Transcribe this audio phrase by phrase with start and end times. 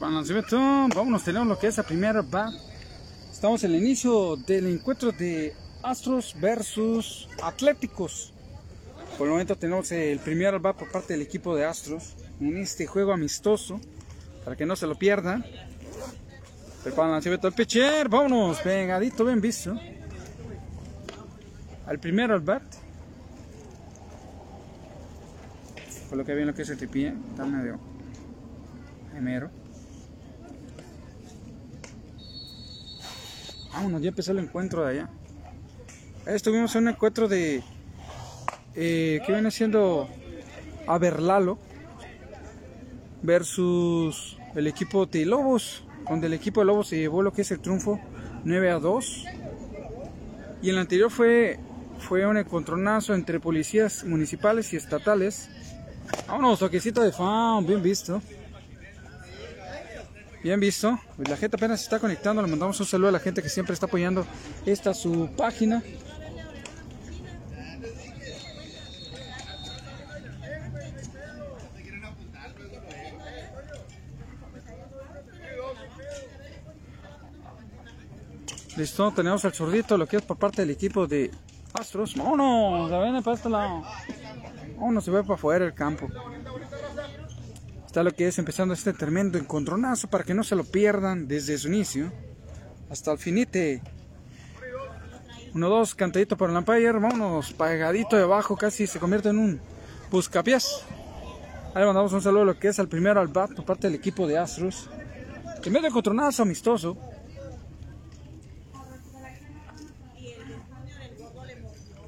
[0.00, 0.56] Lanzamiento.
[0.94, 2.52] Vámonos, tenemos lo que es la primera bat.
[3.32, 8.32] Estamos en el inicio del encuentro de Astros versus Atléticos.
[9.16, 12.86] Por el momento tenemos el primer bat por parte del equipo de Astros en este
[12.86, 13.80] juego amistoso.
[14.44, 15.44] Para que no se lo pierdan.
[16.82, 18.08] Preparan lanzamiento al pitcher.
[18.08, 19.78] Vámonos, pegadito, bien visto.
[21.86, 22.62] Al primero al bat.
[26.24, 27.12] Que bien lo que es el tripié.
[27.30, 27.78] Está medio
[29.12, 29.63] gemero.
[33.74, 35.08] Vámonos, ya empezó el encuentro de allá.
[36.26, 37.62] Estuvimos en un encuentro de.
[38.76, 40.08] Eh, que viene siendo
[40.86, 41.58] Averlalo
[43.22, 47.50] versus el equipo de Lobos, donde el equipo de Lobos se llevó lo que es
[47.50, 48.00] el triunfo
[48.44, 49.24] 9 a 2.
[50.62, 51.58] Y el anterior fue,
[51.98, 55.48] fue un encontronazo entre policías municipales y estatales.
[56.28, 58.22] Vámonos, toquecito de fan, bien visto.
[60.44, 61.00] Bien visto.
[61.16, 62.42] Pues la gente apenas se está conectando.
[62.42, 64.26] Le mandamos un saludo a la gente que siempre está apoyando
[64.66, 65.82] esta su página.
[78.76, 81.30] Listo, tenemos al zurdito, lo que es por parte del equipo de
[81.72, 82.14] Astros.
[82.16, 83.82] Vámonos, se viene para este lado.
[84.76, 86.06] Vámonos, se ve para afuera el campo.
[87.94, 91.56] Está lo que es empezando este tremendo encontronazo para que no se lo pierdan desde
[91.56, 92.10] su inicio
[92.90, 93.82] hasta el finite.
[95.52, 96.90] 1-2, cantadito por el umpire.
[96.90, 99.60] Vámonos, pagadito de abajo, casi se convierte en un
[100.10, 100.84] buscapiés.
[101.72, 103.94] Ahí mandamos un saludo a lo que es al primero al bat por parte del
[103.94, 104.90] equipo de Astros.
[105.62, 106.96] Primer encontronazo amistoso.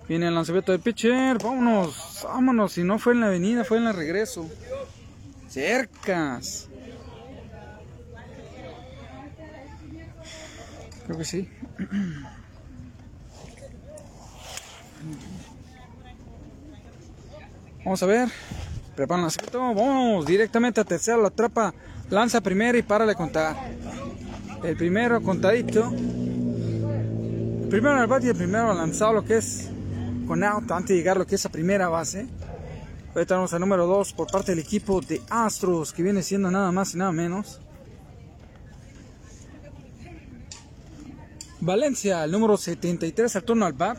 [0.08, 1.38] Viene el lanzamiento de pitcher.
[1.40, 2.72] Vámonos, vámonos.
[2.72, 4.50] Si no fue en la avenida, fue en el regreso.
[5.56, 6.68] Cercas.
[11.06, 11.48] Creo que sí.
[17.82, 18.28] Vamos a ver.
[18.96, 19.58] Preparan el lanzamiento.
[19.58, 21.16] Vamos directamente a tercera.
[21.16, 21.72] La atrapa.
[22.10, 23.56] Lanza primero y para de contar.
[24.62, 25.90] El primero contadito.
[27.62, 29.70] El primero al bate y el primero lanzado lo que es
[30.26, 32.26] con out antes de llegar lo que es a primera base.
[33.16, 36.70] Ahorita tenemos al número 2 por parte del equipo de Astros, que viene siendo nada
[36.70, 37.62] más y nada menos.
[41.60, 43.96] Valencia, el número 73 al turno al bat.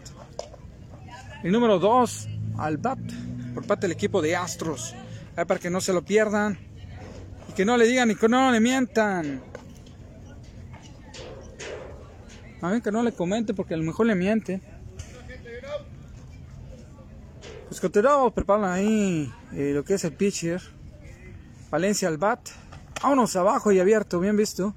[1.43, 2.29] El número 2
[2.59, 2.99] al bat
[3.55, 4.93] por parte del equipo de Astros.
[5.35, 6.59] Ahí para que no se lo pierdan.
[7.49, 9.41] Y que no le digan y que no le mientan.
[12.61, 14.61] A ver que no le comente porque a lo mejor le miente.
[17.77, 20.59] Pues continuamos, preparan ahí eh, lo que es el pitcher.
[21.69, 22.39] Valencia al bat.
[23.03, 24.73] Vámonos abajo y abierto, bien visto.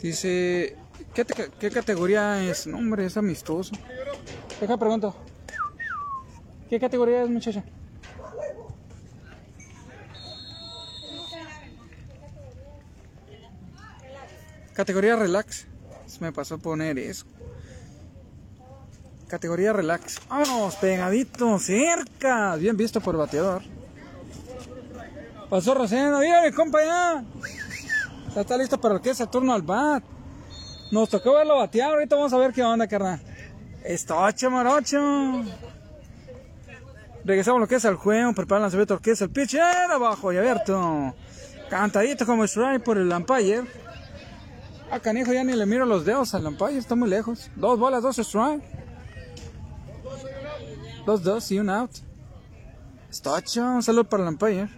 [0.00, 0.76] Dice,
[1.14, 2.66] ¿qué, te- qué categoría es?
[2.66, 3.74] No, hombre, es amistoso.
[4.60, 5.14] Deja pregunto.
[6.68, 7.64] ¿Qué categoría es, muchacha?
[14.74, 15.66] Categoría relax.
[16.06, 17.24] Se me pasó a poner eso.
[19.28, 20.20] Categoría relax.
[20.28, 22.56] Vámonos, pegadito, cerca.
[22.56, 23.62] Bien visto por el bateador.
[25.48, 26.18] Pasó Rosendo.
[26.18, 27.24] Mira, compa, ya.
[28.34, 30.02] Ya está listo para lo que es el turno al bat.
[30.90, 31.92] Nos tocó verlo batear.
[31.92, 33.20] Ahorita vamos a ver qué onda, carnal.
[33.84, 35.44] Estocho, morocho.
[37.24, 38.34] Regresamos lo que es el juego.
[38.34, 39.90] Preparan el lo que es el pitcher.
[39.90, 41.14] Abajo y abierto.
[41.70, 43.62] Cantadito como strike por el umpire.
[44.94, 47.50] Ah, canijo, ya ni le miro los dedos al umpire, está muy lejos.
[47.56, 48.62] Dos bolas, dos strike.
[51.04, 51.90] Dos, dos y un out.
[53.10, 54.68] Estocho, un saludo para el umpire.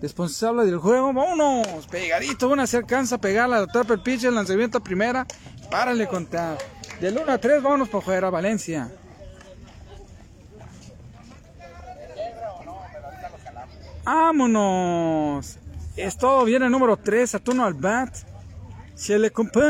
[0.00, 1.88] Responsable del juego, vámonos.
[1.88, 5.26] Pegadito, una se alcanza a pegar la atrapa el pitcher, el lanzamiento a primera.
[5.72, 6.58] Párale contar.
[7.00, 8.92] Del 1 a 3, vámonos por fuera, Valencia.
[14.04, 15.58] Vámonos.
[15.96, 18.35] Es todo bien el número 3, Saturno al bat.
[18.96, 19.60] Se le compa.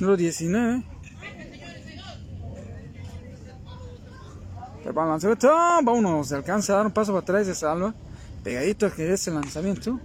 [0.00, 0.82] Número 19.
[4.84, 5.48] El lanzamiento.
[5.84, 6.28] Vámonos.
[6.28, 7.94] Se alcanza a dar un paso para atrás de salva.
[8.42, 10.00] Pegadito que es el lanzamiento.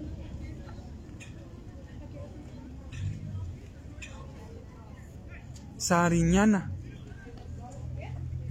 [5.77, 6.71] Sariñana.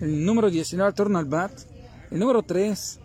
[0.00, 1.52] El número 19 turno al bat.
[2.10, 3.00] El número 3.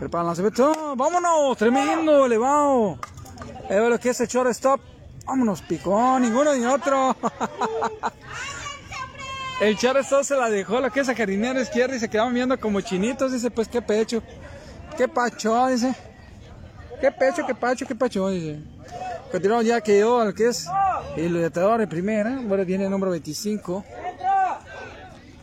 [0.00, 0.96] Prepara el lanzamiento.
[0.96, 1.58] ¡Vámonos!
[1.58, 2.98] Tremendo, elevado.
[3.70, 4.80] Va lo que es el shortstop.
[5.26, 7.14] Vámonos, picó, ninguno ni otro.
[9.60, 12.58] El Charles se la dejó, la que es a jardinera izquierda y se quedaban viendo
[12.58, 13.30] como chinitos.
[13.30, 14.22] Dice, pues qué pecho,
[14.96, 15.94] qué pacho, dice.
[16.98, 18.58] Qué pecho, qué pacho, qué pacho, dice.
[19.30, 20.66] Continuamos ya que yo al que es
[21.14, 22.40] el letrador de primera.
[22.48, 23.84] Ahora viene el número 25.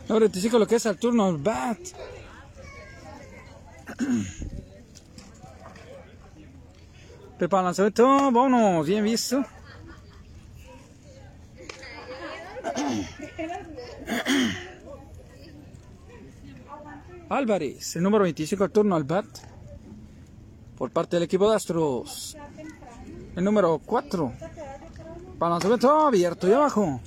[0.08, 1.78] Número 25 lo que es al turno bat.
[7.38, 9.38] Prepara el lanzamiento, vámonos, bien visto.
[17.28, 19.26] Álvarez, el número 25 al turno al bat.
[20.76, 22.38] Por parte del equipo de Astros.
[23.36, 24.32] El número 4.
[25.38, 27.00] Para lanzamiento abierto y abajo.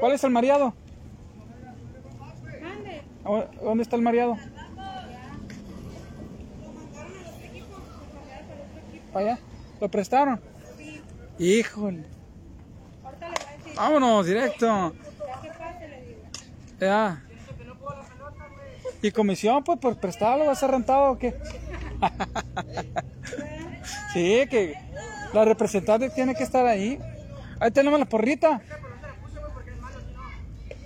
[0.00, 0.74] ¿Cuál es el mareado?
[3.62, 4.36] ¿Dónde está el mareado?
[9.12, 9.38] ¿Para allá?
[9.80, 10.40] ¿Lo prestaron?
[11.38, 12.04] Híjole.
[13.76, 14.94] Vámonos, directo.
[16.80, 17.22] Ya.
[19.00, 20.46] ¿Y comisión, pues, por prestarlo?
[20.46, 21.36] ¿Va a ser rentado o qué?
[24.12, 24.74] sí, que
[25.32, 26.98] la representante tiene que estar ahí.
[27.58, 28.60] Ahí tenemos la porrita.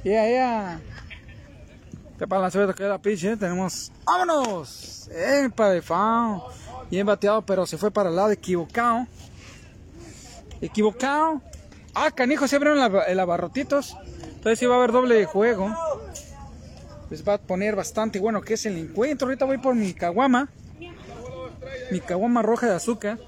[0.05, 0.81] Ya, ya.
[2.19, 3.37] Que para la suerte que la pitch, ¿eh?
[3.37, 3.93] tenemos.
[4.07, 5.09] ¡Vámonos!
[5.09, 6.41] ¡Eh, de fan!
[6.91, 9.07] Bien bateado, pero se fue para el lado equivocado.
[10.61, 11.43] Equivocado.
[11.95, 13.97] Ah, canijo, se abrieron el abarrotitos.
[14.23, 15.75] Entonces sí va a haber doble juego.
[17.09, 19.27] Pues va a poner bastante bueno que es el encuentro.
[19.27, 20.49] Ahorita voy por mi caguama.
[21.91, 23.19] Mi caguama roja de azúcar.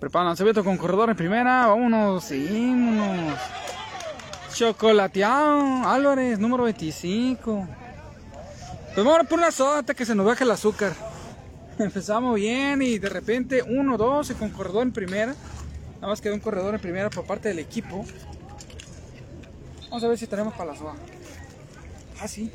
[0.00, 1.66] Preparan lanzamiento con corredor en primera.
[1.66, 3.36] Vámonos, seguimos.
[4.54, 5.88] Chocolateado.
[5.88, 7.68] Álvarez, número 25.
[8.98, 10.92] Pues vamos a poner una soda hasta que se nos baje el azúcar.
[11.78, 15.36] Empezamos bien y de repente 1, 2 y con corredor en primera.
[16.00, 18.04] Nada más quedó un corredor en primera por parte del equipo.
[19.84, 20.94] Vamos a ver si tenemos para la soda.
[22.20, 22.50] Ah, sí.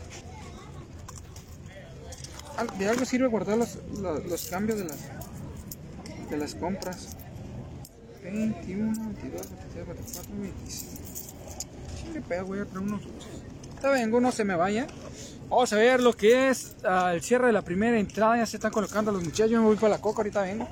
[2.77, 4.99] De algo sirve guardar los, los, cambios de las,
[6.29, 7.15] de las compras.
[8.21, 11.03] 21, 22, 23, 24, 25.
[12.11, 12.45] ¿Qué pedo?
[12.47, 13.01] Voy a traer unos.
[13.75, 14.87] Está bien, no se me vaya.
[15.49, 18.37] Vamos a ver lo que es uh, el cierre de la primera entrada.
[18.37, 19.51] Ya se están colocando los muchachos.
[19.51, 20.67] Yo me voy para la coca, ahorita vengo.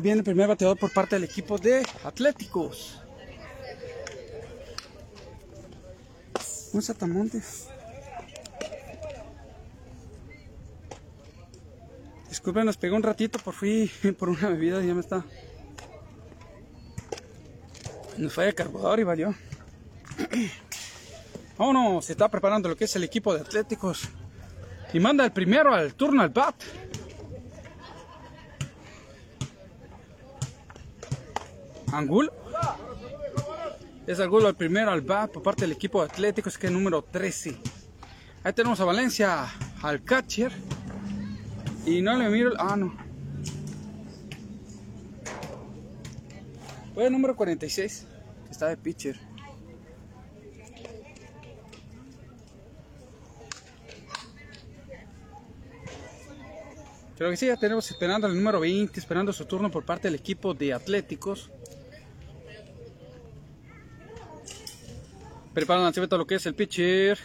[0.00, 3.00] Viene el primer bateador por parte del equipo de Atléticos.
[6.72, 7.68] Un Satamontes.
[12.28, 15.24] Disculpen, nos pegó un ratito por fui por una bebida y ya me está.
[18.16, 19.34] Nos falla el cargador y valió.
[21.58, 24.08] Vámonos, se está preparando lo que es el equipo de Atléticos.
[24.92, 26.54] Y manda el primero al turno al bat.
[31.92, 32.32] Angulo.
[34.06, 37.02] Es Angulo el primero al bat por parte del equipo atlético, es que es número
[37.02, 37.56] 13.
[38.42, 39.46] Ahí tenemos a Valencia,
[39.82, 40.52] al catcher.
[41.86, 42.52] Y no le miro.
[42.58, 42.94] Ah, no.
[46.94, 48.06] Fue el número 46,
[48.46, 49.18] que está de pitcher.
[57.16, 60.14] Creo que sí, ya tenemos esperando el número 20, esperando su turno por parte del
[60.14, 61.50] equipo de Atléticos.
[65.60, 67.18] Preparan lanzamiento lo que es el pitcher.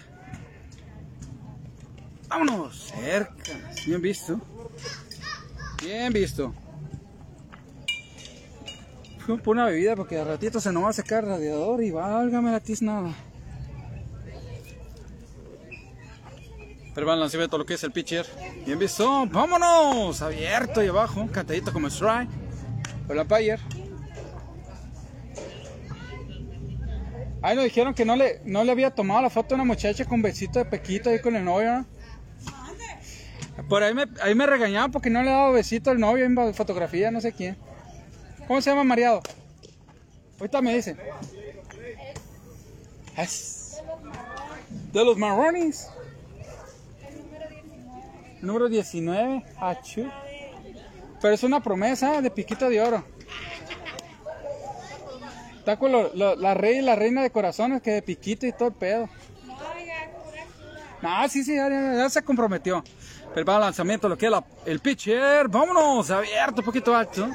[2.27, 3.53] Vámonos, cerca.
[3.85, 4.41] Bien visto.
[5.81, 6.53] Bien visto.
[9.25, 11.91] Fue por una bebida porque a ratito se nos va a secar el radiador y
[11.91, 13.13] válgame la tiznada.
[16.93, 18.25] Preparan lanzamiento lo que es el pitcher.
[18.65, 19.27] Bien visto.
[19.27, 20.21] Vámonos.
[20.21, 21.29] Abierto y abajo.
[21.31, 22.27] Cantadito como strike.
[23.07, 23.61] Por la Payer.
[27.45, 30.03] Ahí nos dijeron que no le, no le había tomado la foto a una muchacha
[30.05, 31.73] con besito de pequito ahí con el novio.
[31.73, 33.67] ¿no?
[33.69, 37.11] Por ahí me, ahí me regañaban porque no le dado besito al novio en fotografía,
[37.11, 37.55] no sé quién.
[38.47, 39.21] ¿Cómo se llama Mariado?
[40.39, 40.97] Ahorita me dicen.
[43.15, 43.79] Es
[44.91, 45.87] de los marrones.
[48.41, 49.45] Número 19.
[49.59, 50.09] Achú.
[51.21, 53.14] Pero es una promesa de piquito de oro.
[55.65, 58.51] Está con lo- lo- la rey y la reina de corazones que de piquito y
[58.51, 59.09] todo el pedo.
[61.01, 62.83] No, sí, sí, ya, ya- ya se comprometió.
[63.35, 67.27] El lanzamiento, lo que es la- el pitcher, vámonos, abierto, un poquito alto.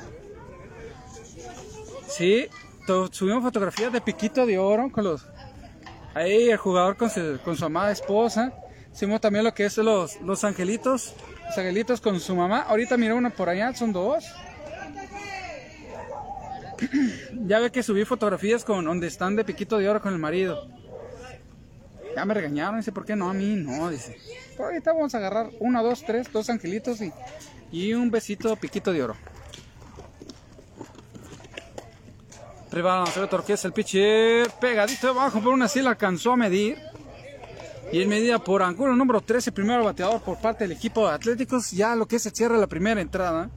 [2.06, 2.46] Sí,
[3.10, 5.26] subimos fotografías de piquito de oro con los.
[6.14, 8.52] Ahí el jugador con su, con su amada esposa.
[8.94, 11.14] Hicimos también lo que es los, los angelitos.
[11.48, 12.60] Los angelitos con su mamá.
[12.62, 14.24] Ahorita miré uno por allá, son dos.
[17.46, 20.68] Ya ve que subí fotografías con donde están de piquito de oro con el marido.
[22.14, 23.30] Ya me regañaron, dice, ¿por qué no?
[23.30, 24.16] A mí no, dice.
[24.52, 27.12] Pero ahorita vamos a agarrar uno, dos, tres, dos angelitos y,
[27.70, 29.16] y un besito piquito de oro.
[32.70, 36.78] Prepararon a hacer torqueza el pitcher pegadito abajo, pero aún así la alcanzó a medir.
[37.92, 41.72] Y en medida por ángulo número 13, primero bateador por parte del equipo de Atléticos,
[41.72, 43.50] ya lo que se cierra la primera entrada.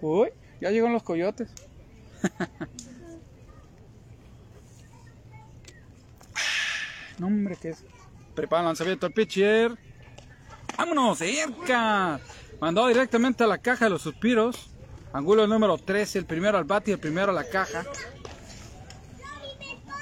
[0.00, 1.50] Uy, ya llegan los coyotes.
[7.18, 7.84] no, hombre, ¿qué es?
[8.34, 9.76] Prepara el lanzamiento al pitcher.
[10.76, 12.20] ¡Vámonos, cerca!
[12.60, 14.70] Mandó directamente a la caja de los suspiros.
[15.12, 17.84] Angulo número 13, el primero al bate y el primero a la caja.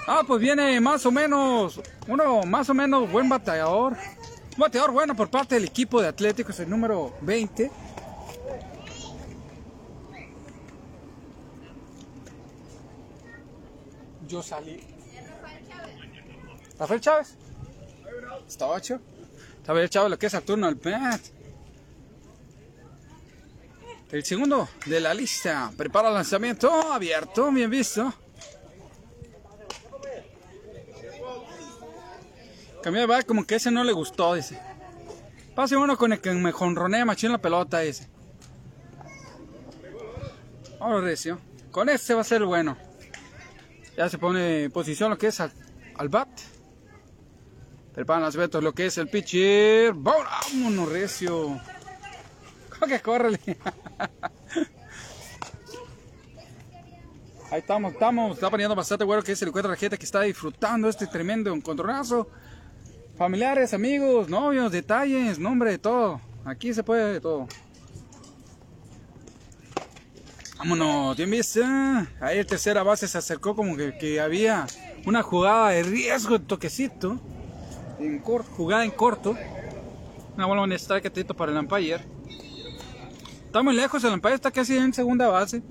[0.06, 3.94] Ah, pues viene más o menos, uno más o menos buen bateador.
[3.94, 7.70] Un bateador bueno por parte del equipo de Atléticos, el número 20.
[14.28, 14.80] Yo salí.
[16.78, 17.34] ¿Rafael Chávez?
[18.46, 19.00] Está ocho.
[19.66, 21.20] Rafael Chávez lo que es al turno al bat.
[24.10, 25.72] El segundo de la lista.
[25.76, 28.12] Prepara el lanzamiento abierto, bien visto.
[32.82, 34.60] Cambió de como que ese no le gustó, dice.
[35.56, 38.06] Pase uno con el que me jonronea machín la pelota, dice.
[40.78, 41.40] Ahora recio.
[41.72, 42.76] Con este va a ser bueno.
[43.96, 45.52] Ya se pone en posición lo que es al,
[46.08, 46.28] bat.
[47.94, 49.94] Preparan las vetos lo que es el pitcher.
[49.94, 51.58] Vámonos, recio.
[52.70, 53.40] ¿Cómo que córrele?
[57.50, 58.34] Ahí estamos, estamos.
[58.34, 62.28] Está poniendo bastante bueno que es el la gente que está disfrutando este tremendo encontronazo.
[63.16, 66.20] Familiares, amigos, novios, detalles, nombre de todo.
[66.44, 67.48] Aquí se puede de todo.
[70.58, 71.60] Vámonos, bien visto.
[72.20, 74.66] Ahí el tercera base se acercó como que, que había
[75.04, 77.20] una jugada de riesgo, toquecito.
[78.56, 79.36] Jugada en corto.
[80.36, 82.04] Una bola strike atento para el umpire.
[83.46, 85.62] Está muy lejos, el umpire está casi en segunda base.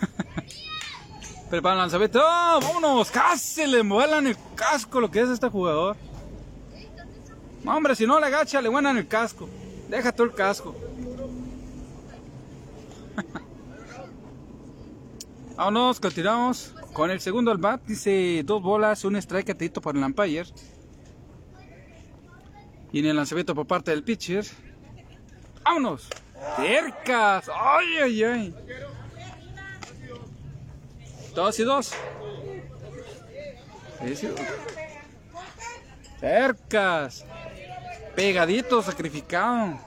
[1.50, 2.20] Prepara el lanzamiento.
[2.22, 3.10] ¡Oh, vámonos!
[3.10, 5.96] Casi le vuelan el casco lo que es este jugador.
[7.64, 9.48] No, hombre, si no le agacha, le vuelan el casco.
[9.88, 10.74] Deja todo el casco.
[15.60, 17.82] Vámonos, continuamos con el segundo al bat.
[17.84, 20.46] Dice dos bolas, un strike atento para el umpire.
[22.90, 24.46] Y en el lanzamiento por parte del pitcher.
[25.62, 26.08] ¡Vámonos!
[26.56, 27.50] ¡Cercas!
[27.54, 28.54] ¡Ay, ay, ay!
[31.34, 31.92] Dos y dos.
[36.20, 37.26] Cercas.
[38.16, 39.78] Pegadito, sacrificado.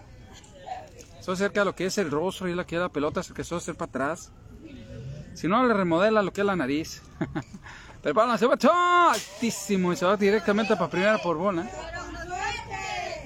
[1.19, 3.41] Eso cerca de lo que es el rostro y lo que la pelota, se que
[3.41, 4.31] eso hacer para atrás.
[5.33, 7.01] Si no, le remodela lo que es la nariz.
[8.03, 11.69] El lanzamiento altísimo y se va directamente para primera por bola.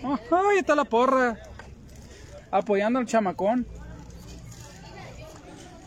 [0.04, 1.36] Ahí está la porra.
[2.52, 3.66] Apoyando al chamacón.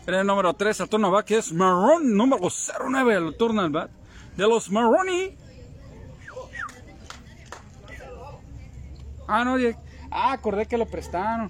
[0.05, 3.69] En el número 3 al turno va que es Marrón, número 09 al turno.
[3.69, 5.37] De los Marroni.
[9.25, 9.55] Ah, no,
[10.11, 11.49] ah, acordé que lo prestaron.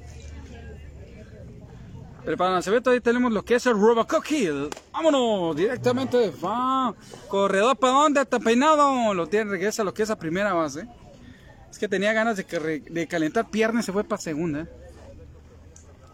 [2.25, 4.70] Prepara el lanzamiento, ahí tenemos lo que es el Robocop Hill.
[4.94, 6.32] Vámonos, directamente.
[6.44, 6.94] Va.
[7.28, 8.22] Corredor, ¿para dónde?
[8.22, 9.13] Está peinado.
[9.13, 10.88] Lo tiene, regresa lo que es a primera base.
[11.70, 14.68] Es que tenía ganas de, que de calentar piernas y se fue para segunda.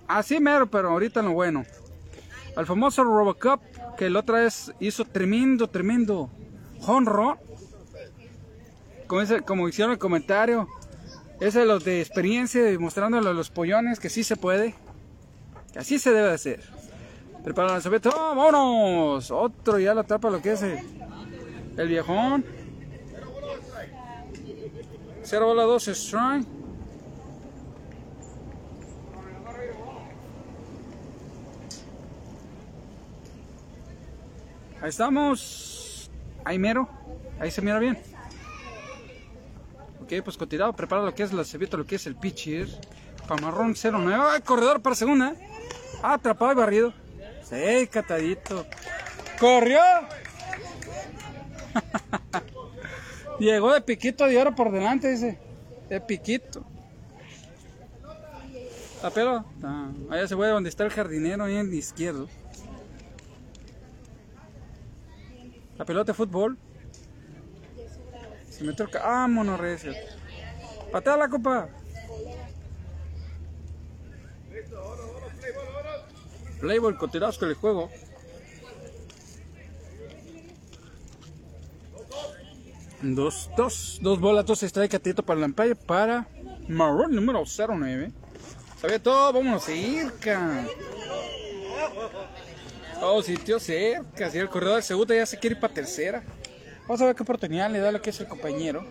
[0.08, 1.66] Así mero, pero ahorita lo bueno.
[2.56, 3.62] Al famoso Robocop,
[3.98, 6.30] que la otra vez hizo tremendo, tremendo
[6.88, 7.36] run.
[9.08, 10.70] Como, dice- como hicieron el comentario,
[11.42, 14.76] es de los de experiencia, demostrándole a los pollones que sí se puede,
[15.78, 16.62] así se debe hacer.
[17.44, 18.10] Prepara el lanzamiento.
[18.10, 19.32] ¡Vámonos!
[19.32, 22.44] Otro ya la tapa lo que es el, viejón.
[25.24, 26.48] 0 bola 2 strike.
[34.82, 36.12] Ahí estamos.
[36.44, 36.90] Ahí mero.
[37.40, 37.98] Ahí se mira bien.
[40.02, 40.74] Ok, pues continuado.
[40.74, 42.68] Prepara lo que es la cebita, lo que es el pitcher.
[43.28, 44.24] Pamarrón 09.
[44.32, 45.36] ¡Ay, corredor para segunda!
[46.02, 46.94] Atrapado y barrido.
[47.44, 48.66] Sí, catadito.
[49.40, 49.80] ¡Corrió!
[53.40, 55.40] Llegó de piquito de oro por delante, dice.
[55.90, 56.66] De piquito.
[59.02, 59.46] La pelo.
[59.64, 62.28] Ah, allá se fue donde está el jardinero, ahí en izquierdo.
[65.78, 66.58] La pelota de fútbol.
[68.50, 69.02] Se me toca.
[69.04, 69.94] ¡Ah, monorrecio!
[70.92, 71.70] Patea la copa.
[76.60, 77.90] Playboy, continuamos con el juego.
[83.02, 86.28] Dos, dos, dos bolas, dos strike atento para la empire para
[86.68, 88.12] Marrón número 09.
[88.82, 90.66] Sabía todo, vámonos cerca.
[93.02, 94.30] Oh, sitio cerca.
[94.32, 96.24] Si el corredor de segunda ya se quiere ir para tercera.
[96.82, 98.84] Vamos a ver qué oportunidad le da lo que es el compañero.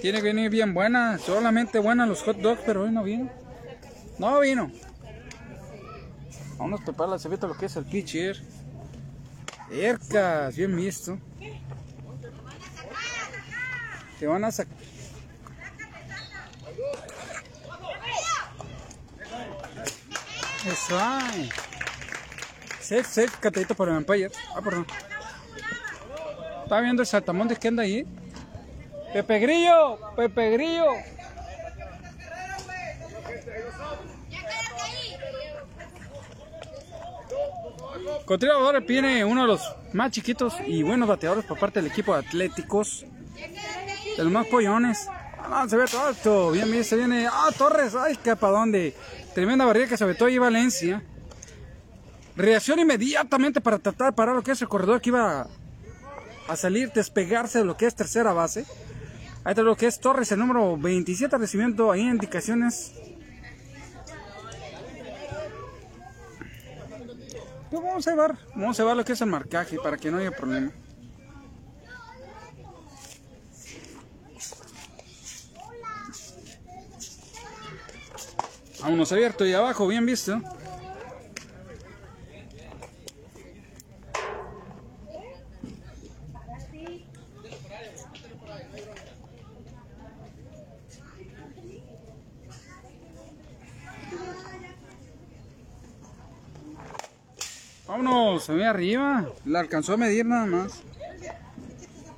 [0.00, 3.30] Tiene que venir bien buena, solamente buena los hot dogs, pero hoy no vino.
[4.18, 4.70] No vino.
[6.58, 8.40] Vamos a preparar la cebita lo que es el pitcher.
[9.68, 11.18] Cercas, bien visto.
[14.18, 14.76] Te van a sacar.
[20.66, 21.50] Eso hay.
[22.80, 24.30] Safe, safe, catadito para el Empire.
[24.54, 24.86] Ah, perdón.
[26.62, 28.06] Estaba viendo el saltamontes que anda ahí.
[29.12, 30.86] Pepe Grillo, Pepe Grillo.
[38.24, 39.60] Continuador viene uno de los
[39.92, 43.04] más chiquitos y buenos bateadores por parte del equipo de Atléticos.
[44.16, 45.06] De los más pollones.
[45.38, 46.50] Ah, ve todo alto.
[46.52, 47.26] Bien, bien, se viene.
[47.30, 47.94] Ah, Torres.
[47.94, 48.94] Ay, que para dónde.
[49.34, 51.02] Tremenda barriga que se aventó ahí Valencia.
[52.36, 55.46] Reacción inmediatamente para tratar de parar lo que es el corredor que iba
[56.48, 58.64] a salir, despegarse de lo que es tercera base.
[59.44, 62.92] Ahí está lo que es Torres, el número 27, recibiendo ahí indicaciones.
[67.74, 70.18] Pues vamos a llevar, vamos a llevar lo que es el marcaje para que no
[70.18, 70.70] haya problema.
[78.80, 80.40] Vámonos abierto y abajo, bien visto.
[97.96, 99.24] Vámonos, se arriba.
[99.44, 100.82] La alcanzó a medir nada más.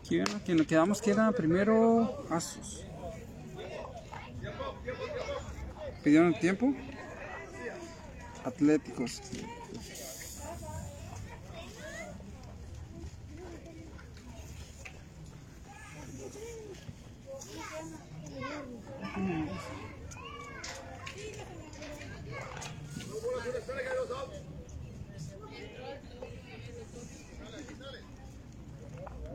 [0.08, 0.24] Quien
[0.56, 2.82] nos quedamos queda primero Asos.
[6.02, 6.72] ¿Pidieron el tiempo?
[8.42, 9.20] Atléticos.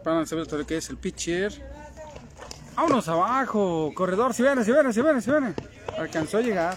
[0.03, 1.53] Para saber todo lo que es el pitcher.
[2.75, 5.53] Vámonos abajo, corredor, si viene, si viene, si viene, si viene.
[5.97, 6.75] Alcanzó a llegar.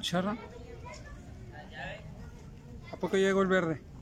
[0.00, 0.36] Charra.
[2.92, 3.95] ¿A poco llegó el verde?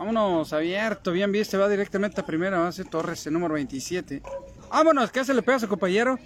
[0.00, 4.22] Vámonos, abierto, bien visto, va directamente a primera base, Torres, el número 27.
[4.70, 6.18] Vámonos, que se le pega su compañero.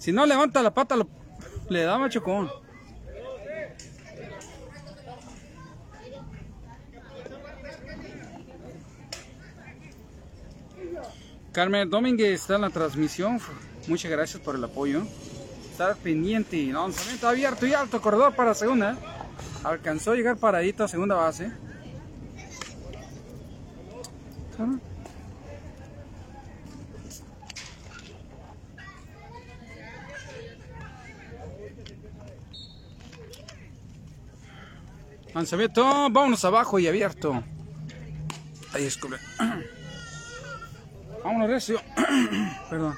[0.00, 0.96] Si no levanta la pata,
[1.68, 2.50] le da machocón.
[11.52, 13.38] Carmen Domínguez está en la transmisión.
[13.86, 15.02] Muchas gracias por el apoyo.
[15.70, 16.66] Estar pendiente.
[16.66, 18.98] Lanzamiento abierto y alto, corredor para segunda.
[19.62, 21.52] Alcanzó a llegar paradito a segunda base.
[35.34, 37.42] Lanzamiento, vámonos abajo y abierto.
[38.72, 39.18] Ahí descubre.
[41.24, 41.80] Vámonos recio.
[42.70, 42.94] Perdón.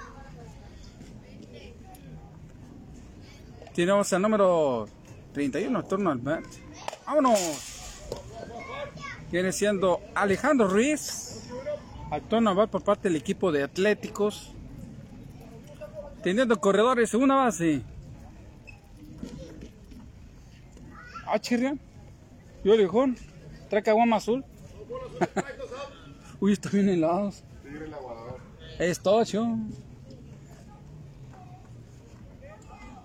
[3.75, 4.89] Tenemos al número
[5.33, 6.45] 31, turno al bat.
[7.07, 7.39] ¡Vámonos!
[9.31, 11.26] Viene siendo Alejandro Ruiz.
[12.11, 14.53] Al turno al bat por parte del equipo de Atléticos.
[16.23, 17.83] Teniendo corredores, segunda base.
[21.27, 21.81] Ah, chirrián.
[22.65, 23.17] Yo viejón.
[23.69, 24.45] Trae caguama azul.
[26.41, 27.43] Uy, está bien helados.
[28.79, 29.47] Es tocho.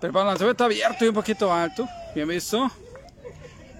[0.00, 1.88] Pero para lanzamiento está abierto y un poquito alto.
[2.14, 2.70] Bien visto.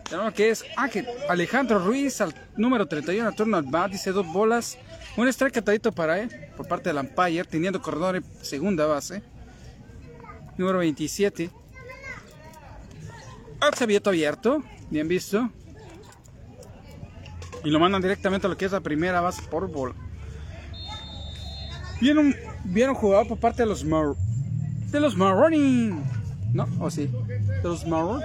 [0.09, 3.91] Tenemos que es Ángel Alejandro Ruiz al número 31 al turno al bat.
[3.91, 4.79] Dice dos bolas.
[5.17, 7.45] Un strike catadito para él por parte del umpire.
[7.45, 9.23] Teniendo corredor en segunda base.
[10.57, 11.51] Número 27.
[13.85, 14.63] abierto abierto.
[14.91, 15.51] Bien visto.
[17.65, 19.95] Y lo mandan directamente a lo que es la primera base por bola.
[22.01, 22.35] Viene un,
[23.29, 24.15] por parte de los Mar
[24.93, 25.17] de los.
[26.53, 26.69] ¿No?
[26.81, 27.07] ¿O sí?
[27.07, 28.21] De los Marron.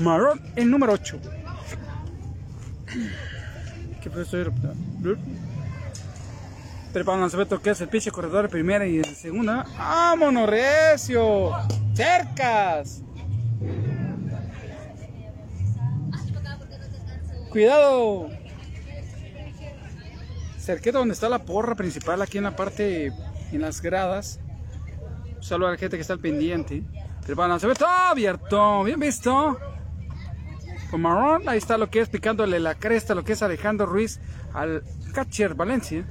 [0.00, 1.20] Marron, el número 8.
[4.02, 4.36] ¿Qué fue eso?
[7.62, 9.64] Que es el pitch corredor de primera y de segunda.
[9.78, 11.52] ¡Vámonos, recio!
[11.94, 13.02] ¡Cercas!
[17.50, 18.28] ¡Cuidado!
[20.58, 23.12] Cerqueta donde está la porra principal, aquí en la parte,
[23.52, 24.40] en las gradas.
[25.36, 26.82] Un saludo a la gente que está al pendiente.
[27.26, 29.58] Todo abierto, bien visto.
[30.98, 34.20] Marrón, ahí está lo que es picándole la cresta, lo que es Alejandro Ruiz
[34.52, 36.04] al catcher Valencia.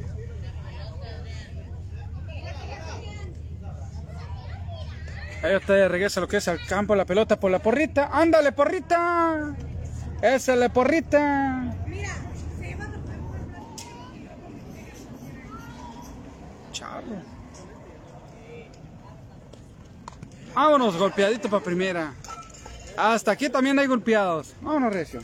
[5.43, 8.09] Ahí está, regresa lo que es al campo, la pelota por la porrita.
[8.11, 9.55] ¡Ándale, porrita!
[10.21, 11.75] ¡Esa es la porrita!
[16.71, 17.31] Charro.
[20.53, 22.13] Vámonos, golpeadito para primera.
[22.97, 24.53] Hasta aquí también hay golpeados.
[24.61, 25.21] Vámonos, Recio.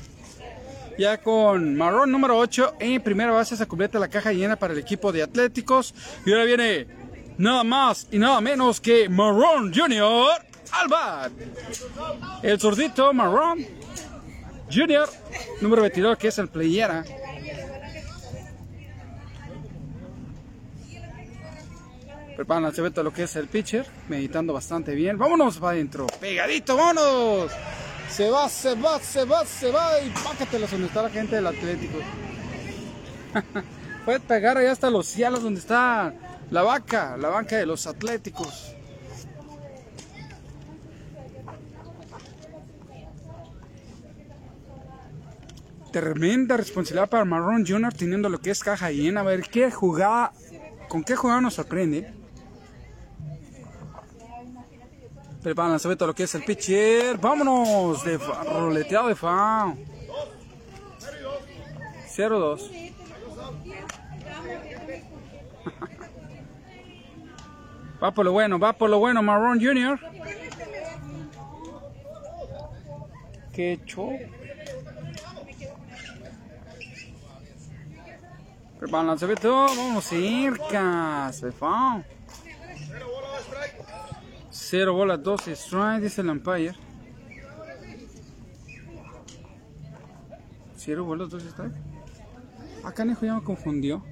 [0.97, 4.79] Ya con marrón número 8 en primera base se completa la caja llena para el
[4.79, 5.93] equipo de Atléticos.
[6.25, 6.87] Y ahora viene
[7.37, 10.31] nada más y nada menos que Marrón Junior
[10.71, 11.31] Albat.
[12.41, 13.65] El zurdito Marrón
[14.73, 15.07] Junior
[15.61, 17.05] número 22 que es el playera.
[22.37, 25.17] Preparan se ve todo lo que es el pitcher, meditando bastante bien.
[25.17, 27.51] Vámonos para adentro, pegadito, vámonos.
[28.11, 31.47] Se va, se va, se va, se va y pácatelos donde está la gente del
[31.47, 31.97] Atlético.
[34.05, 36.13] Puede pegar allá hasta los cielos donde está
[36.51, 38.75] la vaca, la banca de los Atléticos.
[45.91, 47.91] Tremenda responsabilidad para Marrón Jr.
[47.95, 49.21] teniendo lo que es caja llena.
[49.21, 50.33] A ver qué jugada,
[50.87, 52.16] con qué jugada nos sorprende.
[55.41, 57.17] Preparan ve todo lo que es el pitcher.
[57.17, 59.79] Vámonos de roleteado de fan.
[62.15, 62.91] 0-2.
[68.03, 69.99] va por lo bueno, va por lo bueno Marron Jr.
[73.53, 74.17] Qué show.
[78.79, 79.67] Preparan todo.
[79.75, 81.31] Vamos cerca.
[81.33, 82.05] Se fan.
[84.69, 86.75] 0 bolas, 12 strike, dice el umpire.
[90.75, 91.75] 0 bolas, 12 strike.
[92.83, 94.03] Acá Nejo ya me confundió.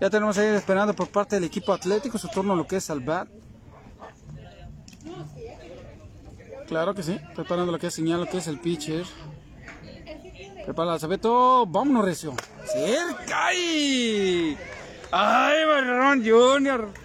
[0.00, 3.00] Ya tenemos ahí esperando por parte del equipo atlético su turno lo que es al
[3.00, 3.28] bat.
[6.68, 9.04] Claro que sí, preparando lo que es señal, lo que es el pitcher.
[10.64, 12.32] Prepara el Sabeto, vámonos recio.
[12.64, 13.48] Cerca
[15.10, 17.03] ¡Ay, Marrón Junior!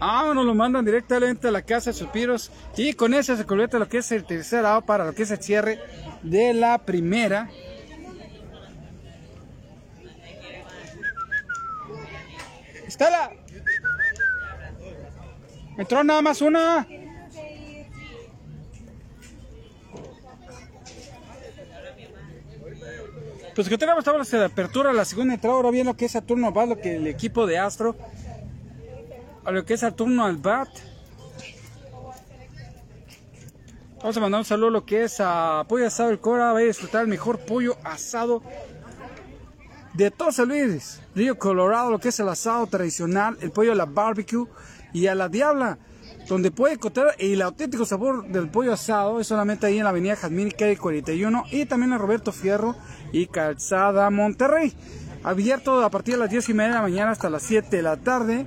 [0.00, 2.50] Vámonos, lo mandan directamente a la casa de Suspiros.
[2.76, 5.30] Y con eso se completa lo que es el tercer lado para lo que es
[5.30, 5.80] el cierre
[6.22, 7.50] de la primera.
[12.86, 13.32] Estela.
[15.76, 16.86] Entró nada más una.
[23.54, 26.20] Pues que tenemos tablas de apertura, la segunda entrada, ahora bien lo que es a
[26.20, 27.96] turno va lo que el equipo de Astro
[29.44, 30.68] a lo que es el turno al bat.
[33.98, 36.52] Vamos a mandar un saludo a lo que es a Pollo Asado el Cora.
[36.52, 38.42] Va a disfrutar el mejor pollo asado
[39.98, 43.74] de todos San Luis, Río Colorado, lo que es el asado tradicional, el pollo a
[43.74, 44.46] la barbecue
[44.92, 45.78] y a la diabla,
[46.28, 50.14] donde puede encontrar el auténtico sabor del pollo asado, es solamente ahí en la avenida
[50.14, 52.76] Jazmín Calle 41 y también en Roberto Fierro
[53.10, 54.72] y Calzada Monterrey.
[55.24, 57.82] abierto a partir de las 10 y media de la mañana hasta las 7 de
[57.82, 58.46] la tarde.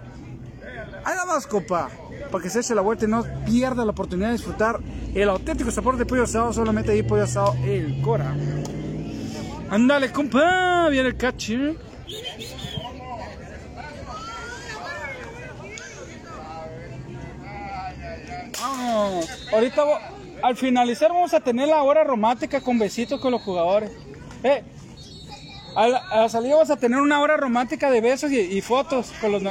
[1.04, 1.90] Nada más, copa,
[2.32, 4.80] para que se eche la vuelta y no pierda la oportunidad de disfrutar
[5.14, 8.36] el auténtico sabor de pollo asado, solamente ahí pollo asado el Cora.
[9.70, 11.78] Ándale, compa, viene el cachi.
[18.62, 19.84] Vamos, ahorita
[20.44, 23.92] al finalizar vamos a tener la hora romántica con besitos con los jugadores.
[24.44, 24.64] Eh,
[25.76, 29.44] a la, salida vamos a tener una hora romántica de besos y, fotos con los...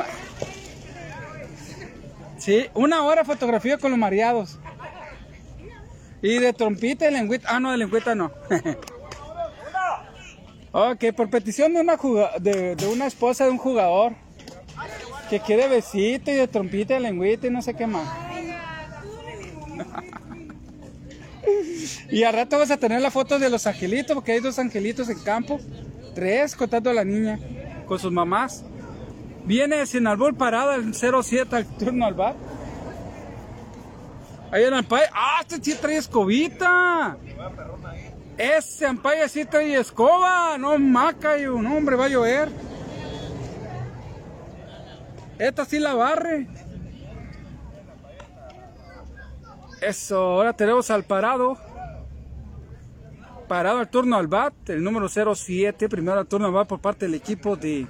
[2.41, 4.59] Sí, una hora fotografía con los mareados.
[6.23, 7.49] Y de trompita y lengüita.
[7.51, 8.33] Ah, no, de lengüita no.
[10.73, 11.99] ok, por petición de una,
[12.39, 14.15] de, de una esposa de un jugador
[15.29, 18.09] que quiere besito y de trompita y lengüita y no sé qué más.
[22.11, 25.11] y al rato vas a tener la foto de los angelitos, porque hay dos angelitos
[25.11, 25.61] en campo.
[26.15, 27.39] Tres contando a la niña
[27.87, 28.65] con sus mamás.
[29.45, 32.35] Viene sin árbol parada el 07 al turno al bar.
[34.53, 35.11] Ahí en Ampaya.
[35.13, 35.39] ¡Ah!
[35.41, 37.17] Este sí trae escobita.
[38.37, 40.57] Ese Ampaya sí trae escoba.
[40.59, 42.49] No maca, no hombre, va a llover.
[45.39, 46.47] Esta sí la barre.
[49.81, 51.57] Eso, ahora tenemos al parado.
[53.49, 57.07] Parado al turno al bat, el número 07, primero al turno al bat por parte
[57.07, 57.87] del equipo de...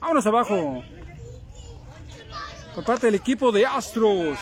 [0.00, 0.82] Vámonos abajo.
[2.74, 4.38] Por parte del equipo de Astros.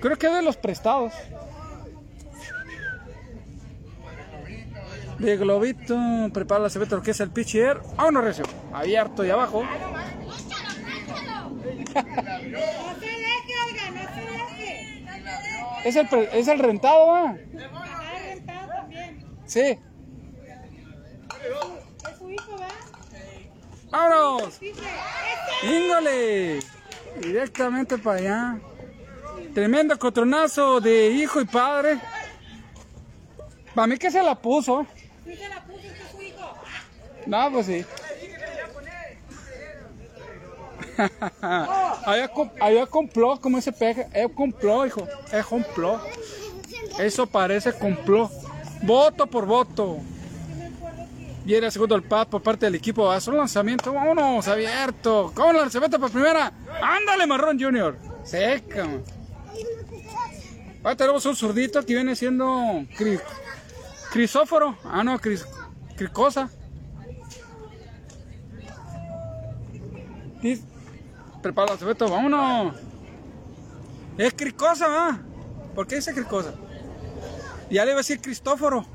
[0.00, 1.12] Creo que de los prestados.
[5.18, 5.96] De globito,
[6.32, 7.80] prepara la cebeta lo que es el pitcher.
[7.96, 8.44] Vámonos recio.
[8.72, 9.64] Abierto y abajo.
[15.84, 17.36] Es el, es el rentado, ¿va?
[18.24, 19.24] rentado también.
[19.44, 19.60] Sí.
[19.60, 19.78] Es
[22.18, 22.83] su hijo, ¿va?
[23.94, 24.58] ¡Vámonos!
[25.62, 26.58] ¡Íngole!
[27.20, 28.58] Directamente para allá.
[29.54, 32.00] Tremendo cotronazo de hijo y padre.
[33.72, 34.84] Para mí que se la puso.
[35.24, 36.56] Sí se la puso, es su hijo.
[37.26, 37.84] No, pues sí.
[41.40, 44.08] Allá complot, como ese peje.
[44.12, 45.08] Es complot, hijo.
[45.30, 46.02] Es complot.
[46.98, 48.32] Eso parece complot.
[48.82, 50.00] Voto por voto.
[51.44, 53.10] Viene el segundo el pad por parte del equipo.
[53.10, 53.92] Hace un lanzamiento.
[53.92, 55.30] Vámonos, abierto.
[55.34, 56.52] ¿Cómo el lanzamiento por primera?
[56.82, 57.96] Ándale, Marrón Junior.
[58.24, 58.88] Seca.
[60.82, 62.84] Ahora tenemos un zurdito que viene siendo
[64.10, 64.76] crisóforo.
[64.84, 65.46] Ah, no, cris,
[65.96, 66.50] cricosa.
[71.42, 72.74] Prepara la vámonos.
[74.18, 75.18] Es Cricosa, ¿va?
[75.74, 76.54] ¿Por qué dice Cricosa?
[77.70, 78.86] Ya le iba a decir Cristóforo.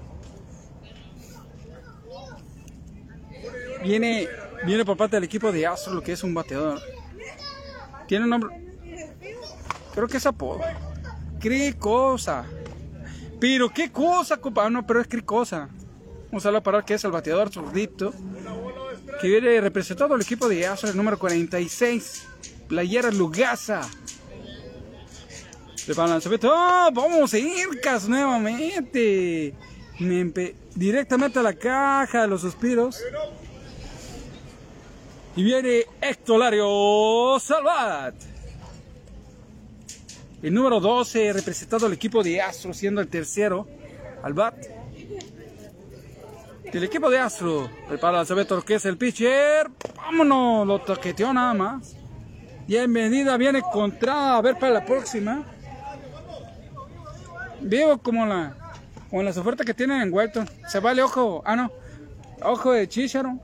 [3.83, 4.27] Viene,
[4.65, 6.81] viene por parte del equipo de Astro, lo que es un bateador.
[8.07, 8.55] Tiene un nombre.
[9.93, 10.59] Creo que es apodo.
[11.39, 12.45] Cricosa.
[13.39, 14.65] Pero qué cosa, compa.
[14.65, 15.69] Ah, no, pero es Cricosa.
[16.31, 18.13] Vamos a parar que es el bateador zurdito
[19.19, 22.23] que viene representado el equipo de Astro, el número 46,
[22.67, 23.81] Playera Lugasa.
[25.85, 26.51] De lanzamiento.
[26.53, 26.89] ¡Oh!
[26.93, 29.55] Vamos a Ircas nuevamente.
[30.75, 33.01] Directamente a la caja de los suspiros.
[35.35, 38.15] Y viene Hectolario Salvat.
[40.41, 43.67] El número 12, representado el equipo de Astro, siendo el tercero.
[44.23, 44.55] Al bat.
[46.63, 49.69] El equipo de Astro prepara el lo que es el pitcher.
[49.95, 51.95] Vámonos, lo toqueteó nada más.
[52.67, 54.37] Bienvenida, viene contra.
[54.37, 55.43] A ver para la próxima.
[57.61, 58.55] Veo como la
[59.09, 60.47] con las ofertas que tienen en Welton.
[60.67, 61.41] Se vale ojo.
[61.45, 61.71] Ah, no.
[62.43, 63.39] Ojo de chicharo.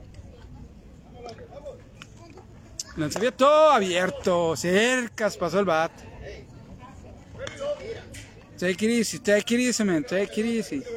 [2.96, 4.56] Lanzamiento abierto.
[4.56, 5.92] Cercas pasó el bat.
[8.58, 10.04] Take it easy, take it easy, man.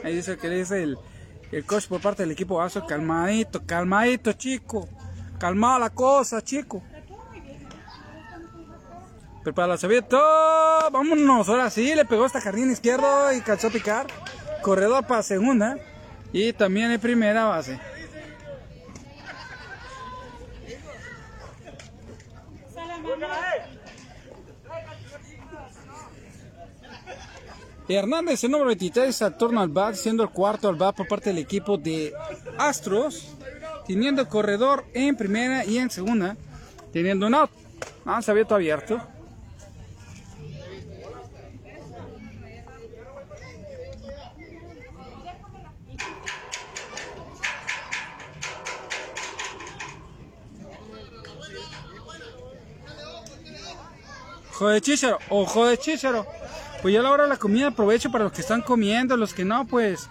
[0.04, 0.98] Ahí dice que dice el
[1.52, 4.88] el coach por parte del equipo Aso, calmadito, calmadito, chico.
[5.40, 6.84] Calmada la cosa, chico.
[9.44, 10.92] Prepara el todo.
[10.92, 14.08] Vámonos, ahora sí, le pegó esta jardín izquierdo y calzó a picar.
[14.62, 15.78] Corredor para segunda.
[16.32, 17.80] Y también en primera base.
[27.88, 31.32] Hernández, el número 23, al turno al bat, siendo el cuarto al bat por parte
[31.32, 32.14] del equipo de
[32.58, 33.36] Astros,
[33.88, 36.38] teniendo corredor en primera y en segunda,
[36.94, 37.50] teniendo un out.
[38.06, 39.02] Ah, se abierto abierto.
[54.60, 56.28] Ojo de chícharo, ojo de chícharo.
[56.82, 59.46] Pues ya la hora de la comida aprovecho para los que están comiendo, los que
[59.46, 60.10] no, pues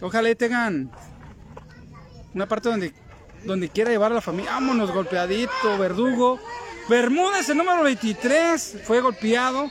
[0.00, 0.90] ojalá tengan
[2.34, 2.92] una parte donde,
[3.44, 4.50] donde quiera llevar a la familia.
[4.50, 6.40] Vámonos, golpeadito, verdugo.
[6.88, 9.70] Bermúdez, el número 23, fue golpeado.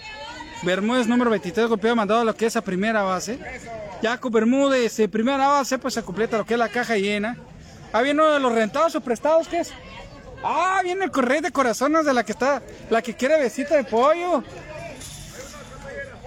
[0.62, 3.38] Bermúdez, número 23, golpeado, mandado a lo que es a primera base.
[4.02, 7.36] Jaco Bermúdez, en primera base, pues se completa lo que es la caja llena.
[7.92, 9.74] Ah, viene uno de los rentados o prestados, ¿qué es?
[10.44, 13.84] Ah, viene el correo de corazones de la que está, la que quiere besita de
[13.84, 14.44] pollo.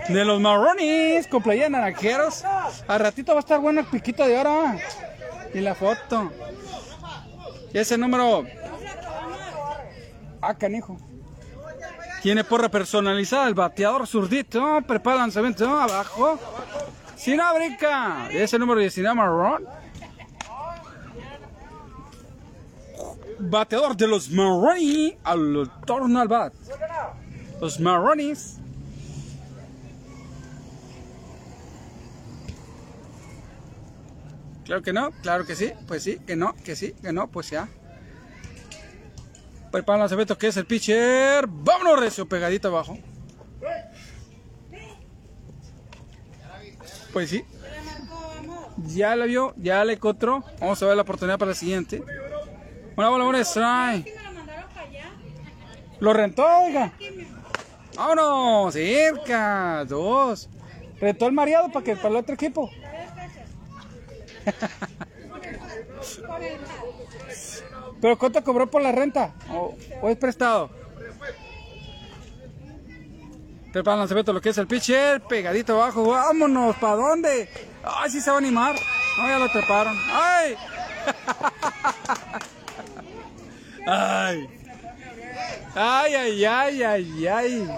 [0.08, 2.44] De los marrones, con playa naranjeros.
[2.86, 4.64] Al ratito va a estar bueno el piquito de oro.
[5.52, 6.32] Y la foto.
[7.72, 8.44] Y ese número.
[10.40, 10.96] Ah, canijo.
[12.22, 14.80] Tiene porra personalizada, el bateador zurdito.
[14.86, 16.38] Prepara el lanzamiento abajo.
[17.16, 18.28] Sin brinca.
[18.30, 19.66] Ese número 19 marrón.
[23.38, 26.54] Bateador de los Marrones al torno al bat.
[27.60, 28.58] Los Marrones.
[34.64, 37.50] Claro que no, claro que sí, pues sí, que no, que sí, que no, pues
[37.50, 37.68] ya.
[39.70, 41.46] Prepara el lanzamiento que es el pitcher.
[41.46, 42.98] Vámonos, recio, pegadito abajo.
[47.12, 47.44] Pues sí.
[48.86, 50.44] Ya la vio, ya la encontró.
[50.60, 52.02] Vamos a ver la oportunidad para la siguiente.
[52.96, 54.14] Una bola, buena strike.
[56.00, 56.92] Lo rentó, oiga.
[57.94, 60.48] Vámonos, cerca, dos.
[60.98, 62.70] Rentó el mareado para que para el otro equipo.
[68.00, 69.34] Pero ¿cuánto cobró por la renta?
[69.50, 70.70] ¿O, o es prestado?
[73.72, 76.08] Prepara el lanzamiento, lo que es el pitcher, pegadito abajo.
[76.08, 77.48] Vámonos, ¿para dónde?
[77.84, 78.74] Ay, sí se va a animar.
[79.18, 79.94] No, ya lo treparon.
[80.12, 80.56] ¡Ay!
[83.86, 84.48] ¡Ay!
[85.74, 87.70] ¡Ay, ay, ay, ay, ay!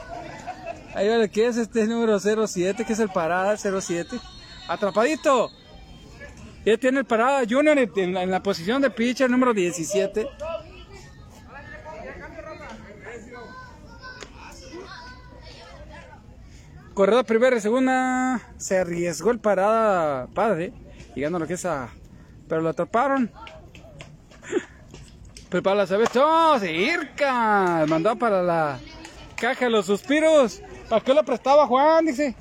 [0.95, 2.85] Ahí vale, ¿qué es este número 07?
[2.85, 4.19] ¿Qué es el parada 07?
[4.69, 5.51] Atrapadito.
[6.65, 10.27] Ya tiene el parada Junior en, en la posición de pitcher número 17.
[16.95, 18.41] Corredor primera y segunda.
[18.57, 20.73] Se arriesgó el parada padre.
[21.15, 21.91] Llegando a lo que es a.
[22.49, 23.31] Pero lo atraparon.
[25.49, 26.11] Prepara la sabes.
[26.15, 26.59] ¡Oh!
[26.59, 27.85] ¡Circa!
[27.89, 28.79] Mandó para la
[29.37, 30.61] caja de los suspiros.
[30.89, 32.07] ¿Para qué lo prestaba Juan?
[32.07, 32.35] Dice.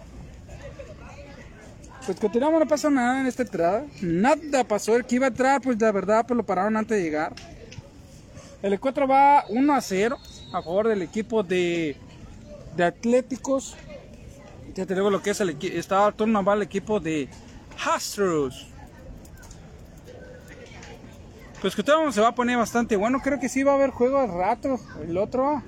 [2.05, 3.85] Pues continuamos, no pasó nada en esta entrada.
[4.01, 4.95] Nada pasó.
[4.95, 7.33] El que iba a entrar, pues la verdad, pues lo pararon antes de llegar.
[8.61, 10.17] El encuentro va 1 a 0
[10.53, 11.95] a favor del equipo de,
[12.75, 13.75] de Atléticos.
[14.73, 15.77] Ya te digo lo que es el equipo.
[15.77, 17.29] Está turno va el equipo de
[17.85, 18.67] Astros.
[21.61, 23.19] Pues que todo se va a poner bastante bueno.
[23.19, 24.79] Creo que sí va a haber juego al rato.
[25.01, 25.63] El otro.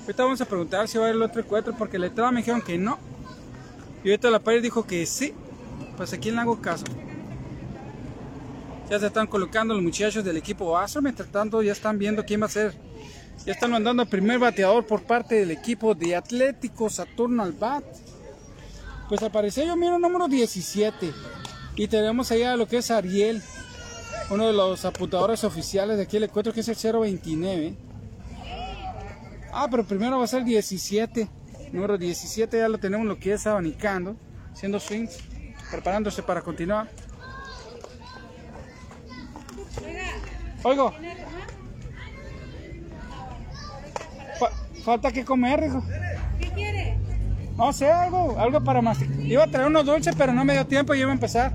[0.00, 2.38] Ahorita vamos a preguntar si va a haber el otro encuentro porque la entrada me
[2.38, 2.98] dijeron que no.
[4.02, 5.32] Y ahorita la pared dijo que sí.
[5.96, 6.84] Pues aquí le hago caso.
[8.90, 11.00] Ya se están colocando los muchachos del equipo Astro.
[11.00, 12.91] Mientras tanto ya están viendo quién va a ser.
[13.44, 17.82] Ya están mandando al primer bateador por parte del equipo de Atlético Saturno al bat.
[19.08, 21.12] Pues apareció yo miro número 17.
[21.74, 23.42] Y tenemos allá lo que es Ariel.
[24.30, 27.74] Uno de los apuntadores oficiales de aquí el encuentro que es el 029.
[29.52, 31.28] Ah, pero primero va a ser 17.
[31.72, 34.14] Número 17 ya lo tenemos lo que es abanicando.
[34.52, 35.18] Haciendo swings.
[35.68, 36.88] Preparándose para continuar.
[40.62, 40.94] Oigo.
[44.82, 45.82] Falta que comer, hijo.
[46.38, 46.98] ¿Qué quiere?
[47.56, 48.98] No sé, algo, algo para más.
[49.20, 51.52] Iba a traer unos dulces, pero no me dio tiempo y iba a empezar.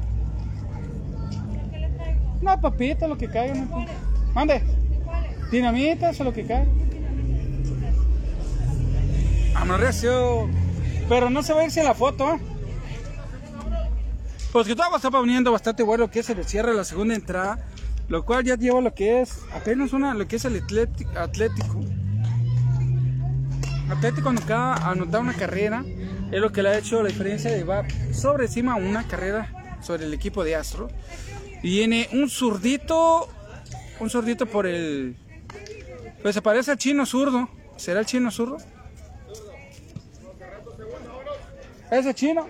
[1.71, 2.37] ¿Qué le traigo?
[2.41, 3.56] No, papita, lo que caiga.
[3.56, 3.85] No.
[4.33, 4.62] Mande.
[5.04, 5.52] ¿Cuáles?
[5.52, 6.67] Dinamitas o lo que caiga.
[9.54, 10.49] Vámonos, recio.
[11.10, 12.39] Pero no se va a ir sin la foto, ¿eh?
[14.52, 17.60] Pues que todo está poniendo bastante bueno que es el cierre de la segunda entrada.
[18.08, 20.63] Lo cual ya lleva lo que es apenas una, lo que es el
[21.15, 21.81] Atlético.
[23.90, 25.83] Atlético, cuando acaba de anotar una carrera
[26.31, 30.06] es lo que le ha hecho la diferencia de llevar sobre encima una carrera sobre
[30.06, 30.90] el equipo de Astro.
[31.63, 33.29] Y viene un zurdito,
[34.00, 35.15] un zurdito por el...
[36.21, 37.50] Pues se parece al chino zurdo.
[37.77, 38.58] ¿Será el chino zurdo?
[41.90, 42.48] ¿Es el chino?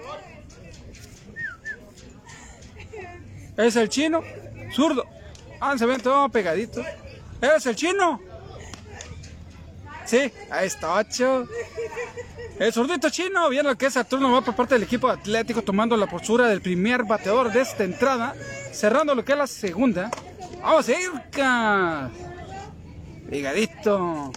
[3.57, 4.23] ¿Es el chino?
[4.71, 5.05] Zurdo.
[5.59, 6.83] Ah, se ven todo pegadito.
[7.41, 8.19] ¿Es el chino?
[10.07, 11.47] Sí, ahí está, ocho.
[12.59, 15.95] El zurdito chino, viene lo que es Saturno, va por parte del equipo atlético, tomando
[15.95, 18.33] la postura del primer bateador de esta entrada,
[18.71, 20.09] cerrando lo que es la segunda.
[20.61, 22.09] Vamos a ir, ca-
[23.29, 24.31] Ligadito.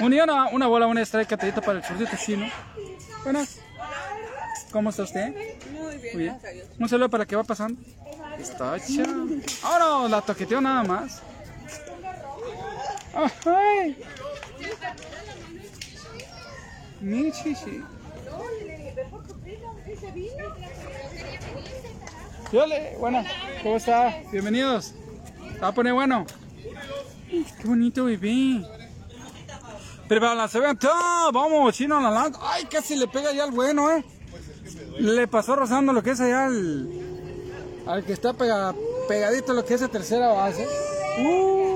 [0.00, 2.46] Unión a una bola, una strike, catadito para el zurdito chino.
[3.22, 3.58] Buenas.
[4.72, 5.28] ¿Cómo está usted?
[5.70, 6.38] Muy bien, Muy bien.
[6.80, 7.80] Un saludo para que va pasando.
[8.38, 9.04] Está hecha.
[9.62, 11.22] Ahora la toqueteo nada más.
[13.14, 13.96] Ay.
[17.00, 17.82] Mi chichi.
[22.52, 23.24] Yole, bueno,
[23.62, 24.20] ¿cómo está?
[24.32, 24.94] Bienvenidos.
[25.54, 26.26] ¿Se va a poner bueno?
[27.30, 28.64] Qué bonito bebé.
[30.08, 30.88] Pero para lanzamiento,
[31.32, 32.38] vamos, chino la lanza.
[32.42, 34.04] Ay, casi le pega ya al bueno, eh.
[34.98, 36.88] Le pasó rozando lo que es allá al,
[37.86, 38.74] al que está pega-
[39.08, 40.66] pegadito lo que es la tercera base.
[41.18, 41.73] Uh.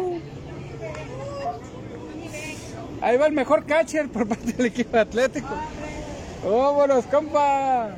[3.00, 5.48] Ahí va el mejor catcher por parte del equipo atlético.
[6.44, 7.90] ¡Vámonos, compa!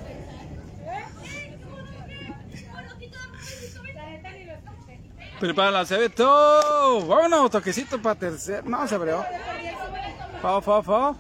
[5.41, 7.07] Prepara la todo.
[7.07, 8.65] Vámonos, toquecito para tercer.
[8.67, 9.25] No, se abrió.
[10.43, 11.15] Fa, fa, fa.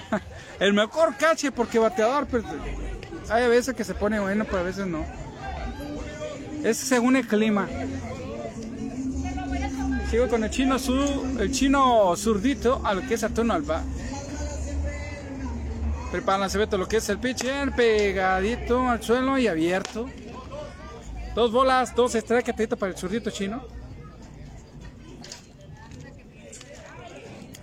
[0.60, 2.44] El mejor cache porque bateador, pero
[3.28, 5.04] hay veces que se pone bueno, pero a veces no.
[6.62, 7.68] Es según el clima.
[10.10, 13.82] Sigo con el chino su, el chino zurdito a lo que es Saturno Alba.
[16.12, 20.08] Prepara lanzamiento lo que es el pitcher, pegadito al suelo y abierto.
[21.34, 23.66] Dos bolas, dos catadito para el zurdito chino.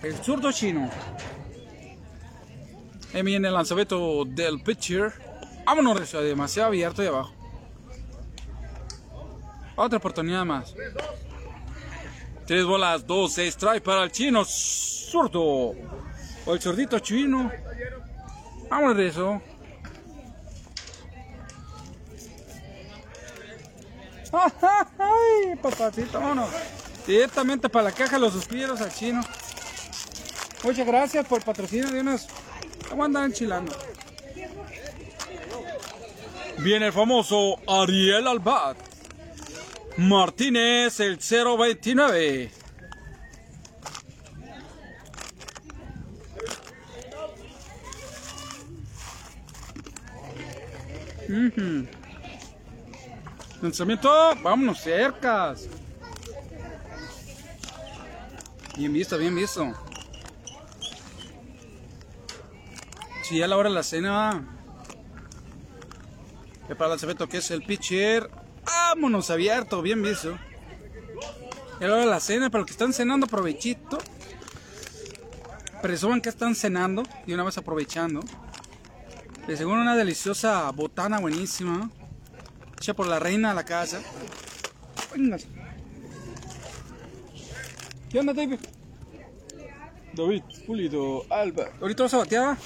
[0.02, 0.90] El zurdo chino.
[3.14, 5.12] Ahí viene el lanzamiento del pitcher.
[5.64, 7.32] Vámonos, demasiado abierto ahí abajo.
[9.76, 10.74] Otra oportunidad más.
[12.52, 15.72] Tres bolas, dos strike para el chino zurdo.
[16.44, 17.50] O el zurdito chino.
[18.68, 19.40] Vámonos, Recio.
[24.98, 26.20] ¡Ay, papacito!
[26.20, 26.50] Vámonos.
[27.06, 29.22] Directamente para la caja los suspiros al chino.
[30.62, 32.26] Muchas gracias por el patrocinio de unos.
[32.86, 33.74] ¿Cómo andan enchilando?
[36.58, 38.91] Viene el famoso Ariel Albat.
[39.96, 42.50] Martínez, el 029.
[51.28, 51.86] Ujú.
[53.62, 54.10] Lanzamiento,
[54.42, 55.68] vámonos cercas.
[58.76, 59.72] Bien visto, bien visto.
[63.22, 64.44] Si ya la hora de la cena.
[66.66, 68.41] Que para el lanzamiento que es el pitcher.
[68.94, 70.38] Vámonos abierto, bien visto.
[71.80, 73.96] Ya la hora de la cena, para los que están cenando, provechito.
[75.80, 78.20] Presuman que están cenando y una vez aprovechando.
[79.46, 81.90] De seguro una deliciosa botana buenísima.
[82.76, 84.02] Hecha por la reina de la casa.
[85.16, 85.48] Véngase.
[88.10, 88.58] ¿Qué onda, David?
[90.12, 91.70] David, Pulido, Alba.
[91.80, 92.58] ¿Ahorita vas a batear?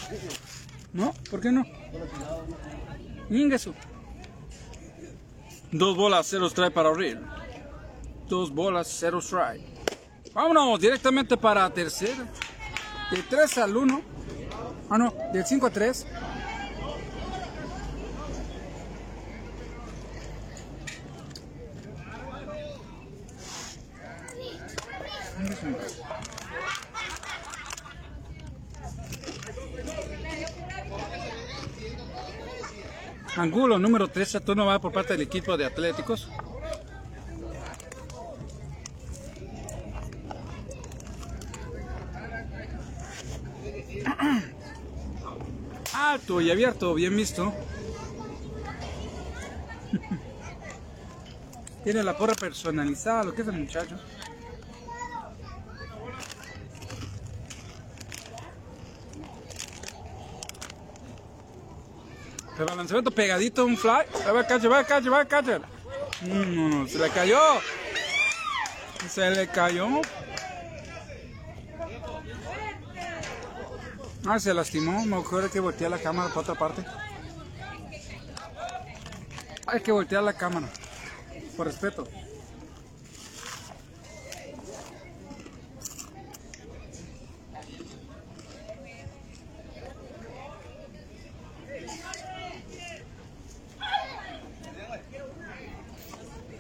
[0.93, 1.15] ¿No?
[1.31, 1.65] ¿Por qué no?
[3.31, 3.73] Ingasu.
[5.73, 7.21] Dos bolas, cero strike para abrir.
[8.29, 9.65] Dos bolas, cero strike.
[10.33, 12.27] Vámonos directamente para tercera.
[13.11, 14.03] De 3 al 1.
[14.91, 16.07] Ah, no, del 5 a 3.
[33.37, 36.29] Angulo número 3, turno va por parte del equipo de Atléticos.
[45.93, 47.53] Alto y abierto, bien visto.
[51.85, 53.99] Tiene la porra personalizada, lo que es el muchacho.
[62.59, 64.07] El lanzamiento pegadito, un fly.
[64.35, 65.63] Va a catcher, va catcher, va catcher.
[66.23, 67.41] No, no, no, se le cayó.
[69.09, 70.01] Se le cayó.
[74.27, 75.05] Ah, se lastimó.
[75.05, 76.85] Mejor hay que voltear la cámara para otra parte.
[79.67, 80.69] Hay que voltear la cámara.
[81.57, 82.07] Por respeto.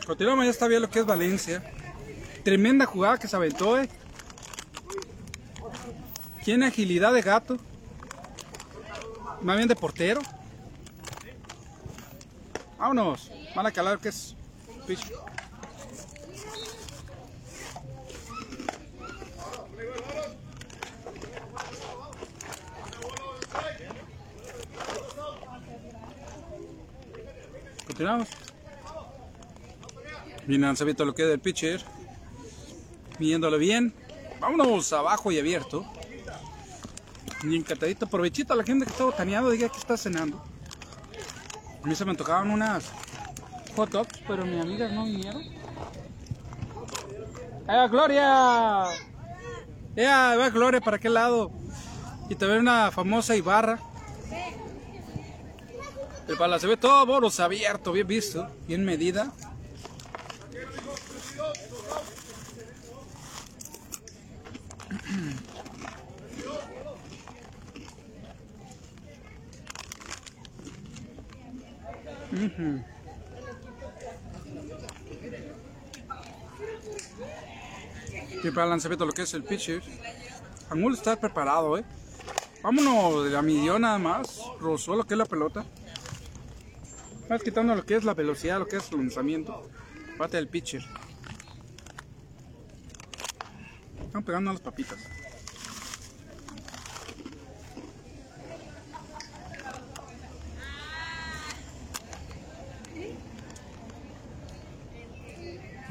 [0.06, 1.62] Continuamos, ya está bien lo que es Valencia.
[2.44, 3.88] Tremenda jugada que se aventó, eh.
[6.44, 7.56] Tiene agilidad de gato.
[9.42, 10.20] Más bien de portero.
[12.78, 13.32] Vámonos.
[13.56, 14.36] Van a calar que es.
[27.88, 28.45] Continuamos.
[30.46, 31.82] Bien, se visto lo que del pitcher.
[33.18, 33.92] Viéndolo bien.
[34.40, 35.84] Vámonos abajo y abierto.
[37.42, 38.06] Y encantadito.
[38.06, 39.50] Provechito a la gente que está botaneando.
[39.50, 40.42] Diga que está cenando.
[41.82, 42.90] A mí se me tocaban unas
[43.74, 45.42] hot dogs, pero mis amigas no vinieron.
[47.68, 48.84] ¡Eh, Gloria!
[49.96, 50.80] ¡Eh, va Gloria!
[50.80, 51.50] ¿Para qué lado?
[52.28, 53.80] Y también una famosa Ibarra.
[56.28, 59.32] El pala se ve todo boros abierto, bien visto, bien medida.
[72.36, 72.84] Ujú.
[78.44, 79.82] Y para el lanzamiento lo que es el pitcher.
[80.70, 81.84] Angul está preparado, eh.
[82.62, 84.40] Vámonos de la midió nada más.
[84.60, 85.64] Rozó lo que es la pelota.
[87.28, 89.68] Vas quitando lo que es la velocidad, lo que es el lanzamiento.
[90.18, 90.82] Bate el pitcher.
[94.04, 94.98] Están pegando a las papitas.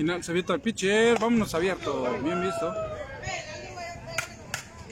[0.06, 1.18] Final, se abierto el pitcher.
[1.18, 2.04] Vámonos abierto.
[2.24, 2.72] Bien visto.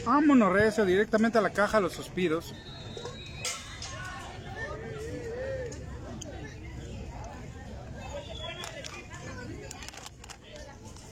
[0.03, 2.55] Vámonos recio directamente a la caja los suspiros.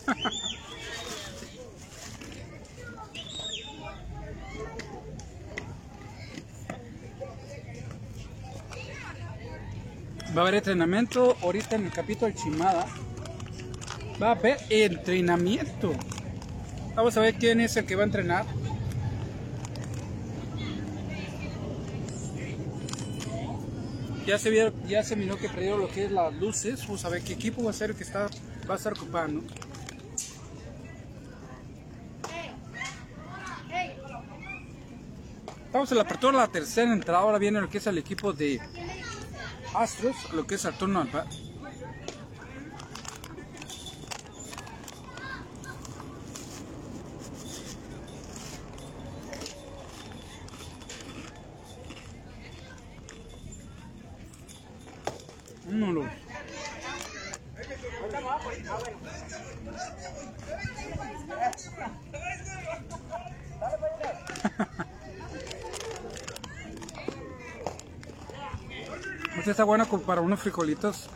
[10.35, 12.87] Va a haber entrenamiento ahorita en el capítulo Chimada.
[14.21, 15.93] Va a haber entrenamiento.
[16.95, 18.45] Vamos a ver quién es el que va a entrenar.
[24.27, 26.81] Ya se vieron, ya se miró que perdieron lo que es las luces.
[26.83, 28.29] Vamos a ver qué equipo va a ser el que está,
[28.69, 29.43] va a estar ocupando.
[35.65, 37.19] Estamos en la apertura la tercera entrada.
[37.19, 38.59] Ahora viene lo que es el equipo de
[39.73, 40.99] Astros, lo que es el turno
[69.61, 71.07] está bueno para unos frijolitos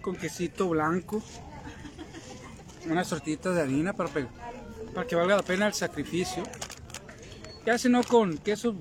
[0.00, 1.20] con quesito blanco,
[2.88, 4.10] unas tortitas de harina para,
[5.08, 6.44] que valga la pena el sacrificio.
[7.66, 8.76] Ya si no con queso,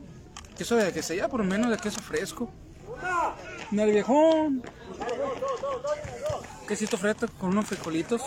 [0.56, 2.52] queso de que sea por lo menos de queso fresco.
[3.72, 4.62] En el viejón.
[6.68, 8.22] Quesito fresco con unos frijolitos.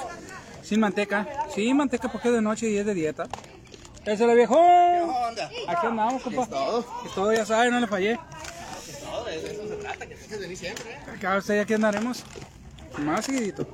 [0.65, 1.29] Sin manteca.
[1.55, 3.29] Sin manteca porque es de noche y es de dieta.
[4.03, 5.11] Ese es el viejón.
[5.69, 6.43] Aquí andamos, compa.
[7.07, 8.19] Es todo, ya sabe, no le fallé.
[11.21, 12.25] Acá usted aquí andaremos.
[13.01, 13.68] Más seguidito.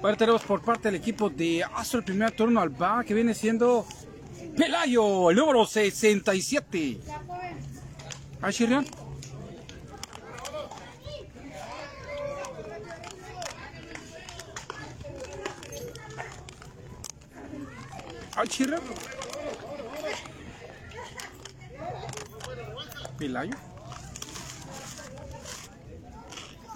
[0.00, 3.34] Ahora tenemos por parte del equipo de Astro el primer turno al va que viene
[3.34, 3.84] siendo
[4.56, 7.00] Pelayo, el número 67.
[8.40, 8.86] ¿Ah, Chirrión?
[18.36, 18.44] ¿Ah?
[23.18, 23.67] Pelayo.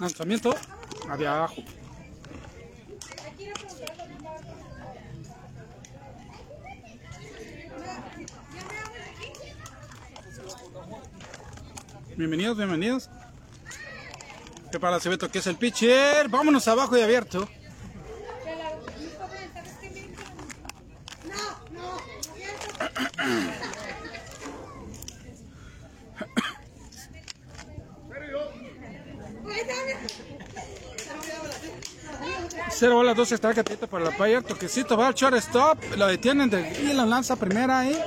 [0.03, 0.53] Lanzamiento
[1.09, 1.63] hacia abajo.
[12.17, 13.09] Bienvenidos, bienvenidos.
[14.73, 16.27] Que para se que es el pitcher.
[16.27, 17.47] Vámonos abajo y abierto.
[32.83, 34.41] Cero bolas, dos extra catita para la playa.
[34.41, 35.77] Toquecito va al shortstop.
[35.95, 37.97] Lo detienen de, y la lanza primera ahí.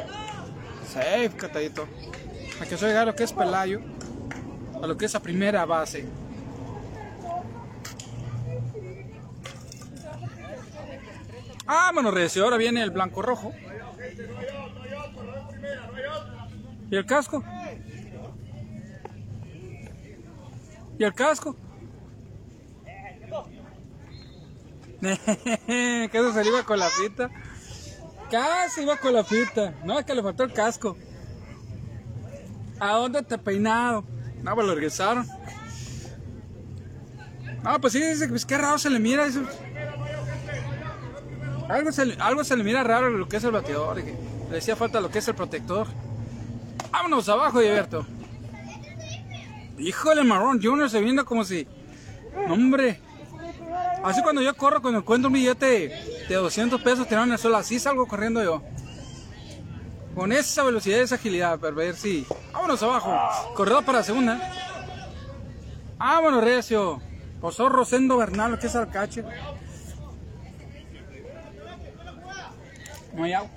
[0.93, 1.89] Safe, catadito.
[2.61, 3.81] A que llegar a lo que es Pelayo.
[4.83, 6.07] A lo que es a primera base.
[11.67, 12.45] Ah, bueno, recio.
[12.45, 13.55] Ahora viene el blanco rojo.
[16.91, 17.43] ¿Y el casco?
[20.99, 21.57] ¿Y el casco?
[25.01, 27.31] Casi se iba con la pita.
[28.31, 29.75] Casi iba con la pita.
[29.85, 30.97] No, es que le faltó el casco.
[32.81, 34.05] ¿A dónde te peinado?
[34.43, 35.27] No, pues lo regresaron.
[37.63, 39.27] No, pues sí, dice, pues qué raro se le mira.
[39.27, 39.43] Eso.
[41.69, 44.03] Algo se, le, algo se le mira raro lo que es el bateador.
[44.51, 45.89] Le hacía falta lo que es el protector.
[46.93, 48.07] Vámonos abajo, Alberto.
[49.79, 51.67] Híjole, Marrón Junior se viene como si.
[52.49, 53.01] Hombre.
[54.07, 55.89] Así cuando yo corro, cuando encuentro un billete
[56.29, 58.63] de 200 pesos tirado en el suelo, así salgo corriendo yo.
[60.15, 62.25] Con esa velocidad y esa agilidad, para ver si.
[62.53, 63.13] Vámonos abajo.
[63.55, 64.39] Corredor para segunda.
[65.99, 67.03] Vámonos, Recio.
[67.41, 69.25] Posó Rosendo Bernal, que es el cache.
[73.13, 73.51] No hay agua.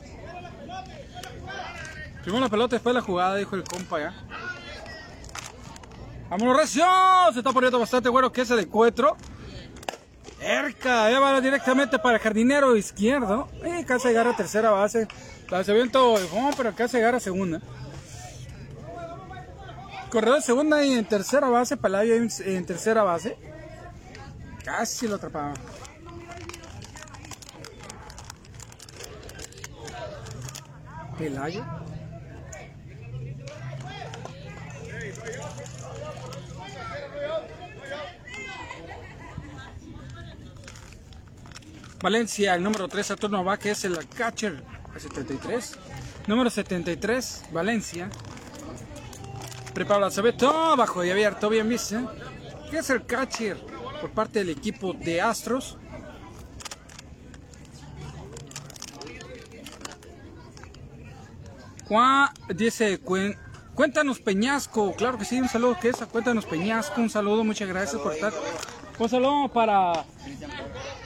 [2.23, 4.13] Primero la pelota, después la jugada, dijo el compa ya.
[6.31, 6.85] Vámonos, Recio.
[7.33, 9.15] Se está poniendo bastante bueno que ese de cuatro.
[10.39, 13.49] Cerca, va directamente para el jardinero izquierdo.
[13.63, 15.07] Y casi agarra tercera base.
[15.49, 17.61] Lanzamiento de home, pero casi agarra segunda.
[20.09, 21.77] Corredor segunda y en tercera base.
[21.77, 23.37] Paladio en tercera base.
[24.63, 25.53] Casi lo atrapaba.
[31.17, 31.65] Pelayo.
[42.01, 45.77] Valencia, el número 3 Saturno va, que es el catcher, el 73.
[46.27, 48.09] Número 73, Valencia.
[49.73, 52.11] Prepara la todo bajo y abierto, bien visto.
[52.71, 53.57] ¿Qué es el catcher
[53.99, 55.77] por parte del equipo de Astros?
[61.87, 63.01] Juan dice,
[63.73, 68.01] cuéntanos Peñasco, claro que sí, un saludo que es, cuéntanos Peñasco, un saludo, muchas gracias
[68.01, 68.31] por estar.
[68.99, 70.05] Un saludo para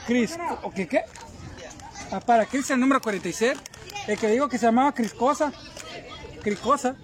[0.06, 1.04] Cris, ¿o qué qué?
[2.12, 3.54] Ah, para Cris el número 46,
[4.08, 5.52] el que digo que se llamaba Criscosa,
[6.42, 6.96] Criscosa,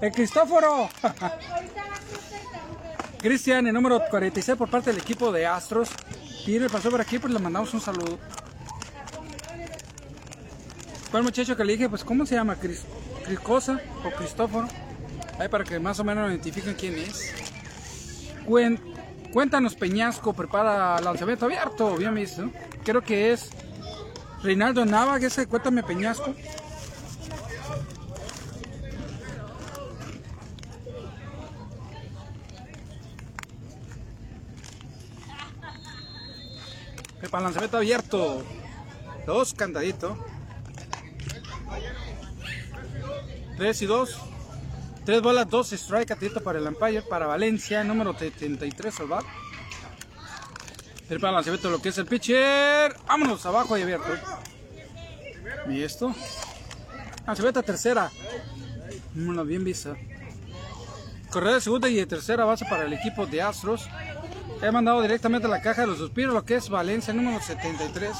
[0.00, 0.88] el Cristóforo.
[3.18, 5.88] Cristian, el número 46 por parte del equipo de Astros.
[6.46, 8.18] Le pasó por aquí, pues le mandamos un saludo.
[11.10, 11.88] ¿Cuál muchacho que le dije?
[11.88, 12.56] Pues, ¿cómo se llama?
[12.56, 12.82] Cris,
[13.24, 14.68] Criscosa o Cristóforo.
[15.38, 17.32] Ahí para que más o menos identifiquen quién es.
[19.34, 22.52] Cuéntanos, Peñasco, prepara lanzamiento abierto, bien visto.
[22.84, 23.50] Creo que es
[24.44, 26.32] Reinaldo Nava, que ese, cuéntame, Peñasco.
[37.18, 38.44] Prepara lanzamiento abierto.
[39.26, 40.16] Dos candaditos.
[43.56, 44.33] 3 y 2.
[45.04, 49.24] 3 bolas, 2 strike, atento para el Empire, para Valencia, número 73 al bat.
[51.10, 52.96] El lanzamiento lo que es el pitcher.
[53.06, 54.08] Vámonos abajo y abierto.
[55.68, 56.14] ¿Y esto?
[57.26, 58.10] Lanzamiento tercera.
[59.14, 59.96] Bueno, bien vista.
[61.30, 63.86] Corredor de segunda y de tercera base para el equipo de Astros.
[64.62, 68.16] He mandado directamente a la caja de los suspiros, lo que es Valencia, número 73.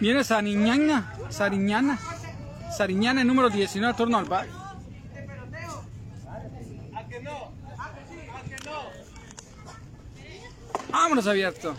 [0.00, 1.98] Viene Sariñana, Sariñana,
[2.76, 4.46] Sariñana, el número 19, turno al bar.
[10.90, 11.74] Vámonos abierto.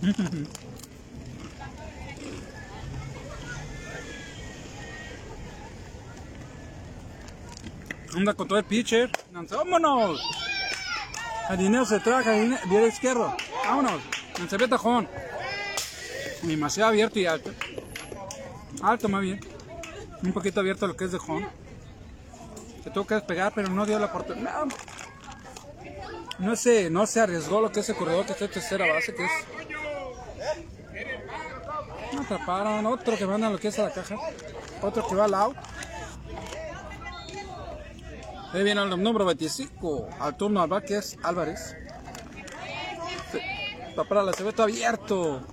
[8.16, 9.10] Anda con todo el pitcher.
[9.32, 10.20] ¡Vámonos!
[11.48, 13.36] El dinero se traga, dinero izquierdo.
[13.64, 14.00] Vámonos.
[14.38, 15.08] En tajón.
[16.42, 17.50] Demasiado abierto y alto.
[18.82, 19.40] Alto más bien.
[20.22, 21.46] Un poquito abierto lo que es de jón.
[22.82, 24.64] Se tuvo que despegar, pero no dio la oportunidad.
[24.64, 24.74] No,
[26.38, 29.14] no, se, no se arriesgó lo que es el corredor que está en tercera base,
[29.14, 29.30] que es.
[32.14, 32.86] No atraparon.
[32.86, 34.16] Otro que manda lo que es a la caja.
[34.82, 35.56] Otro que va al out.
[38.52, 41.76] Ahí viene el número 25 al turno al es Álvarez.
[43.96, 45.46] Va para la cebeto abierto.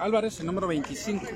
[0.00, 1.26] Álvarez, el número 25.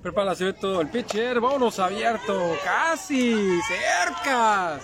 [0.00, 1.40] Prepara la cebeto el pitcher.
[1.40, 2.56] Vámonos abierto.
[2.64, 3.60] Casi.
[3.62, 4.78] Cerca.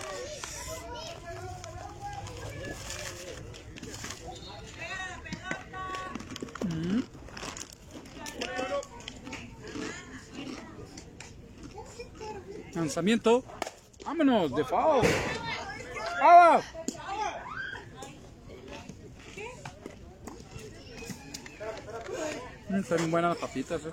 [12.75, 13.45] Lanzamiento.
[14.05, 15.07] Vámonos, de foul.
[16.23, 16.61] ¡Ah!
[22.69, 23.91] Mm, Están buenas las papitas, eh.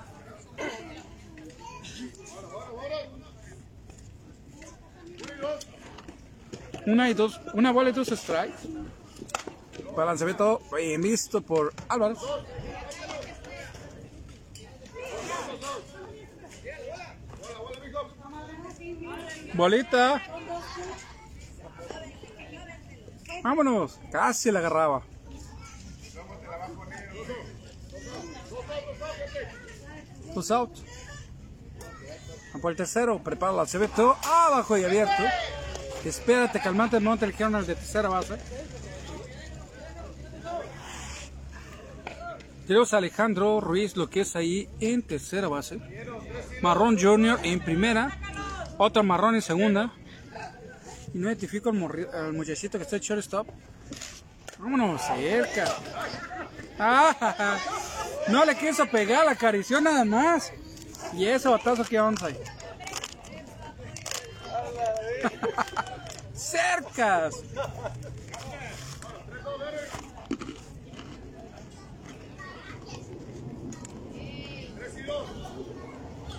[6.87, 8.67] Una y dos, una bola y dos strikes.
[9.95, 10.61] Para lanzamiento
[10.97, 12.15] visto por Álvaro.
[19.53, 20.21] Bolita.
[23.43, 23.99] Vámonos.
[24.11, 25.03] Casi la agarraba.
[30.33, 30.77] Dos out.
[32.61, 33.89] Por el tercero, prepara la ve
[34.23, 35.23] abajo y abierto.
[36.05, 38.37] Espérate, calmante, monta el kernel de tercera base.
[42.67, 45.79] Tenemos a Alejandro Ruiz, lo que es ahí en tercera base.
[46.61, 48.17] Marrón Junior en primera.
[48.83, 49.91] Otro marrón en segunda.
[51.13, 53.47] Y no identifico al, muchachito que está en shortstop.
[54.57, 55.65] Vámonos, cerca.
[58.27, 60.51] No le quiso pegar, la acarició nada más.
[61.13, 62.35] Y ese batazo que vamos ahí.
[66.33, 67.35] Cercas.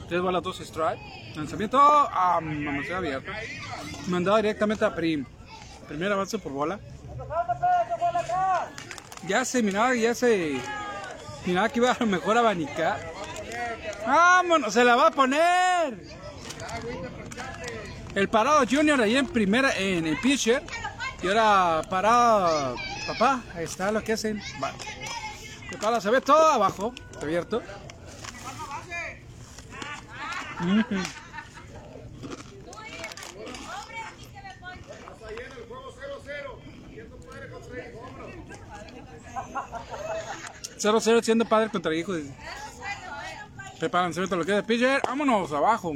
[0.08, 1.21] Tres bolas, dos strike.
[1.34, 3.32] Lanzamiento ah, a abierto.
[4.08, 5.24] Mandado directamente a Prim.
[5.88, 6.78] Primer avance por bola.
[9.26, 10.60] Ya se miraba, ya se
[11.46, 13.12] miraba que iba a lo mejor abanicar.
[14.06, 14.72] ¡Vámonos!
[14.74, 15.98] ¡Se la va a poner!
[18.14, 20.62] El parado Junior ahí en primera, en el pitcher.
[21.22, 22.76] Y ahora parado
[23.06, 23.42] papá.
[23.54, 24.42] Ahí está lo que hacen.
[24.58, 24.76] Vale.
[26.00, 27.62] Se ve todo abajo, abierto.
[30.60, 31.21] Mm -hmm.
[40.82, 42.18] 0-0 siendo padre contra hijos.
[43.78, 45.00] Preparan el lo que es de pitcher.
[45.04, 45.92] Vámonos abajo.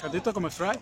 [0.00, 0.80] Cantito como strike.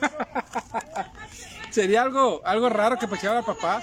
[1.70, 3.82] Sería algo, algo raro que paseara papá.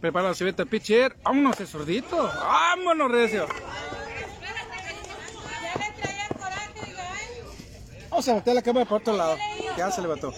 [0.00, 1.16] Prepara la civeta pitcher.
[1.22, 2.16] Vámonos, el sordito.
[2.16, 3.46] Vámonos, Recio.
[8.10, 9.36] Vamos a voltear la cámara para otro lado.
[9.78, 10.34] Ya se levantó.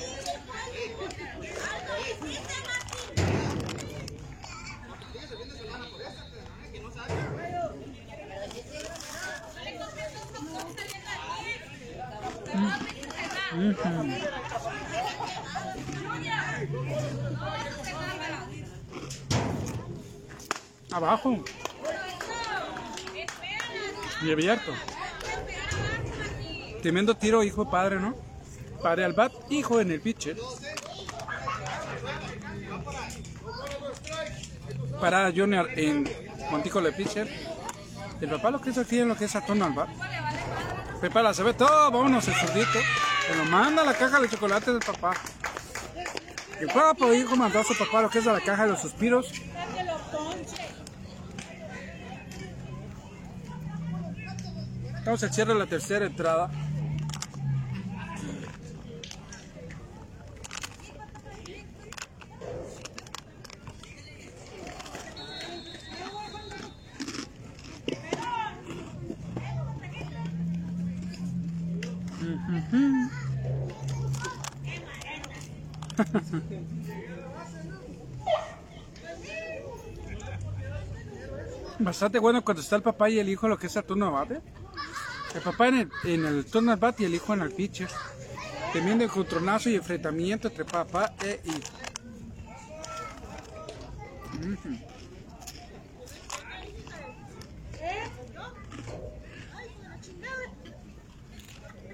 [20.92, 21.42] Abajo.
[24.22, 24.72] Y abierto.
[26.82, 28.29] Tremendo tiro, hijo padre, ¿no?
[28.82, 30.36] Padre al bat, hijo en el pitcher.
[35.00, 36.08] Para Junior en
[36.50, 37.28] Montijo de pitcher.
[38.20, 39.88] El papá lo que hizo aquí en lo que es Saturno al bat.
[41.00, 42.78] Prepara, se ve todo, vámonos el zurdito.
[43.26, 45.14] Se lo manda la caja de chocolate del papá.
[46.60, 48.80] El papá hijo mandó a su papá lo que es a la caja de los
[48.80, 49.32] suspiros.
[55.04, 56.50] Vamos al cierre de la tercera entrada.
[81.78, 84.42] Bastante bueno cuando está el papá y el hijo lo que es el turno de.
[85.34, 87.88] El papá en el, en el turno bate y el hijo en el pitcher.
[88.72, 91.58] Temiendo el contronazo y enfrentamiento entre papá e hijo.
[94.40, 94.76] Ujú.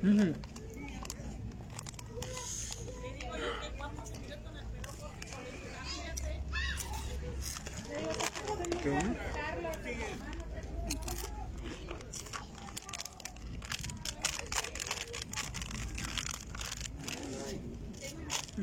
[0.02, 0.55] Ujú.
[8.86, 9.16] ¿Qué onda?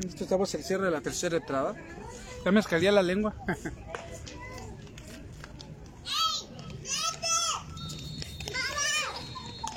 [0.06, 1.74] Esto estamos al cierre de la tercera entrada.
[2.42, 3.34] Ya me escalía la lengua.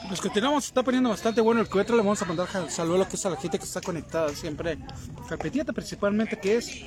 [0.08, 1.92] Pues continuamos, está poniendo bastante bueno el cohete.
[1.92, 4.80] Le vamos a mandar saludos a que es a la gente que está conectada siempre.
[5.28, 6.86] Carpetita principalmente que es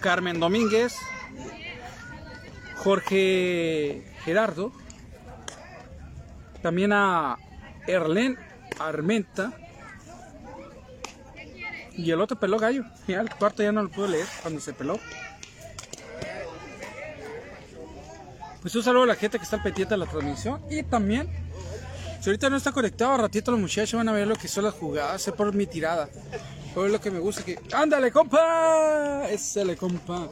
[0.00, 0.94] Carmen Domínguez,
[2.82, 4.72] Jorge Gerardo.
[6.62, 7.36] También a
[7.86, 8.38] Erlen
[8.78, 9.52] Armenta.
[11.96, 12.84] Y el otro peló gallo.
[13.06, 14.98] Ya el cuarto ya no lo pude leer cuando se peló.
[18.62, 20.62] Pues un saludo a la gente que está pendiente de la transmisión.
[20.70, 21.28] Y también,
[22.20, 24.64] si ahorita no está conectado, a ratito los muchachos van a ver lo que son
[24.64, 25.20] las jugadas.
[25.20, 26.08] Sé por mi tirada.
[26.74, 27.58] Por lo que me gusta que.
[27.72, 29.28] ¡Ándale, compa!
[29.28, 30.28] Ese le compa.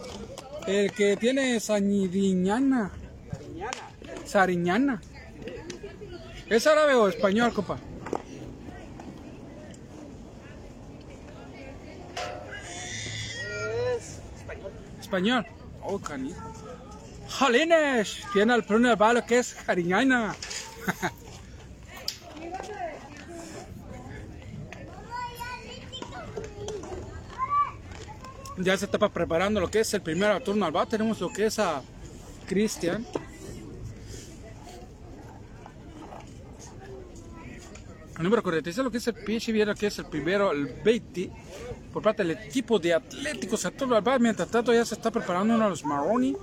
[0.68, 2.90] El que tiene sañidiñana.
[4.26, 5.00] Sariñana.
[6.46, 7.78] ¿Es árabe o español, compa?
[15.00, 15.46] Español.
[15.82, 16.34] Oh, cani.
[17.30, 18.18] ¡Jolines!
[18.34, 20.36] Tiene el pruno del balo que es Jariñana.
[28.60, 30.88] ya se está preparando lo que es el primer turno al bar.
[30.88, 31.82] Tenemos lo que es a
[32.46, 33.06] Cristian.
[38.16, 40.66] El número 46 lo que es el pitch y viene que es el primero, el
[40.66, 41.30] 20
[41.92, 44.18] por parte del equipo de Atlético Saturno Alba.
[44.18, 46.36] Mientras tanto ya se está preparando uno de los Maroni.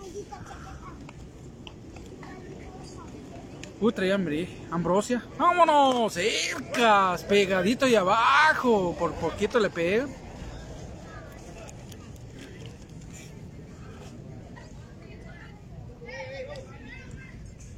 [3.82, 5.22] Uy, trae hambre, ambrosia.
[5.38, 6.14] ¡Vámonos!
[6.14, 8.96] Cercas, pegadito y abajo.
[8.98, 10.08] Por poquito le pega.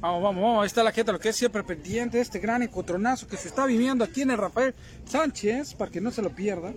[0.00, 0.62] Vamos, vamos, vamos.
[0.62, 3.48] Ahí está la gente, lo que es siempre pendiente de este gran encontronazo que se
[3.48, 4.74] está viviendo aquí en el Rafael
[5.04, 6.72] Sánchez, para que no se lo pierda.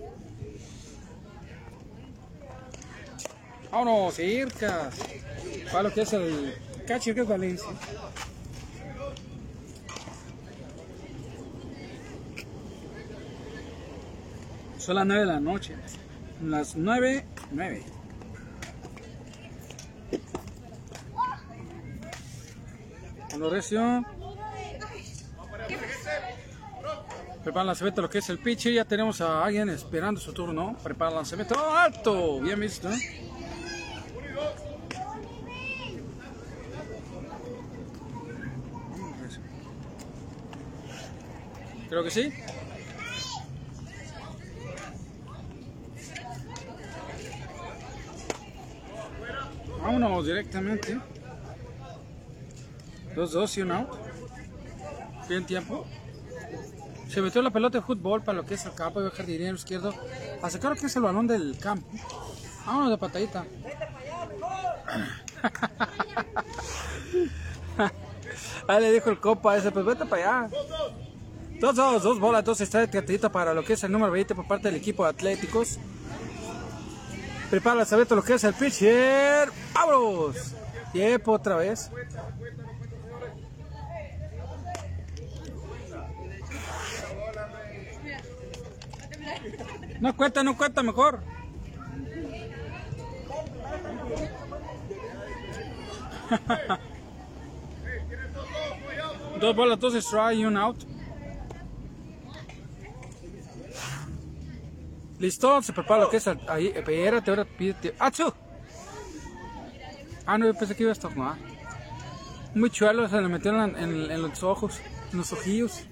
[3.70, 4.94] Vámonos, circas.
[5.70, 6.54] Para lo que es el
[6.86, 7.68] Cachi, que es Valencia.
[14.78, 15.74] Son las 9 de la noche.
[16.42, 17.82] Las 9, 9.
[23.38, 24.04] Recio.
[27.42, 28.68] Prepara el lanzamiento lo que es el pitch.
[28.68, 30.76] Ya tenemos a alguien esperando su turno.
[30.82, 31.54] Prepara el lanzamiento.
[31.58, 32.40] ¡Oh, alto!
[32.40, 32.88] Bien visto.
[41.88, 42.32] Creo que sí.
[49.82, 51.11] Vámonos directamente.
[53.14, 53.88] Dos, dos y un out.
[55.28, 55.86] Bien tiempo.
[57.08, 59.54] Se metió la pelota de fútbol para lo que es el campo y el jardinero
[59.54, 59.94] izquierdo.
[60.42, 61.86] A sacar lo que es el balón del campo.
[62.64, 63.44] Vámonos de patadita.
[68.68, 70.56] Ahí le dijo el copa ese, pues vete para allá.
[71.60, 74.46] Dos, dos, dos bolas, entonces está de para lo que es el número 20 por
[74.48, 75.78] parte del equipo de Atléticos.
[77.50, 79.50] Prepara el lo que es el pitcher.
[79.74, 80.54] ¡Vámonos!
[80.92, 81.90] Tiempo otra vez.
[90.02, 91.20] No cuenta, no cuenta mejor.
[99.40, 100.82] Dos bolas, dos strike y un out.
[105.20, 106.72] Listo, se prepara lo que es ahí.
[106.74, 107.94] Espérate, ahora pídete.
[107.98, 108.32] ¡Achu!
[110.26, 111.36] Ah, no, yo pensé que iba a estornudar.
[112.56, 114.80] Muy chuelo, se le metieron en, en los ojos,
[115.12, 115.84] en los ojillos.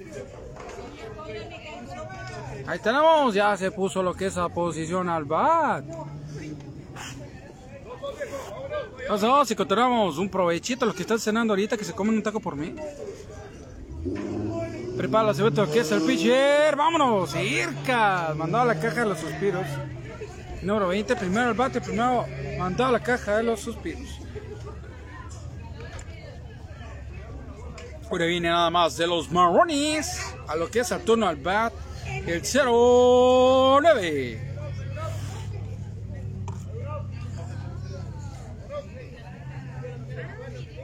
[2.70, 5.84] Ahí tenemos, ya se puso lo que es la posición al bat.
[9.00, 12.22] Entonces, si continuamos, un provechito a los que están cenando ahorita que se comen un
[12.22, 12.76] taco por mí.
[14.96, 16.76] Prepara la cebeta que es el pitcher.
[16.76, 18.34] Vámonos, circa.
[18.36, 19.66] Mandado a la caja de los suspiros.
[20.62, 22.24] Número 20, primero al bate, primero
[22.56, 24.08] mandado a la caja de los suspiros.
[28.08, 31.72] Ahora viene nada más de los marrones a lo que es el turno al bat
[32.26, 34.40] el 09.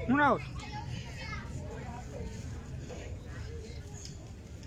[0.08, 0.40] Un out.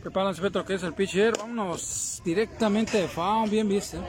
[0.02, 1.38] Prepárense Petro que es el pitcher.
[1.38, 4.04] Vámonos directamente de foul, bien visto.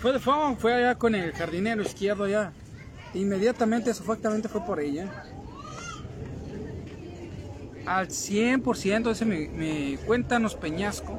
[0.00, 2.52] Fue de foul, fue allá con el jardinero izquierdo ya.
[3.14, 5.24] Inmediatamente, exactamente fue por ella
[7.88, 11.18] al 100%, ese me, me cuéntanos Peñasco.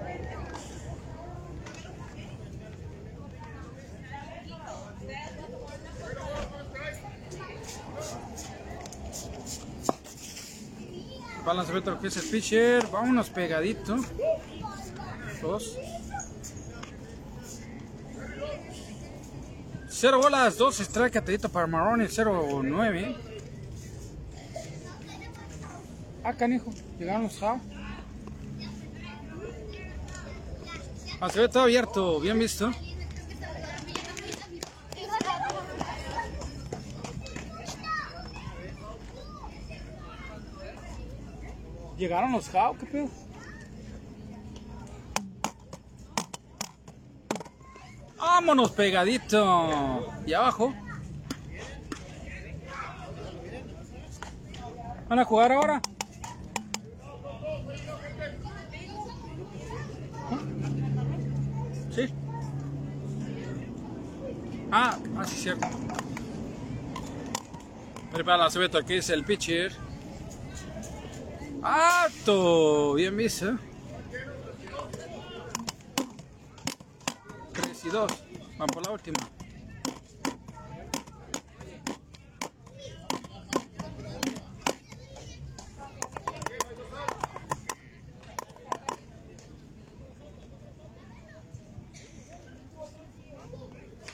[11.85, 13.97] Lo que es el pitcher, vámonos pegadito.
[15.41, 15.75] Dos.
[19.87, 23.28] Cero bolas, dos strike atadito para Marrón, el 09.
[26.23, 27.59] Ah, canijo, llegaron los How.
[31.21, 32.71] Ah, se ve todo abierto, bien visto.
[41.97, 43.09] Llegaron los How, qué pedo.
[48.17, 50.05] Vámonos pegadito.
[50.25, 50.73] Y abajo.
[55.09, 55.81] ¿Van a jugar ahora?
[64.71, 65.67] Ah, ah, sí, cierto.
[68.11, 69.75] Prepara la cebeta que es el pitcher.
[71.61, 72.93] ¡Alto!
[72.93, 73.57] Bien visto.
[77.53, 78.11] 3 y 2.
[78.57, 79.19] Vamos por la última.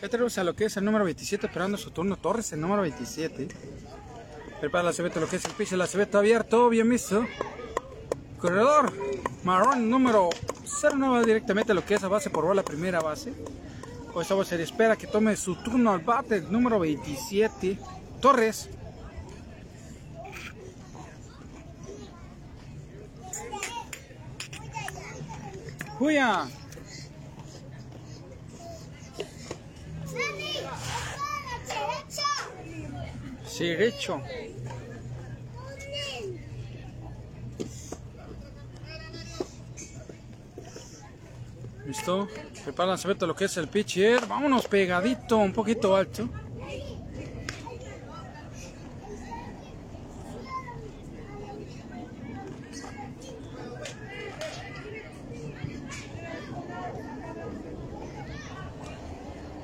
[0.06, 2.16] Ya tenemos a lo que es el número 27 esperando su turno.
[2.16, 3.47] Torres, el número 27.
[4.60, 5.76] Prepara la cebeta, lo que es el piso.
[5.78, 7.26] La cebeta abierto, bien visto.
[8.38, 8.93] Corredor,
[9.43, 10.30] marrón número
[10.95, 13.34] 09 directamente lo que es a base por bola, primera base.
[14.14, 17.80] O esta se espera que tome su turno al bate, número 27.
[18.22, 18.70] Torres.
[25.97, 26.47] Julia.
[33.64, 34.22] Derecho.
[41.86, 42.28] Listo.
[42.64, 44.26] Prepara lanzamiento lo que es el pitcher.
[44.26, 46.28] Vámonos pegadito, un poquito alto.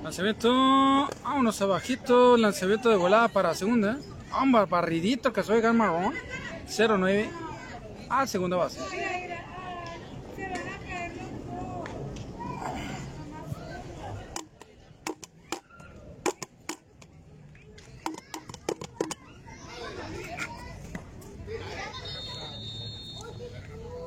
[0.03, 0.90] Lanzamiento,
[1.41, 3.97] vámonos abajito, lanzamiento de volada para segunda.
[4.29, 6.13] Vamos, barridito que soy marrón.
[6.67, 7.29] 0-9
[8.09, 8.79] a segunda base.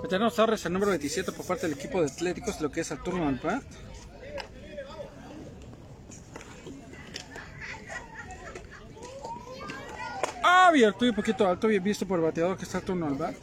[0.08, 3.02] Tenemos Torres el número 27 por parte del equipo de Atléticos, lo que es el
[3.02, 3.64] turno al bat.
[10.74, 13.34] Abierto y un poquito alto, bien visto por el bateador que está turno al bat.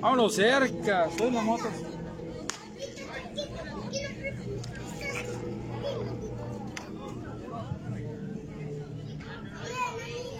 [0.00, 1.87] Vámonos cerca, soy la moto.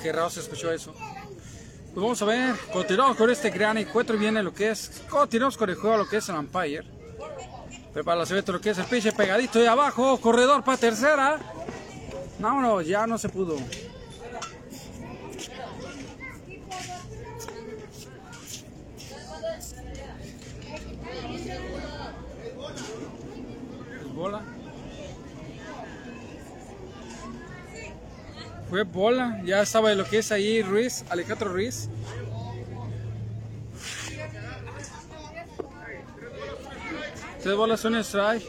[0.08, 0.94] Qué raro se escuchó eso.
[0.94, 5.58] Pues vamos a ver, continuamos con este gran encuentro y viene lo que es, continuamos
[5.58, 6.82] con el juego lo que es el umpire.
[7.92, 11.38] Prepara la lo que es el pinche pegadito de abajo, corredor para tercera.
[12.38, 13.58] No, no, ya no se pudo.
[24.14, 24.42] Bola.
[28.68, 31.88] Fue bola, ya estaba lo que es ahí Ruiz, Alejandro Ruiz.
[37.42, 38.44] Tres bolas son strike.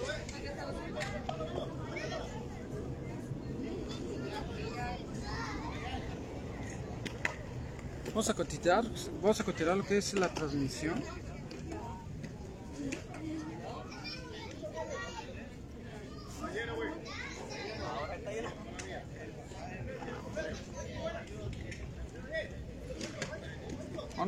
[8.07, 8.84] Vamos a continuar,
[9.22, 11.01] vamos a continuar lo que es la transmisión.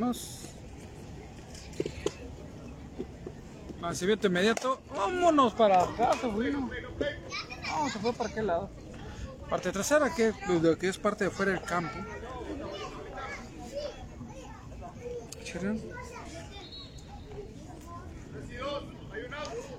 [0.02, 0.40] Vámonos.
[3.80, 4.82] Lanzamiento inmediato.
[4.96, 6.70] Vámonos para acá, bueno.
[7.68, 8.72] Vamos, se fue para qué lado.
[9.48, 10.34] Parte trasera, que,
[10.80, 11.94] que es parte de fuera del campo.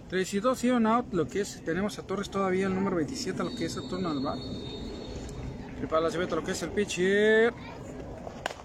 [0.08, 2.96] 3 y 2 y un out, lo que es, tenemos a Torres todavía el número
[2.96, 4.38] 27, lo que es el turno al bar.
[5.78, 7.52] Prepara la lo que es el pitcher.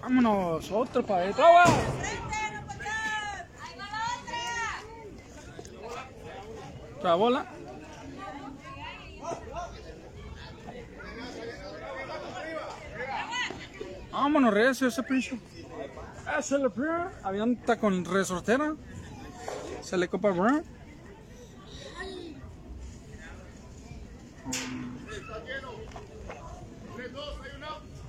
[0.08, 1.44] Vámonos, otro para adentro.
[1.44, 1.64] ¡Agua!
[6.96, 7.46] Otra bola.
[14.10, 15.36] Vámonos, recio ese pincho.
[16.38, 16.70] Ese le
[17.22, 18.76] Avianta con resortera.
[19.82, 20.64] Se le copa Brown.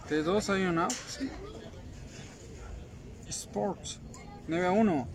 [0.10, 1.30] De dos hay un out, sí.
[3.50, 4.00] Sports.
[4.48, 5.08] 9 a 1.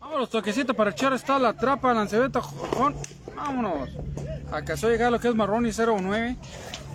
[0.00, 2.94] Vámonos, toquecito para echar está la trapa, lanceveta, jojón.
[3.34, 3.88] Vámonos.
[4.52, 6.36] Acaso a llegar lo que es Marroni 09.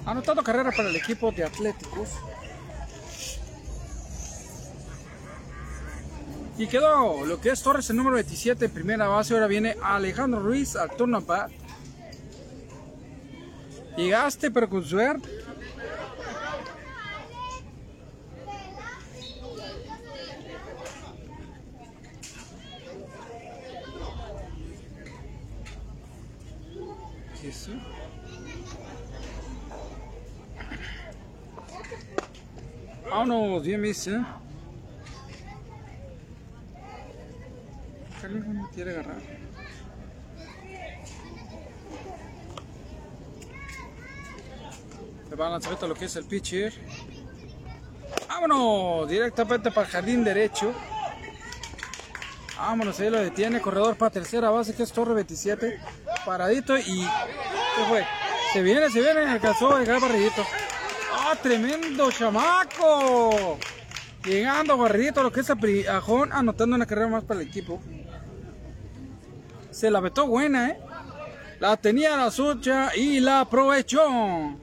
[0.06, 2.10] Anotando carrera para el equipo de Atléticos.
[6.58, 9.34] Y quedó lo que es Torres el número 27 en primera base.
[9.34, 11.51] Ahora viene Alejandro Ruiz al turno bat.
[13.97, 15.43] Llegaste pero con suerte.
[33.10, 34.12] Vámonos, bien visto.
[34.12, 34.26] ¿eh?
[38.30, 39.18] No quiere agarrar.
[45.30, 46.74] Le va a lanzar lo que es el pitcher.
[48.30, 50.74] Vámonos, directamente para el jardín derecho.
[52.56, 53.60] Vámonos, ahí lo detiene.
[53.60, 55.80] Corredor para tercera base, que es Torre 27.
[56.26, 57.08] Paradito y.
[57.76, 58.06] ¿Qué fue?
[58.54, 59.22] Se viene, se viene.
[59.22, 60.44] Alcanzó a llegar barridito.
[61.14, 63.58] ¡Ah, tremendo chamaco!
[64.26, 67.82] Llegando barridito, lo que es a Priajón, anotando una carrera más para el equipo.
[69.72, 70.80] Se la vetó buena, ¿eh?
[71.60, 74.58] La tenía la suya y la aprovechó.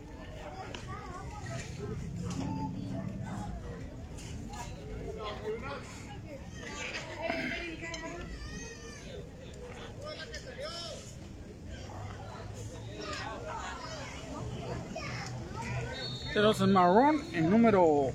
[16.32, 18.12] Tenemos el marrón, el número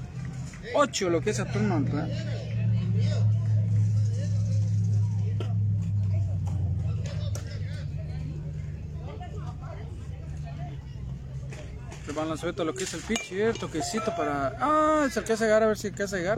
[0.74, 1.38] 8, lo que es.
[1.38, 2.08] ¿verdad?
[12.08, 14.56] Le van a suelta lo que es el pitcher, toquecito para.
[14.60, 16.38] Ah, se alcanza a llegar a ver si alcanza a llegar.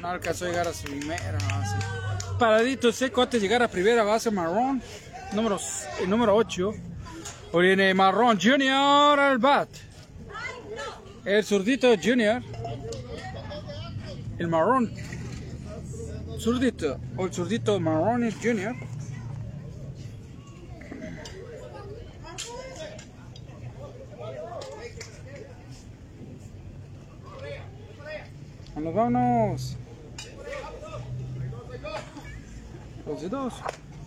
[0.00, 1.76] No alcanzó a llegar a su primera base.
[2.38, 4.82] Paradito seco antes de llegar a primera base, marrón.
[5.32, 5.58] Número,
[6.00, 6.72] el número 8.
[7.52, 9.68] Hoy viene marrón junior al bat.
[11.24, 12.42] El zurdito junior.
[14.38, 14.92] El marrón.
[16.38, 16.98] Zurdito.
[17.16, 18.74] O el zurdito marrón junior.
[28.74, 29.76] Vámonos, vámonos.
[33.06, 33.54] Dos y dos.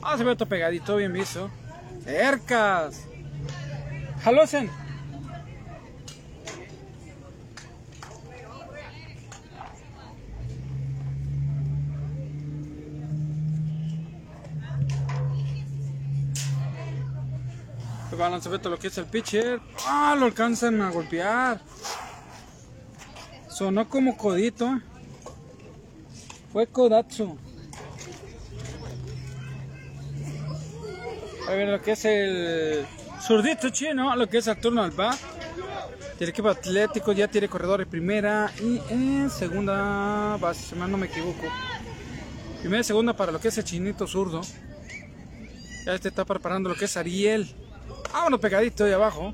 [0.03, 1.49] Ah, se ve todo pegadito, bien visto.
[2.03, 3.05] Cercas.
[4.24, 4.70] Jalosen.
[18.19, 19.60] Va a lo que es el pitcher.
[19.85, 21.61] Ah, lo alcanzan a golpear.
[23.48, 24.80] Sonó como codito.
[26.52, 27.38] Fue codazo.
[31.48, 32.88] A ver lo que es el
[33.22, 35.18] zurdito chino, lo que es el turno al bat.
[36.19, 40.98] El equipo atlético ya tiene corredor en primera y en segunda base, si mal no
[40.98, 41.45] me equivoco.
[42.61, 44.41] Primera y segunda para lo que es el chinito zurdo.
[45.85, 47.66] Ya este está preparando lo que es Ariel.
[48.12, 49.34] Vámonos pegadito ahí abajo.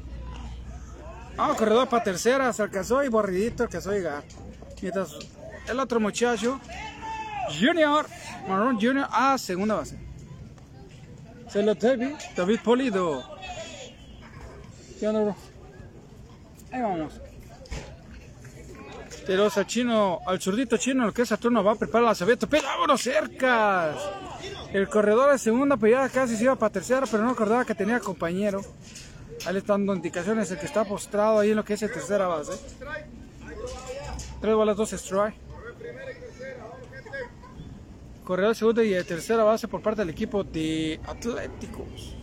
[1.36, 4.24] Vamos, corredor para tercera, se alcanzó y borridito alcanzó a llegar.
[4.82, 5.16] Mientras
[5.68, 6.60] el otro muchacho,
[7.60, 8.06] Junior,
[8.48, 9.98] Marrón Junior, a segunda base.
[11.50, 13.24] Se lo David, David Polido.
[15.00, 15.36] ¿Qué onda, bro?
[16.72, 17.14] Ahí vamos.
[19.26, 22.48] Tenemos al chino, al zurdito chino, lo que es Saturno, va a preparar la sabeto,
[22.48, 23.96] pero vámonos cercas.
[24.72, 28.00] El corredor de segunda, pues casi se iba para tercera, pero no acordaba que tenía
[28.00, 28.62] compañero.
[29.46, 31.92] Ahí le están dando indicaciones, el que está postrado ahí en lo que es el
[31.92, 32.54] tercera base.
[34.42, 35.36] Tres bolas, dos strike.
[38.24, 42.16] Corredor segunda y de tercera base por parte del equipo de Atléticos.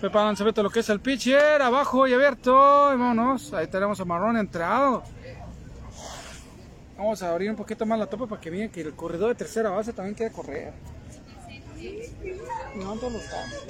[0.00, 2.94] Prepara lanzamiento lo que es el pitcher, abajo y abierto.
[2.94, 5.02] Y vámonos, ahí tenemos a Marrón entrado.
[7.00, 9.34] Vamos a abrir un poquito más la topa para que vean que el corredor de
[9.34, 10.74] tercera base también quiere correr.
[12.76, 13.64] No todos los campos.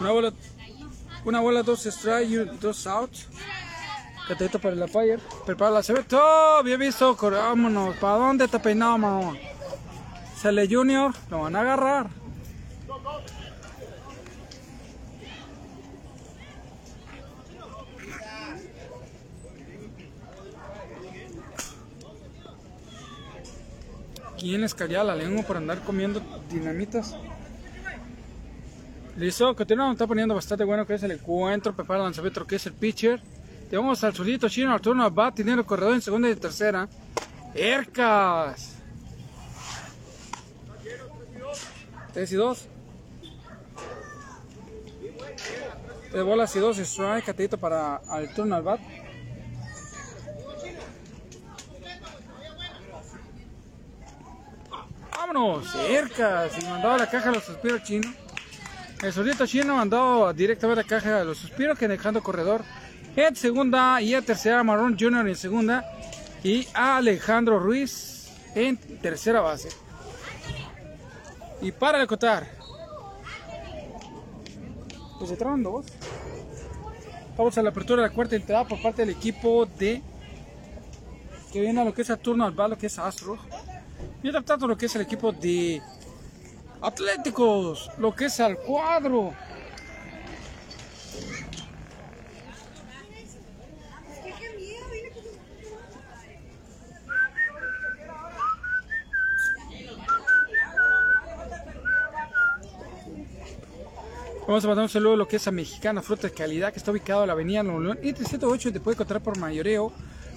[0.00, 0.32] Una bola,
[1.26, 3.28] una bola, dos strike, dos outs.
[4.26, 5.20] Catadito para la fire.
[5.44, 7.14] Prepara la se todo bien visto.
[7.14, 7.94] Vámonos.
[7.98, 9.38] ¿Para dónde te peinado, mamón?
[10.34, 11.12] Sale Junior.
[11.28, 12.23] Lo van a agarrar.
[24.44, 27.16] ¿Quién les calla la lengua por andar comiendo dinamitas?
[29.16, 32.66] Listo, continuamos, está poniendo bastante bueno que es el encuentro, prepara el lanzamiento que es
[32.66, 33.22] el pitcher.
[33.70, 36.86] Llevamos al solito chino, al turno al bat, tiene el corredor en segunda y tercera.
[37.54, 38.76] Ercas.
[42.12, 42.68] 3 y 2.
[46.12, 48.80] De bolas y 2 strike, catito para el turno al bat.
[55.26, 56.50] Vámonos, cerca.
[56.50, 58.12] Si mandaba la caja a los suspiros chinos.
[59.02, 62.62] El solito chino mandó directamente a la caja a los suspiros que dejando corredor
[63.16, 65.82] en segunda y en tercera Marrón Junior en segunda
[66.42, 69.70] y a Alejandro Ruiz en tercera base.
[71.62, 72.46] Y para de contar.
[75.18, 75.86] Pues entraron dos.
[77.34, 80.02] Vamos a la apertura de la cuarta entrada por parte del equipo de
[81.50, 83.40] que viene a lo que es a turno al bat, lo que es Astros.
[84.24, 85.82] Y adaptando lo que es el equipo de
[86.80, 89.34] Atléticos, lo que es al cuadro.
[104.46, 106.78] Vamos a mandar un saludo a lo que es a Mexicana Fruta de Calidad, que
[106.78, 107.98] está ubicado en la avenida Nuevo León.
[108.02, 109.92] Y 308 te puede encontrar por mayoreo.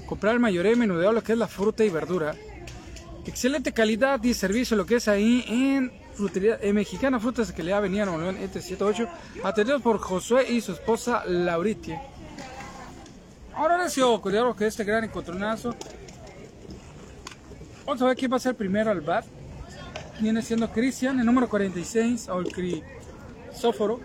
[0.06, 2.36] Comprar el mayoreo menudeo, lo que es la fruta y verdura.
[3.28, 7.80] Excelente calidad y servicio lo que es ahí en frutería en Mexicana Frutas de Calidad
[7.80, 9.06] Avenida Nuevo León, entre 78,
[9.44, 12.02] atendidos por Josué y su esposa Lauritia.
[13.54, 15.76] Ahora deseo cuidado que este gran encontronazo.
[17.86, 19.26] Vamos a ver quién va a ser primero al bat.
[20.22, 24.00] Viene siendo Cristian, el número 46, o el Crisóforo.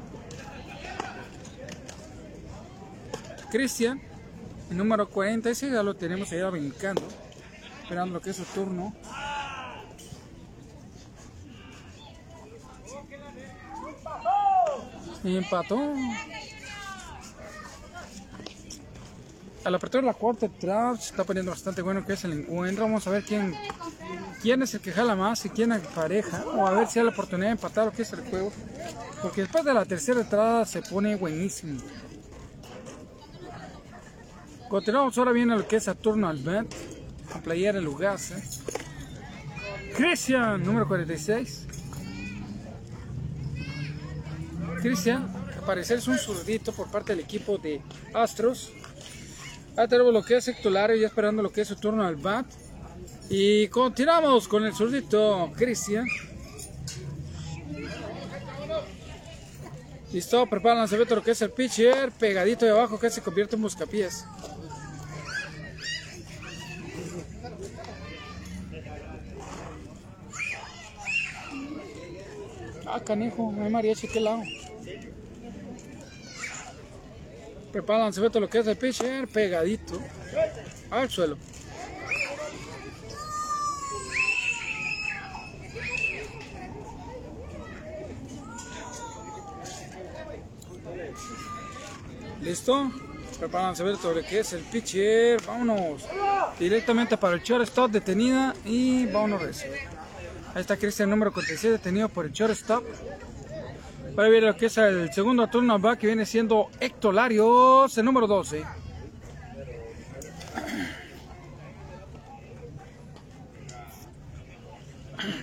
[3.53, 4.03] Cristian,
[4.69, 7.22] el número 46, ya lo tenemos ahí brincando
[7.83, 8.95] esperando lo que es su turno.
[15.25, 15.95] Y empató.
[19.65, 22.33] A la apertura de la cuarta entrada se está poniendo bastante bueno que es el
[22.33, 22.85] encuentro.
[22.85, 23.55] Vamos a ver quién,
[24.41, 26.45] quién es el que jala más y quién pareja.
[26.47, 28.53] O a ver si hay la oportunidad de empatar lo que es el juego.
[29.23, 31.81] Porque después de la tercera entrada se pone buenísimo.
[34.69, 37.02] Continuamos ahora bien lo que es a turno al bat con
[37.41, 38.37] playera Lugasa.
[39.97, 41.67] Cristian, número 46.
[44.81, 47.81] Cristian, al parecer es un zurdito por parte del equipo de
[48.15, 48.73] Astros.
[50.27, 52.47] Que es Hectolario, ya esperando lo que es su turno al bat.
[53.31, 56.07] Y continuamos con el zurdito Cristian.
[60.13, 63.57] Listo, prepara el lanzamiento lo que es el pitcher, pegadito de abajo que se convierte
[63.57, 64.27] en buscapiés.
[72.95, 74.43] Ah, canejo, no hay mariachi, ¿qué lado?
[77.73, 79.99] El lanzamiento lo que es el pitcher, pegadito
[80.91, 81.39] al suelo.
[92.43, 92.93] ¿Listo?
[93.39, 96.07] Prepara el lanzamiento lo que es el pitcher, vámonos.
[96.59, 99.71] Directamente para el shortstop detenida y vámonos recio.
[100.55, 102.85] Ahí está Cristian número 47 detenido por el shortstop.
[104.15, 108.05] Para ver lo que es el segundo turno back que viene siendo Héctor Larios, el
[108.05, 108.63] número 12.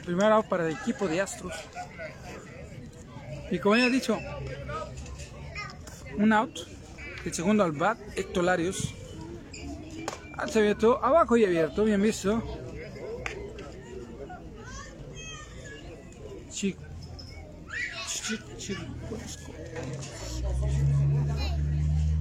[0.06, 1.56] Primero out para el equipo de Astros.
[3.50, 4.20] Y como ya he dicho,
[6.18, 6.60] un out.
[7.26, 8.94] El segundo al bat, Héctor Larios.
[10.38, 12.44] Alza abierto, abajo y abierto, bien visto.
[16.60, 16.76] Chic,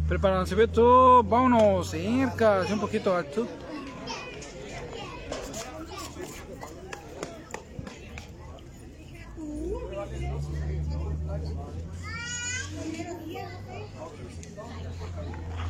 [0.07, 3.49] Prepara el lanzamiento, vámonos cerca, un poquito alto.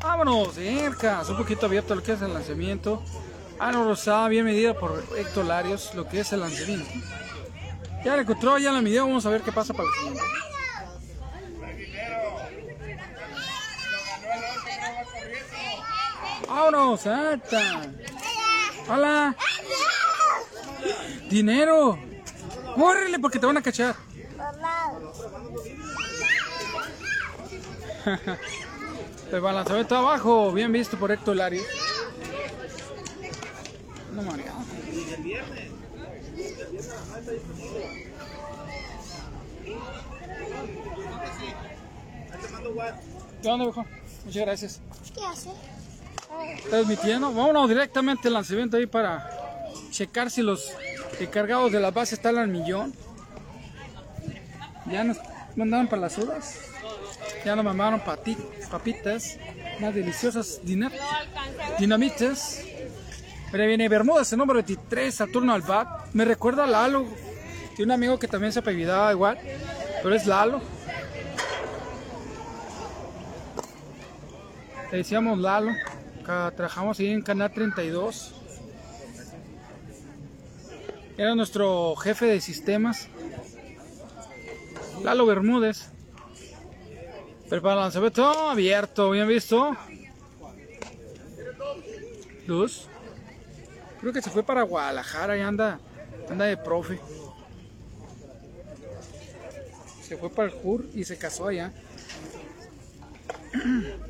[0.02, 3.02] Vámonos cerca, un poquito abierto lo que es el lanzamiento.
[3.58, 6.90] Aro Rosada, bien medida por Héctor Larios, lo que es el lanzamiento.
[8.04, 10.22] Ya le encontró, ya la midió, vamos a ver qué pasa para el siguiente.
[16.46, 17.82] ¡Vámonos, alta!
[18.88, 19.36] ¡Hola!
[21.28, 21.98] ¡Dinero!
[22.74, 23.94] ¡Córrele porque te van a cachar!
[29.32, 31.66] El balanzamiento abajo, bien visto por Héctor Larios.
[43.42, 43.84] ¿Qué onda, viejo?
[44.24, 44.80] Muchas gracias.
[45.14, 45.50] ¿Qué hace?
[46.68, 47.32] Transmitiendo.
[47.32, 49.30] Vámonos directamente al lanzamiento ahí para
[49.90, 50.72] checar si los
[51.32, 52.92] cargados de la base están al millón.
[54.86, 55.18] Ya nos
[55.56, 56.58] mandaron para las uvas.
[57.44, 58.00] Ya nos mandaron
[58.70, 59.36] papitas.
[59.80, 60.90] Más deliciosas dina-
[61.78, 62.62] dinamitas.
[63.50, 66.12] Pero viene Bermudas, el número 23, Saturno al bat.
[66.12, 67.06] Me recuerda a Lalo.
[67.74, 69.38] Tiene un amigo que también se apellidaba igual.
[70.02, 70.60] Pero es Lalo.
[74.92, 75.72] Le decíamos Lalo.
[76.24, 78.34] Trabajamos ahí en Canal 32.
[81.16, 83.08] Era nuestro jefe de sistemas.
[85.02, 85.90] Lalo Bermúdez.
[87.48, 89.74] Prepara el lanzamiento abierto, bien visto.
[92.46, 92.88] Luz.
[94.00, 95.80] Creo que se fue para Guadalajara y anda,
[96.30, 97.00] anda de profe.
[100.02, 101.72] Se fue para el JUR y se casó allá.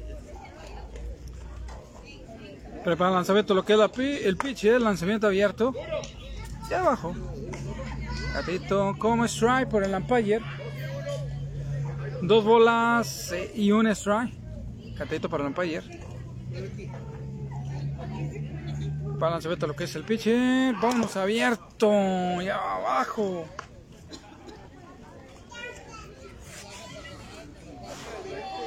[2.84, 5.74] Prepara el lanzamiento, lo que es la el pitch, el lanzamiento abierto.
[6.70, 7.14] Y abajo.
[8.34, 10.40] Gatito como strike por el umpire.
[12.22, 14.34] Dos bolas eh, y un strike.
[14.96, 15.82] Gatito para el umpire.
[19.26, 20.74] El lanzamiento, lo que es el pitcher.
[20.80, 21.90] Vamos abierto.
[22.40, 23.46] Y abajo.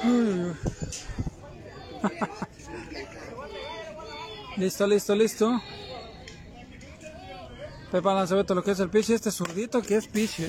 [4.57, 5.61] Listo, listo, listo.
[7.91, 10.41] Pepa Lanzabeto, lo que es el pitch, este zurdito que es pitch,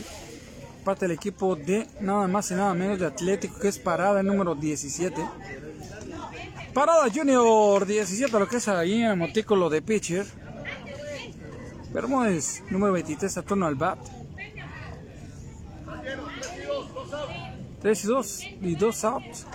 [0.84, 4.26] parte del equipo de nada más y nada menos de Atlético, que es parada el
[4.26, 5.24] número 17.
[6.74, 10.26] Parada Junior 17, lo que es ahí en el de pitcher.
[11.92, 13.98] Bermúdez, número 23, Saturno al bat.
[17.82, 19.46] 3 y 2 y 2 outs.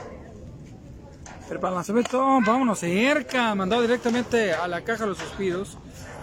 [1.49, 5.77] El lanzamiento, vámonos cerca, mandado directamente a la caja de los suspiros.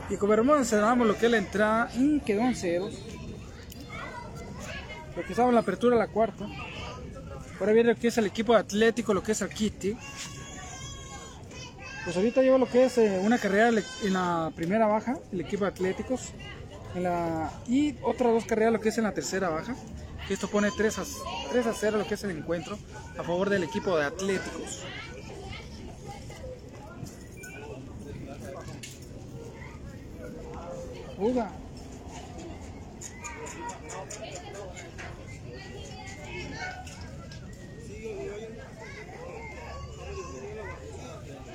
[0.09, 2.95] Y con Bermúdez cerramos lo que es la entrada y quedó en ceros.
[5.17, 6.47] Lo que estaba en la apertura la cuarta.
[7.59, 9.97] Ahora viene lo que es el equipo de Atlético, lo que es el Kitty.
[12.05, 15.65] Pues ahorita lleva lo que es eh, una carrera en la primera baja, el equipo
[15.65, 16.33] de Atléticos.
[17.67, 19.75] Y otras dos carreras lo que es en la tercera baja.
[20.29, 21.05] Que esto pone 3 a,
[21.51, 22.79] 3 a 0 lo que es el encuentro
[23.19, 24.85] a favor del equipo de Atléticos.
[31.19, 31.64] Uga.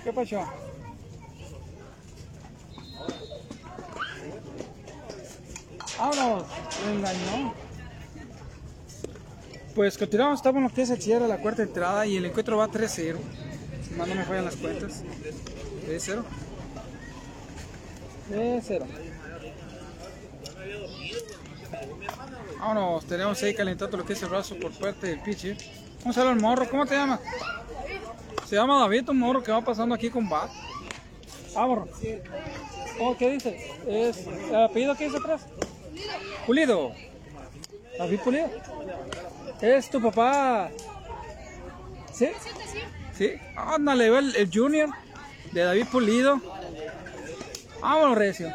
[0.04, 0.46] ¿Qué pasó?
[5.98, 6.44] Vámonos,
[6.86, 7.54] me engañó.
[9.76, 12.26] Pues continuamos, estamos en lo que es el cierre de la cuarta entrada y el
[12.26, 13.18] encuentro va 3-0.
[13.88, 15.04] Si mal no me fallan las cuentas.
[15.88, 16.24] 3-0.
[18.32, 18.86] 3-0.
[22.60, 25.58] Vámonos, tenemos ahí calentando lo que es el brazo por parte del pitcher.
[26.06, 27.20] A ver al morro, ¿cómo te llamas?
[28.50, 30.50] Se llama David, un morro que va pasando aquí con bat.
[31.54, 31.88] Vámonos.
[33.00, 33.76] Oh, ¿qué dice?
[33.88, 35.46] ¿Es el apellido que dice atrás?
[36.48, 36.92] Pulido.
[38.00, 38.50] David Pulido.
[39.62, 40.72] ¿Es tu papá?
[42.12, 42.30] ¿Sí?
[43.16, 43.34] Sí.
[43.56, 44.90] Ándale, el, el junior
[45.52, 46.42] de David Pulido.
[47.80, 48.52] Vámonos, Recio.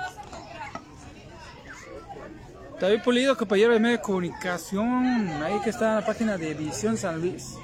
[2.80, 6.96] David Pulido, compañero de medio de comunicación, ahí que está en la página de Visión
[6.96, 7.54] San Luis.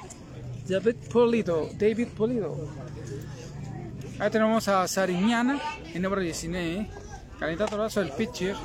[0.67, 2.55] David Pulido, David Pulido.
[4.19, 5.59] Ahí tenemos a Sariñana,
[5.93, 6.87] el número 19,
[7.39, 8.55] calentando brazo del pitcher.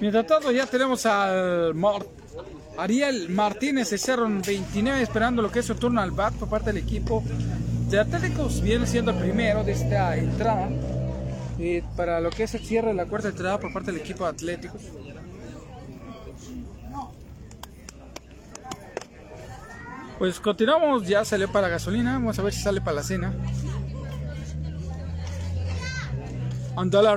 [0.00, 2.06] Mientras tanto ya tenemos al Mar-
[2.78, 6.72] Ariel Martínez, el Cerro 29, esperando lo que es su turno al bat por parte
[6.72, 7.22] del equipo
[7.90, 8.62] de Atléticos.
[8.62, 10.68] Viene siendo el primero de esta entrada.
[11.62, 14.24] eh, para lo que es el cierre de la cuarta entrada por parte del equipo
[14.24, 14.80] de Atléticos.
[20.20, 23.32] Pues continuamos, ya salió para gasolina, vamos a ver si sale para la cena.
[26.76, 27.16] Anda.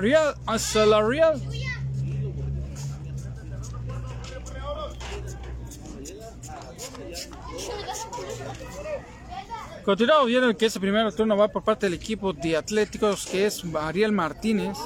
[9.83, 13.65] Continuamos viendo que ese primer turno va por parte del equipo de Atléticos, que es
[13.81, 14.77] Ariel Martínez.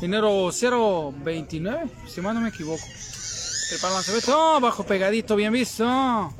[0.00, 2.82] Dinero 0.29, si mal no me equivoco.
[2.84, 6.34] El lanzamiento, bajo pegadito, bien visto.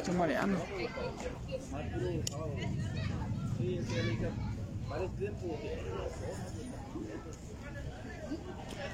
[0.00, 0.58] Estoy mareando.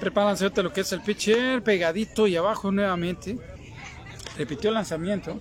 [0.00, 3.38] Lanzamiento de lo que es el pitcher, pegadito y abajo nuevamente.
[4.36, 5.38] Repitió el lanzamiento.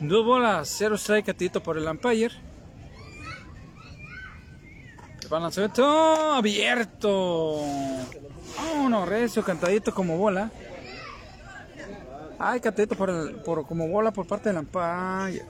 [0.00, 2.32] Dos bolas, cero strike atito por el umpire.
[5.20, 7.60] Prepara lanzamiento abierto.
[8.56, 10.50] Vámonos, recio, cantadito como bola.
[12.42, 15.44] Ay, cantadito por, el- por como bola por parte del umpire.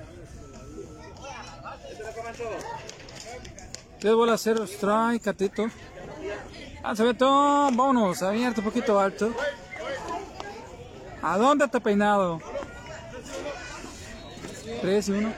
[4.01, 5.67] Tres bolas, cero strike, catito.
[6.83, 9.33] Lanzamiento, vámonos, abierto, un poquito alto.
[11.23, 12.41] ¿A dónde te peinado?
[14.81, 15.33] 3 y 1.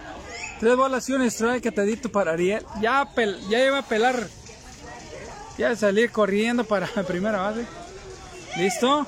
[0.61, 2.65] Tres bolas y un strike, catadito para Ariel.
[2.81, 4.29] Ya, pel- ya iba a pelar.
[5.59, 7.67] Ya salí corriendo para la primera base.
[8.57, 9.07] ¿Listo?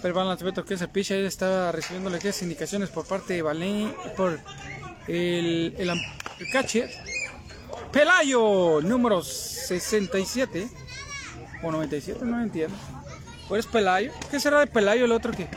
[0.00, 4.38] Pero el lanzamiento que ese pitcher estaba recibiendo es indicaciones por parte de Valén, por
[5.08, 6.90] el, el, el catcher.
[7.90, 10.68] Pelayo, número 67
[11.62, 12.76] o 97, no entiendo.
[13.48, 14.12] ¿Cuál es Pelayo?
[14.30, 15.48] ¿Qué será de Pelayo el otro que?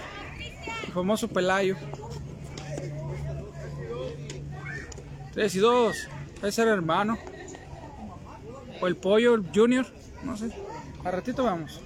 [0.86, 1.76] El famoso Pelayo.
[5.34, 5.98] 3 y 2.
[6.38, 7.18] Ese ser hermano.
[8.82, 9.86] O el pollo, junior.
[10.24, 10.52] No sé.
[11.04, 11.82] A ratito vamos.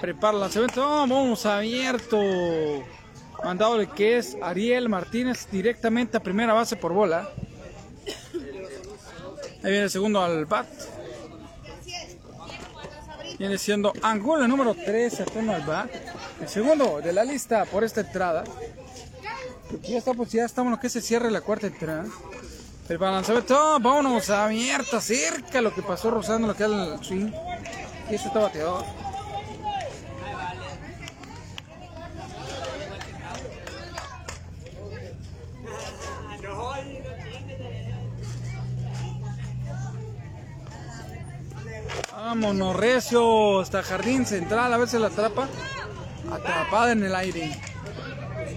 [0.00, 0.82] Prepara el lanzamiento.
[0.82, 2.18] ¡Oh, vamos abierto.
[3.44, 7.28] Mandado de que es Ariel Martínez directamente a primera base por bola.
[9.62, 10.66] Ahí viene el segundo al bat.
[13.38, 15.90] Viene siendo Angola número 3 a turno al bat.
[16.40, 18.44] El segundo de la lista por esta entrada.
[19.82, 22.06] Ya, está, pues, ya estamos lo que se cierre la cuarta entrada.
[22.88, 27.32] El lanzamiento, vámonos abierta, cerca lo que pasó rozando lo que era el swing.
[28.10, 28.84] Y está bateador.
[42.46, 45.48] Vámonos recio hasta jardín central, a ver si la atrapa.
[46.30, 47.60] Atrapada en el aire.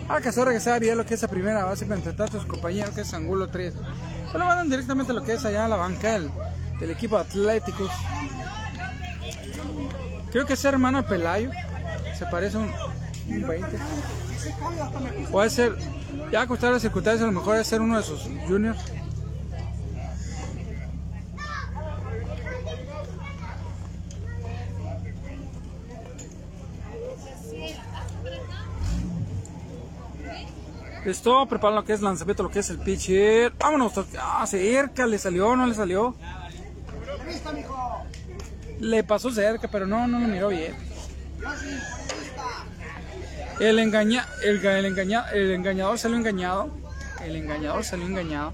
[0.07, 2.45] Ah, que se regresar Ariel lo que es la primera base para enfrentar a sus
[2.45, 3.73] compañeros que es Angulo 3.
[4.31, 6.29] Se lo mandan directamente a lo que es allá a la banca del,
[6.79, 7.89] del equipo Atléticos.
[10.31, 11.49] Creo que es hermano Pelayo.
[12.15, 12.71] Se parece un,
[13.27, 13.67] un 20.
[15.31, 15.75] Puede ser,
[16.31, 18.79] ya a costar las circunstancias, a lo mejor debe ser uno de sus juniors.
[31.05, 33.53] Listo, prepara lo que es lanzamiento, lo que es el pitcher.
[33.57, 36.15] Vámonos, ah, cerca, le salió, no le salió.
[38.79, 40.75] Le pasó cerca, pero no, no lo miró bien.
[43.59, 46.69] El, engaña, el, el, engaña, el engañador salió engañado.
[47.23, 48.53] El engañador salió engañado.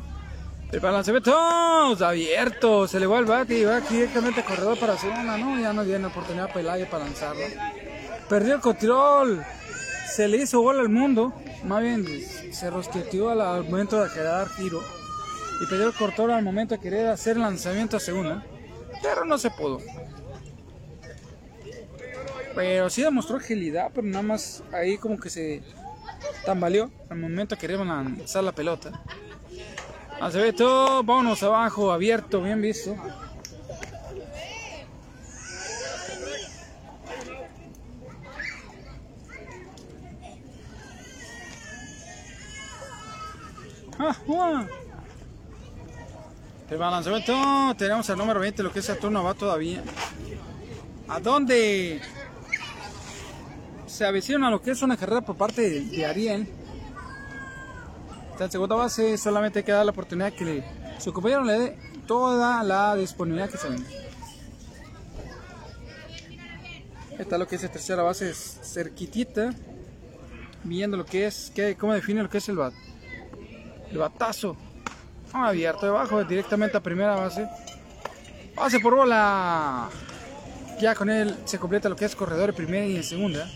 [0.69, 1.95] Prepara el lanzamiento, ¡oh!
[2.03, 2.87] abierto.
[2.87, 5.37] Se le va el bate y va directamente al corredor para hacer una.
[5.37, 7.43] No, ya no tiene oportunidad Pelayo para lanzarlo.
[8.27, 9.45] Perdió el control.
[10.15, 11.33] Se le hizo bola al mundo.
[11.65, 12.05] Más bien
[12.53, 14.81] se rosqueteó al, al momento de querer dar giro.
[15.59, 18.41] Y el control al momento de querer hacer lanzamiento a segunda.
[19.01, 19.81] Pero no se pudo.
[22.55, 25.61] Pero sí demostró agilidad, pero nada más ahí como que se
[26.45, 29.03] tambaleó al momento de querer lanzar la pelota.
[30.21, 32.95] Acevedo, vámonos abajo, abierto, bien visto.
[46.69, 49.83] El lanzamiento, tenemos el número 20, lo que es Saturno va todavía.
[51.07, 52.01] ¿A dónde?
[53.85, 56.47] Se avecina lo que es una carrera por parte de, Ariel.
[58.31, 60.63] Está en segunda base, solamente hay que dar la oportunidad que
[60.97, 63.87] su compañero le dé toda la disponibilidad que se venga.
[67.17, 69.53] Está lo que es la tercera base, cerquitita.
[70.63, 72.73] Viendo lo que es, que, cómo define lo que es el bat.
[73.91, 74.55] El batazo.
[75.33, 77.47] Abierto debajo, directamente a primera base.
[78.55, 79.89] Base por bola.
[80.79, 83.49] Ya con él se completa lo que es corredor en primera y en segunda.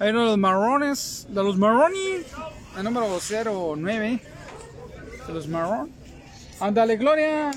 [0.00, 2.22] Hay uno de los marrones, de los marroni,
[2.76, 3.06] el número
[3.76, 4.20] 09,
[5.26, 5.90] de los marrón.
[6.60, 7.50] Ándale, Gloria.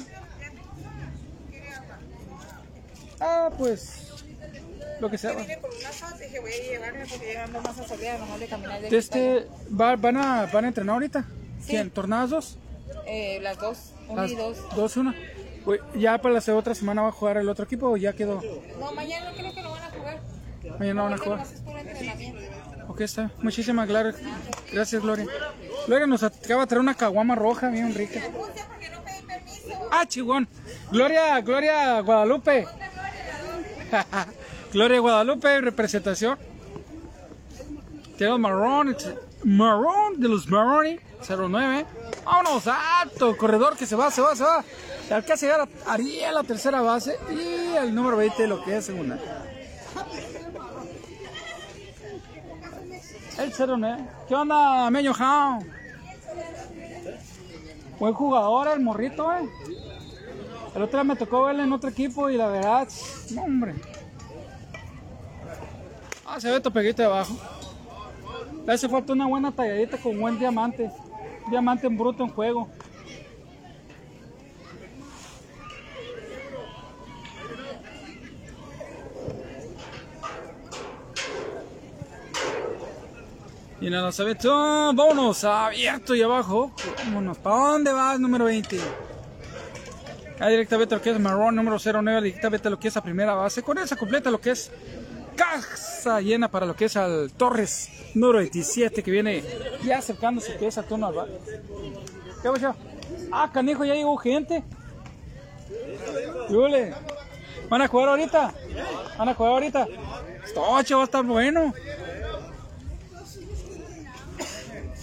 [3.19, 4.11] Ah, pues,
[4.99, 5.31] lo que sea.
[5.31, 5.48] de de
[8.81, 8.98] De allá.
[8.99, 9.48] este,
[9.80, 11.26] ¿va- van, a, ¿Van a entrenar ahorita?
[11.65, 11.89] ¿Quién?
[11.89, 12.57] ¿Tornadas dos?
[13.05, 14.57] Eh, las dos, una Las y dos.
[14.75, 15.15] Dos, una.
[15.65, 18.41] Uy, ¿Ya para la otra semana va a jugar el otro equipo o ya quedó?
[18.79, 20.19] No, mañana creo que no van a jugar.
[20.79, 21.45] Mañana van a jugar.
[22.88, 23.31] Ok, está.
[23.41, 24.15] Muchísimas gra-
[24.71, 25.25] gracias, Gloria.
[25.88, 28.21] Gloria nos acaba de traer una caguama roja bien rica.
[29.91, 30.47] Ah, chigón.
[30.91, 32.65] Gloria, Gloria Guadalupe.
[34.73, 36.38] Gloria Guadalupe, representación.
[38.17, 38.95] Tenemos marrón,
[39.43, 40.97] marrón de los Marroni,
[41.27, 41.85] 09.
[42.26, 44.64] Vámonos, alto, corredor que se va, se va, se va.
[45.10, 49.18] Alcanza a llegar a la tercera base, y el número 20, lo que es segunda.
[53.38, 54.10] El 09.
[54.27, 55.60] ¿Qué onda, Meño Jao?
[57.99, 59.49] Buen jugador el morrito, eh.
[60.76, 62.88] El otro día me tocó verle en otro equipo y la verdad,
[63.31, 63.76] no, hombre.
[66.26, 67.35] Ah, se ve topeguito de abajo.
[68.65, 70.91] Le hace falta una buena talladita con buen diamante.
[71.49, 72.69] Diamante en bruto en juego.
[83.80, 84.94] Y nada, se ve todo.
[84.94, 86.72] Vámonos, abierto y abajo.
[87.06, 87.38] Vámonos.
[87.38, 88.80] ¿Para dónde vas, número 20?
[90.40, 93.64] Ah, directamente lo que es marrón número 09, directamente lo que es la primera base.
[93.64, 94.72] Con esa completa lo que es
[95.38, 99.43] casa llena para lo que es al Torres número 27 que viene
[99.84, 101.27] ya acercándose que es a turno al.
[102.41, 102.76] ¿Qué pasó?
[103.31, 104.64] Ah, canijo, ya llegó gente.
[106.49, 106.93] Yule.
[107.69, 108.53] ¿Van a jugar ahorita?
[109.18, 109.88] ¿Van a jugar ahorita?
[110.43, 111.73] Esto va a estar bueno.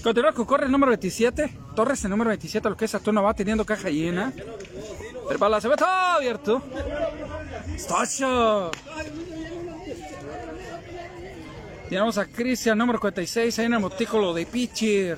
[0.03, 1.59] Continúa con corre el número 27.
[1.75, 4.33] Torres el número 27, lo que es Saturno va teniendo caja llena.
[5.31, 6.63] El bala se ve todo abierto.
[7.79, 8.71] Stocho.
[11.95, 15.17] Tenemos a Cristian número 46 ahí en el montículo de pitcher.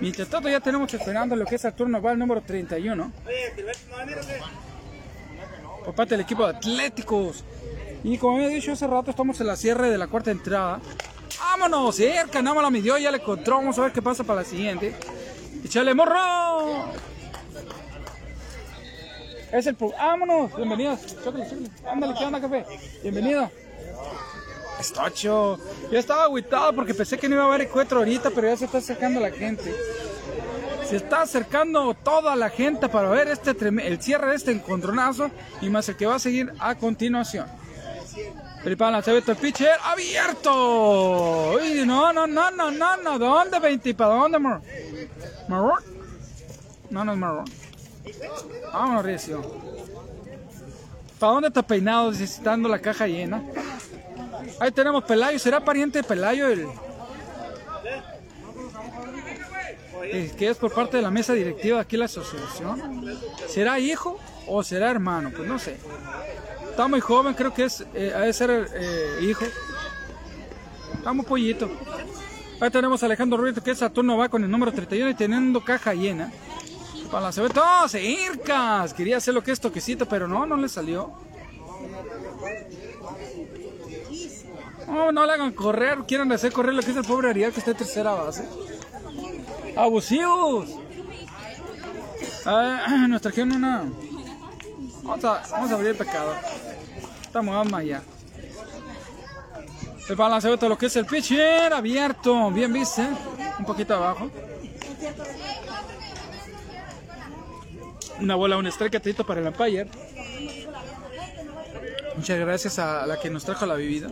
[0.00, 3.10] Mientras tanto ya tenemos esperando lo que es Saturno va el número 31.
[5.84, 7.42] Por parte del equipo de Atléticos.
[8.04, 10.80] Y como había dicho hace rato, estamos en la cierre de la cuarta entrada.
[11.40, 13.56] Vámonos, cerca, nada más la midió, ya le encontró.
[13.56, 14.94] Vamos a ver qué pasa para la siguiente.
[15.64, 16.84] Échale morro.
[19.50, 21.00] Es el Vámonos, bienvenidos.
[21.24, 21.68] Chócale, chócale.
[21.84, 22.64] Ándale, ¿qué onda, café?
[23.02, 23.50] Bienvenido.
[24.82, 25.58] Estocho.
[25.90, 28.64] Yo estaba agüitado porque pensé que no iba a haber encuentro ahorita, pero ya se
[28.66, 29.74] está acercando la gente.
[30.88, 35.30] Se está acercando toda la gente para ver este el cierre de este encontronazo
[35.60, 37.46] y más el que va a seguir a continuación.
[38.62, 41.54] Felipe lanzamiento el pitcher abierto.
[41.54, 43.18] Uy, no, no, no, no, no, no.
[43.18, 43.94] ¿Dónde 20?
[43.94, 44.62] ¿Para dónde, Marrón?
[45.48, 45.82] ¿Marrón?
[46.90, 47.44] No, no es marrón.
[48.72, 49.42] Vámonos, Recio.
[51.18, 53.42] ¿Para dónde está peinado necesitando la caja llena?
[54.60, 55.38] Ahí tenemos Pelayo.
[55.38, 56.66] ¿Será pariente de Pelayo el,
[60.36, 63.18] que es por parte de la mesa directiva de aquí la asociación?
[63.48, 65.30] ¿Será hijo o será hermano?
[65.34, 65.76] Pues no sé.
[66.70, 69.44] Está muy joven, creo que es, eh, ha ser eh, hijo.
[70.94, 71.70] Está muy pollito.
[72.60, 75.64] Ahí tenemos a Alejandro Ruiz, que es Saturno va con el número 31 y teniendo
[75.64, 76.30] caja llena.
[77.10, 78.94] Para la CB, ¡Oh, cercas!
[78.94, 81.12] Quería hacer lo que es toquecito, pero no, no le salió.
[84.92, 87.60] No, no le hagan correr, quieren hacer correr lo que es el pobre Ariel que
[87.60, 88.46] está en tercera base.
[89.74, 90.68] ¡Abusivos!
[92.44, 93.84] Ah, nos trajeron una.
[95.02, 96.34] Vamos a, abrir el pecado.
[97.22, 98.02] Estamos vamos allá.
[100.10, 102.50] El balanceo de lo que es el pitcher abierto.
[102.50, 103.08] Bien viste.
[103.58, 104.30] Un poquito abajo.
[108.20, 109.88] Una bola, un strike atento para el umpire.
[112.14, 114.08] Muchas gracias a la que nos trajo la bebida.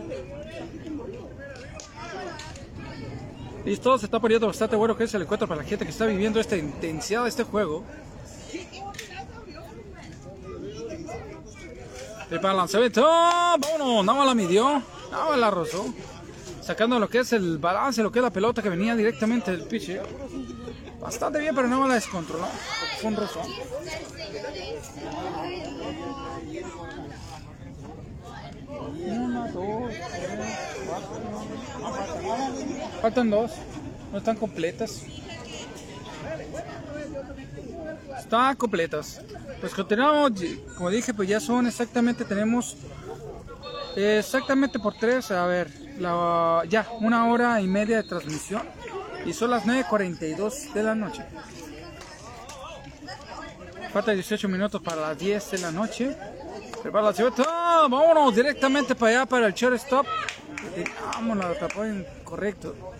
[3.65, 5.91] Y todo se está poniendo bastante bueno que es el encuentro para la gente que
[5.91, 7.83] está viviendo esta intensidad de este juego.
[12.31, 14.81] El balanceamiento, vámonos, nada más la midió,
[15.11, 15.93] nada la rozó.
[16.61, 19.63] Sacando lo que es el balance, lo que es la pelota que venía directamente del
[19.63, 20.03] pitcher.
[20.99, 22.47] Bastante bien, pero nada la descontroló.
[22.99, 23.47] Fue un rozón.
[29.03, 30.57] Una, dos, tres,
[30.87, 31.21] cuatro.
[33.01, 33.51] Faltan dos,
[34.11, 35.03] no están completas.
[38.19, 39.21] Están completas.
[39.59, 40.31] Pues continuamos,
[40.75, 42.77] como dije, pues ya son exactamente, tenemos
[43.95, 45.69] exactamente por tres, a ver,
[45.99, 48.61] la, ya una hora y media de transmisión
[49.25, 51.23] y son las 9.42 de la noche.
[53.91, 56.15] Falta 18 minutos para las 10 de la noche.
[56.81, 57.87] Prepara la.
[57.89, 60.05] Vámonos directamente para allá, para el shortstop.
[61.13, 62.90] Vámonos, la tapó incorrecto.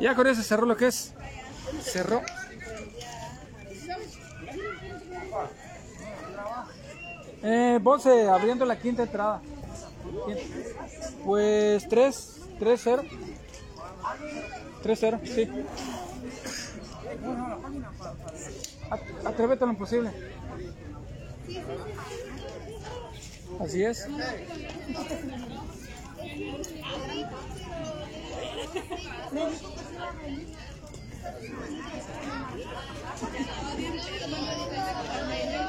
[0.00, 1.12] Ya con eso cerró lo que es.
[1.82, 2.22] Cerró.
[7.42, 9.40] Eh, Bonce abriendo la quinta entrada.
[11.24, 13.02] Pues 3, 3-0.
[14.82, 15.48] 3-0, sí.
[18.90, 20.10] A- Atrévete lo posible.
[23.60, 24.06] Así es.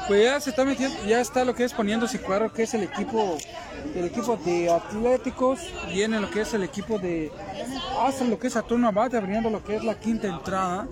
[0.06, 2.82] Pues ya se está metiendo, ya está lo que es poniéndose claro que es el
[2.82, 3.36] equipo,
[3.94, 5.60] el equipo de Atléticos,
[5.92, 7.30] viene lo que es el equipo de
[8.00, 10.88] hasta lo que es Saturno Abate, abriendo lo que es la quinta entrada.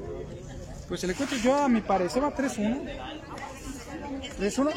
[0.89, 2.81] Pues el encuentro yo a mi parecer va 3-1.
[4.39, 4.73] 3-1.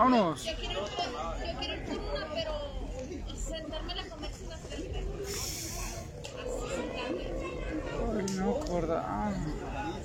[0.00, 0.44] Vámonos.
[0.44, 2.54] Yo quiero, yo quiero ir por una, pero
[3.36, 4.78] sentármela a comer sin hacer
[8.16, 9.32] Ay, no acordaba.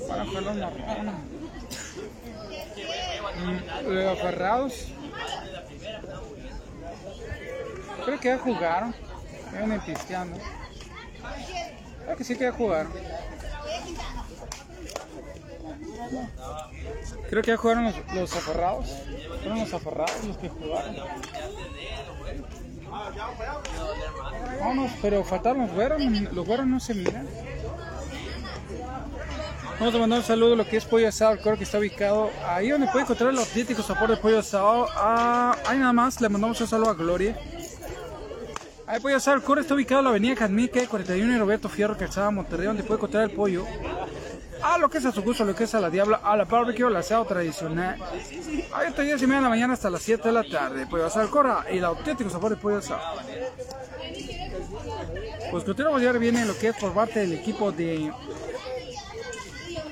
[0.06, 1.16] Para jugar los marrones.
[3.88, 4.74] Los aferrados.
[8.04, 8.94] Creo que ya jugaron.
[9.54, 10.38] Vienen pisteando.
[12.04, 12.92] Creo que sí que ya jugaron.
[17.30, 18.88] Creo que ya jugaron los, los aferrados.
[19.42, 20.96] Fueron los aferrados los que jugaron.
[24.60, 26.02] Vámonos, pero faltaron los güeros.
[26.34, 27.28] Los güeros no se miran.
[29.80, 31.80] Vamos a mandar un saludo a lo que es Pollo Asado, el coro que está
[31.80, 34.88] ubicado ahí donde puede encontrar el auténtico sabor de Pollo Asado.
[34.96, 37.38] Ah, ahí nada más, le mandamos un saludo a Gloria.
[38.88, 41.98] Ahí Pollo Asado, el coro está ubicado en la avenida Cadmique, 41 y Roberto Fierro,
[41.98, 43.66] Calzada, Monterrey, donde puede encontrar el pollo.
[44.62, 46.46] A lo que es a su gusto, lo que es a la diabla, a la
[46.46, 47.98] barbecue, el asado tradicional.
[48.74, 50.88] Ahí está 10 y media de la mañana hasta las 7 de la tarde.
[50.88, 53.02] Pollo Asado, el coro y el auténtico sabor de Pollo Asado.
[55.52, 58.12] Pues continuamos y ahora viene lo que es por parte del equipo de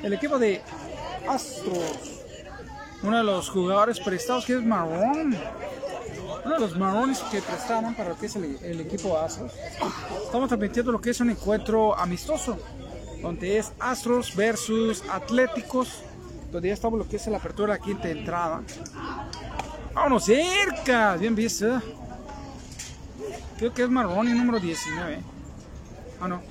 [0.02, 0.62] el equipo de
[1.28, 2.22] Astros.
[3.04, 5.38] Uno de los jugadores prestados que es Marrón.
[6.46, 9.54] Uno de los marrones que prestaron para lo que es el, el equipo Astros.
[10.26, 12.58] Estamos transmitiendo lo que es un encuentro amistoso.
[13.24, 16.04] Donde es Astros versus Atléticos.
[16.52, 18.62] Donde ya estamos lo que es la apertura de la quinta entrada.
[19.96, 21.16] Vámonos cerca.
[21.16, 21.82] Bien visto.
[23.58, 25.20] Creo que es Marrón y número 19.
[26.20, 26.42] Ah, no.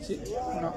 [0.00, 0.20] Sí,
[0.60, 0.74] no.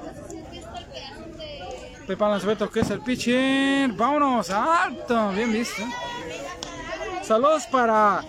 [2.06, 3.92] Pepa Lanzabeto, que es el pitcher.
[3.92, 5.82] Vámonos, alto, bien visto.
[7.22, 8.22] Saludos para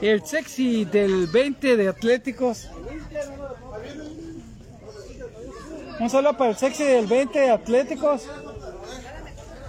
[0.00, 2.68] el sexy del 20 de Atléticos.
[6.00, 8.26] Un saludo para el sexy del 20 de Atléticos.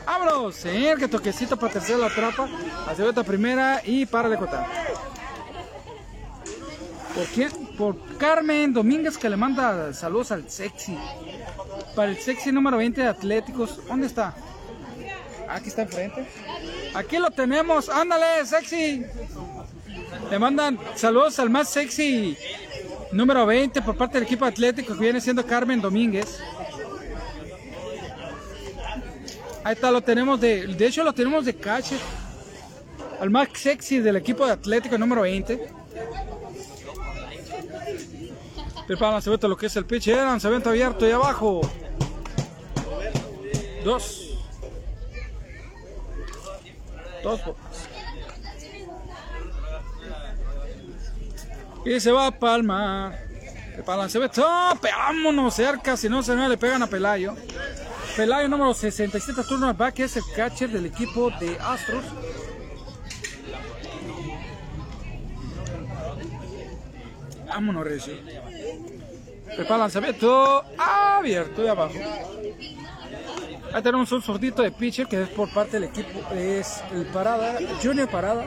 [0.06, 2.48] Vámonos, señor, que toquecito para tercera la trapa.
[2.88, 4.66] Acevedo primera y para de contar.
[7.14, 7.52] ¿Por quién?
[7.78, 10.98] Por Carmen Domínguez que le manda saludos al sexy.
[11.98, 13.86] Para el sexy número 20 de Atléticos.
[13.86, 14.34] ¿Dónde está?
[15.50, 16.26] Aquí está enfrente.
[16.94, 17.90] Aquí lo tenemos.
[17.90, 19.06] Ándale, sexy.
[20.30, 22.38] Le mandan saludos al más sexy
[23.12, 26.40] número 20 por parte del equipo atlético que viene siendo Carmen Domínguez.
[29.64, 30.68] Ahí está, lo tenemos de.
[30.68, 31.98] De hecho, lo tenemos de cache.
[33.20, 35.70] Al más sexy del equipo de Atlético número 20.
[38.88, 40.08] Prepara lanzamiento lo que es el pitch.
[40.08, 41.62] El lanzamiento abierto y abajo.
[43.84, 44.30] Dos.
[47.24, 47.42] Dos
[51.86, 53.26] Y se va a palmar.
[53.74, 54.46] Prepara lanzamiento.
[54.46, 54.78] ¡Oh!
[54.82, 57.36] Vámonos cerca, si no se no le pegan a Pelayo.
[58.16, 62.04] Pelayo número 67 turno back, es el catcher del equipo de Astros.
[67.48, 68.14] Vámonos, Recio.
[69.56, 71.96] Prepara lanzamiento abierto y abajo.
[73.74, 76.20] Ahí tenemos un sordito de pitcher que es por parte del equipo.
[76.34, 78.46] Es el Parada, Junior Parada.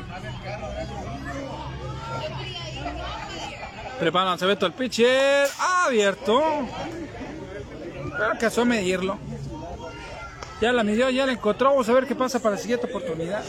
[3.99, 5.49] Prepara lanzamiento al pitcher
[5.85, 6.43] abierto.
[8.11, 9.19] Pero alcanzó a medirlo.
[10.61, 11.71] Ya la midió, ya la encontró.
[11.71, 13.43] Vamos a ver qué pasa para la siguiente oportunidad.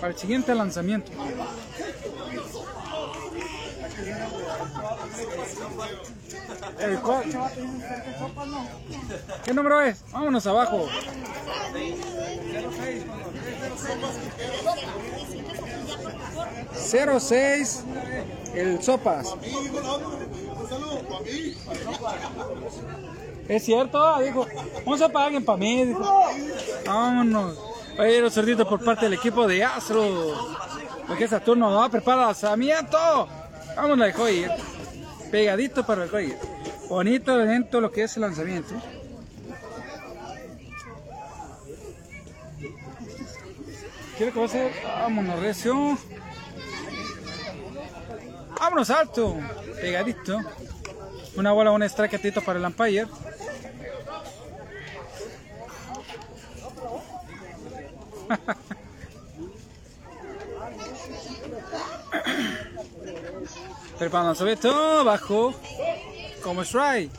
[0.00, 1.10] Para el siguiente lanzamiento.
[6.78, 6.98] El
[9.44, 10.04] ¿Qué número es?
[10.12, 10.88] Vámonos abajo.
[16.74, 17.84] 06
[18.54, 19.34] el sopas.
[23.48, 24.46] Es cierto, ah, dijo,
[24.84, 25.94] vamos a pagar alguien para mí.
[26.86, 27.58] Vámonos.
[27.98, 30.58] Oye, los cerditos por parte del equipo de Astro.
[31.06, 33.28] Porque Saturno, no, prepara lanzamiento.
[33.74, 34.50] La dejó ir.
[35.30, 36.36] Pegadito para el ir.
[36.88, 38.74] Bonito evento lo que es el lanzamiento.
[44.16, 44.72] ¿Quiere que va a hacer?
[44.84, 45.98] Vámonos, recio.
[48.58, 49.36] Vámonos alto.
[49.80, 50.38] Pegadito.
[51.36, 53.06] Una bola, un strike para el umpire.
[63.98, 65.54] Preparando sobre todo, bajo.
[66.42, 67.12] Como strike.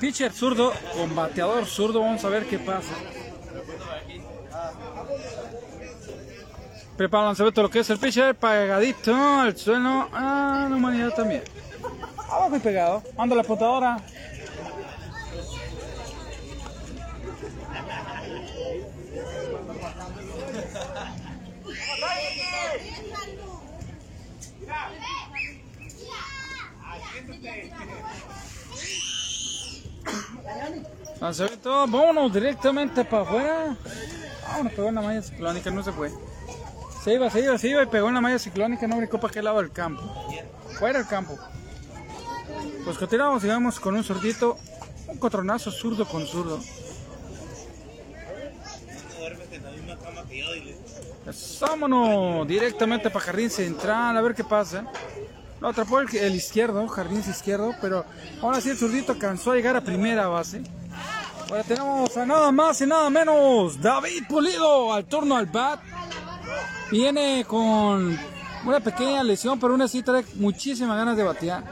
[0.00, 2.00] Pitcher zurdo con bateador zurdo.
[2.00, 2.94] Vamos a ver qué pasa.
[6.96, 10.08] Prepara el lanzamiento lo que es el pitcher, pegadito al suelo.
[10.12, 11.44] Ah, la humanidad también.
[12.16, 13.02] Abajo y pegado.
[13.16, 13.98] Anda la potadora.
[31.20, 33.76] Lanzamiento, vámonos directamente para afuera.
[34.48, 36.10] Vámonos, pegó en la malla ciclónica, no se fue.
[37.04, 39.30] Se iba, se iba, se iba y pegó en la malla ciclónica, no brincó para
[39.30, 40.02] aquel lado del campo.
[40.78, 41.38] Fuera del campo.
[42.84, 44.56] Pues continuamos y vamos con un zurdito,
[45.06, 46.60] un cotronazo zurdo con zurdo.
[51.60, 54.86] Vámonos directamente para Jardín Central, a ver qué pasa.
[55.60, 58.04] Lo atrapó el, el izquierdo, Jardín izquierdo, pero
[58.40, 60.62] ahora sí el zurdito alcanzó a llegar a primera base.
[61.48, 65.80] Ahora tenemos a nada más y nada menos David Pulido al turno al bat.
[66.90, 68.18] Viene con
[68.66, 71.64] una pequeña lesión, pero una sí trae muchísimas ganas de batear.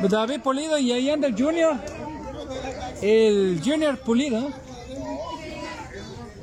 [0.00, 1.74] David Pulido y ahí anda el Junior.
[3.02, 4.48] El Junior Pulido.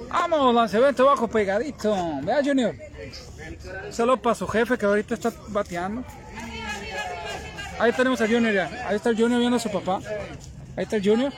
[0.10, 1.96] Vamos, lanzamiento bajo pegadito.
[2.22, 2.76] Vea Junior.
[3.92, 6.04] Solo para su jefe que ahorita está bateando.
[7.80, 8.88] Ahí tenemos a Junior ya.
[8.88, 10.02] Ahí está el Junior viendo a su papá.
[10.76, 11.32] Ahí está el Junior.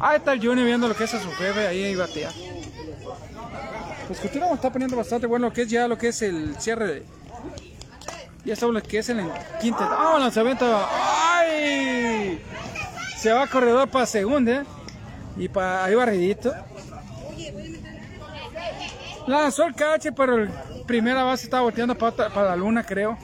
[0.00, 1.66] Ahí está el Junior viendo lo que es a su jefe.
[1.66, 2.30] Ahí, batea.
[4.06, 6.86] Pues continuamos, está poniendo bastante bueno lo que es ya lo que es el cierre
[6.86, 7.02] de.
[8.44, 9.20] Ya está lo que es el
[9.60, 9.80] quinto.
[9.80, 10.64] ¡Ah, lanzamiento!
[10.90, 12.40] ¡Ay!
[13.18, 14.64] Se va corredor para segunda.
[15.36, 16.54] Y para ahí barridito.
[19.26, 20.50] Lanzó el cache, pero el
[20.86, 23.18] primera base estaba volteando para, para la luna, creo.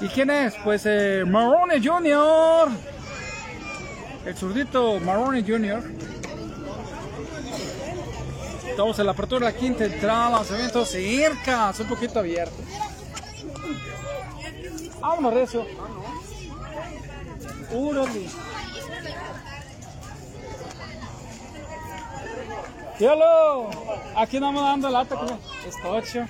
[0.00, 0.54] ¿Y quién es?
[0.62, 2.68] Pues eh, Marrone Jr.
[4.28, 5.82] El zurdito Marrone Jr.
[8.68, 12.54] Estamos en la apertura de la quinta entrada, lanzamiento cerca, un poquito abierto.
[15.00, 15.66] Vámonos de eso.
[17.72, 18.26] Úrale.
[23.00, 23.70] ¡Yolo!
[24.14, 26.26] Aquí andamos dando lata como estocho.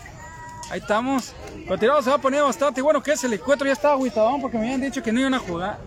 [0.71, 1.33] Ahí estamos.
[1.65, 4.41] Pero tirado se va a poner bastante bueno que es el encuentro ya estaba agüitadón
[4.41, 5.79] porque me habían dicho que no iban a jugar.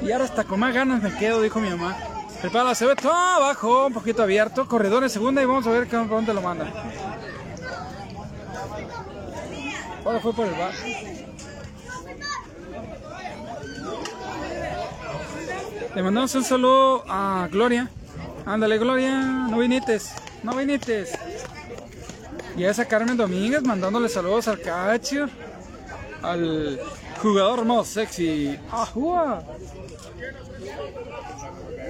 [0.00, 1.96] Y ahora hasta con más ganas me quedo, dijo mi mamá.
[2.40, 4.66] Prepara, se ve todo abajo, un poquito abierto.
[4.66, 6.72] Corredor en segunda y vamos a ver por dónde lo manda.
[10.04, 10.72] Ahora fue por el bar.
[15.94, 17.90] Le mandamos un saludo a Gloria.
[18.46, 20.12] Ándale, Gloria, no vinites,
[20.42, 21.12] no vinites.
[22.56, 25.28] Y esa Carmen Domínguez mandándole saludos al catcher,
[26.22, 26.80] al
[27.22, 28.58] jugador más sexy.
[28.70, 29.42] ¡Ajúa!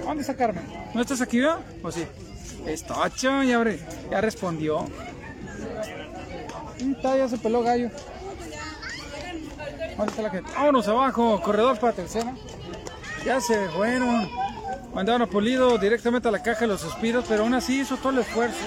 [0.03, 0.63] ¿Dónde está Carmen?
[0.93, 1.59] ¿No estás aquí, va?
[1.83, 2.05] ¿O sí?
[2.65, 3.63] Está hecho, ya,
[4.09, 4.85] ya respondió.
[6.79, 7.89] Está, ya se peló gallo.
[9.97, 10.51] ¿Dónde está la gente?
[10.55, 12.33] Vámonos abajo, corredor para tercera.
[13.25, 14.29] Ya se fueron.
[14.93, 18.09] Mandaron a Pulido directamente a la caja de los suspiros, pero aún así hizo todo
[18.09, 18.59] el esfuerzo.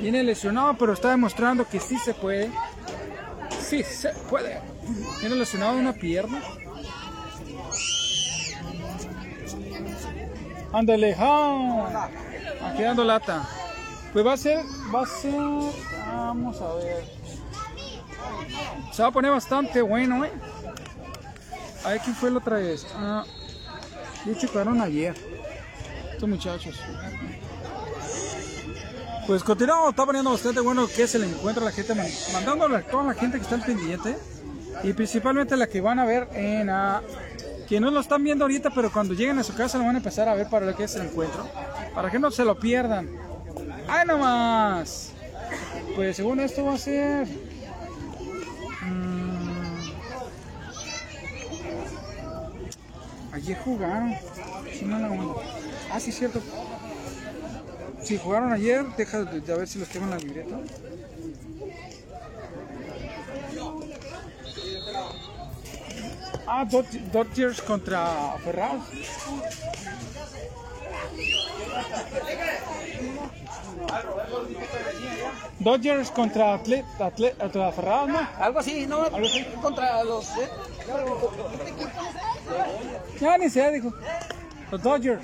[0.00, 2.50] Viene lesionado, pero está demostrando que sí se puede.
[3.60, 4.60] Sí se puede.
[5.20, 6.42] Viene lesionado de una pierna.
[10.72, 12.10] Ándale, ja.
[12.62, 13.48] Aquí dando lata.
[14.12, 14.64] Pues va a ser,
[14.94, 15.40] va a ser,
[16.06, 17.04] vamos a ver.
[18.92, 20.30] Se va a poner bastante bueno, eh.
[21.84, 22.86] A ver quién fue la otra vez.
[22.96, 23.24] Ah,
[24.52, 25.14] quedaron ayer.
[26.12, 26.80] Estos muchachos.
[29.26, 32.82] Pues continuamos, está poniendo bastante bueno que es el encuentro, la gente man- mandándole a
[32.82, 34.18] toda la gente que está al pendiente
[34.82, 37.00] y principalmente la que van a ver en ah,
[37.66, 39.98] que no lo están viendo ahorita, pero cuando lleguen a su casa lo van a
[39.98, 41.48] empezar a ver para lo que es el encuentro,
[41.94, 43.08] para que no se lo pierdan.
[43.88, 45.12] ¡Ay nomás!
[45.96, 47.26] Pues según esto va a ser.
[48.82, 49.78] mm,
[53.32, 54.12] ayer jugaron.
[54.70, 55.36] Sí, no, no, no.
[55.90, 56.40] Ah, sí, cierto.
[58.04, 60.56] Si jugaron ayer, deja de, de a ver si los tengo en la libreta.
[66.46, 68.00] Ah, Dod- Dodgers contra
[68.44, 68.82] Ferraz.
[75.60, 78.18] Dodgers contra Atlet, Atlet, contra Ferraz, ¿no?
[78.38, 79.02] Algo así, ¿no?
[79.04, 79.44] Algo así.
[79.62, 80.28] Contra los...
[80.36, 80.48] ¿eh?
[83.20, 83.92] Ya ni sé, dijo.
[84.70, 85.22] Los Dodgers.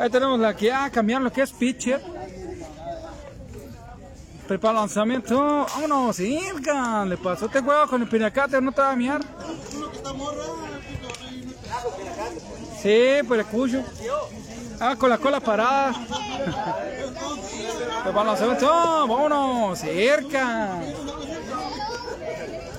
[0.00, 2.00] Ahí tenemos la que a cambiar lo que es pitcher.
[4.48, 5.66] Prepara lanzamiento.
[5.74, 7.04] Vámonos, Irka.
[7.04, 9.20] Le pasó este juego con el pinacate, no te va a miar.
[12.80, 13.82] Sí, el cuyo.
[14.80, 15.92] Ah, con la cola parada.
[18.02, 19.06] Prepara lanzamiento.
[19.06, 20.80] Vámonos, cerca.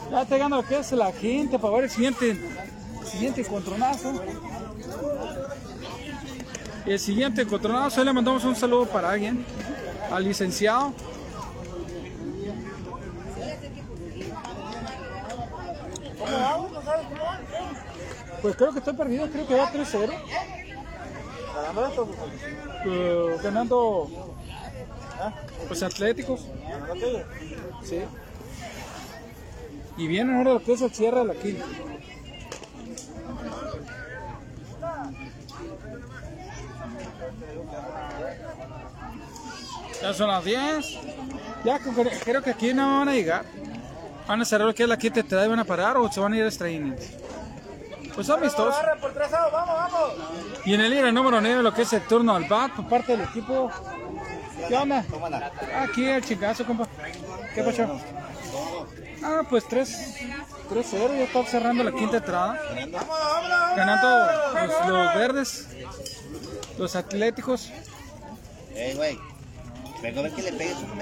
[0.09, 2.35] Ya está llegando lo que es la gente para ver el siguiente,
[3.05, 4.11] siguiente encontronazo.
[6.85, 9.45] El siguiente encontronazo, ahí le mandamos un saludo para alguien,
[10.11, 10.93] al licenciado.
[18.41, 20.09] Pues creo que estoy perdido, creo que va 3-0.
[22.85, 24.35] Eh, ganando
[25.69, 26.47] los Atléticos.
[27.83, 28.01] Sí.
[29.97, 31.61] Y viene ahora lo que es el cierre de.
[40.01, 40.97] Ya son las 10.
[41.63, 41.79] Ya
[42.23, 43.45] creo- que aquí no van a llegar.
[44.27, 46.33] Van a cerrar lo que es la quinta y van a parar o se van
[46.33, 47.11] a ir a extra innings.
[48.15, 48.75] Pues son amistosos.
[50.65, 53.11] Y en el línea número 9 lo que es el turno al bat por parte
[53.15, 53.71] del equipo.
[54.67, 55.03] ¿Qué onda?
[55.81, 56.87] Aquí el chingazo, compa.
[57.53, 57.99] ¿Qué pasó?
[59.23, 60.17] Ah, pues 3
[60.69, 62.59] 3-0, ya está cerrando la quinta entrada.
[63.75, 64.27] Ganando
[64.67, 65.67] los, los verdes,
[66.77, 67.69] los atléticos.
[68.73, 69.19] Ey, güey.
[70.01, 70.97] Vengo a ver que le pegues un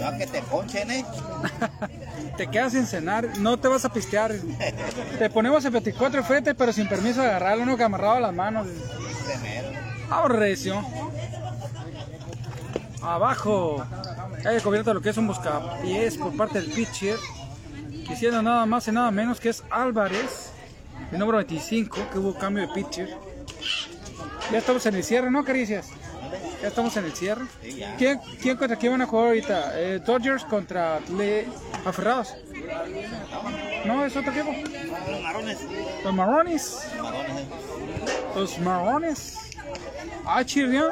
[0.00, 1.04] No, que te ponchen, eh.
[2.36, 4.32] Te quedas sin cenar, no te vas a pistear.
[5.18, 8.34] Te ponemos el 24 enfrente, pero sin permiso de agarrarlo, uno que amarrado a las
[8.34, 8.66] manos.
[9.26, 9.68] Primero.
[10.10, 10.84] Ahora recio.
[13.02, 13.84] Abajo.
[14.44, 17.18] Hay descubierto lo que es un buscapiés por parte del pitcher.
[18.06, 20.50] Quisiera nada más y nada menos que es Álvarez,
[21.12, 23.16] el número 25, que hubo cambio de pitcher.
[24.50, 25.88] Ya estamos en el cierre, ¿no, Caricias?
[26.60, 27.44] Ya estamos en el cierre.
[27.98, 29.72] ¿Quién, quién contra quién van a jugar ahorita?
[29.80, 31.46] Eh, Dodgers contra Le
[31.84, 32.34] Aferrados.
[33.84, 34.52] No, es otro equipo.
[35.10, 35.58] Los marrones.
[36.04, 36.78] Los Marrones.
[38.34, 39.38] Los marrones.
[40.24, 40.90] Ah, chirrión.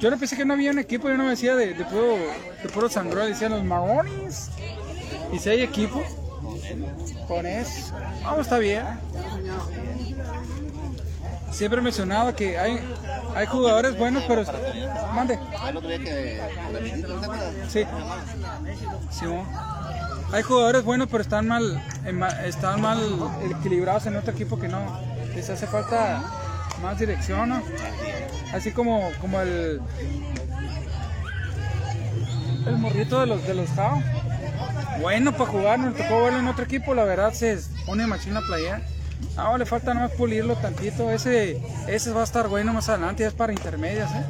[0.00, 2.16] Yo no pensé que no había un equipo, yo no me decía de, de puro,
[2.62, 4.48] de puro sangrón, decían los marrones.
[5.32, 6.02] Y si hay equipo,
[7.26, 7.92] con eso.
[8.22, 8.84] Vamos, está bien.
[11.50, 12.78] Siempre he mencionado que hay,
[13.38, 14.42] hay jugadores buenos, pero.
[15.14, 15.38] Mande.
[17.68, 17.84] Sí.
[19.10, 19.46] Simón.
[20.32, 21.80] Hay jugadores buenos, pero están mal,
[22.44, 22.98] están mal
[23.48, 24.80] equilibrados en otro equipo que no.
[25.36, 26.20] Les hace falta
[26.82, 27.62] más dirección, ¿no?
[28.52, 29.80] Así como, como el
[32.66, 34.02] el morrito de los de los Jao.
[35.00, 37.56] Bueno para jugar, nos tocó verlo en otro equipo, la verdad se
[37.86, 38.82] pone machina playera.
[39.36, 41.10] Ahora le falta nomás pulirlo tantito.
[41.10, 44.24] Ese, ese va a estar bueno más adelante, es para intermedias, ¿eh?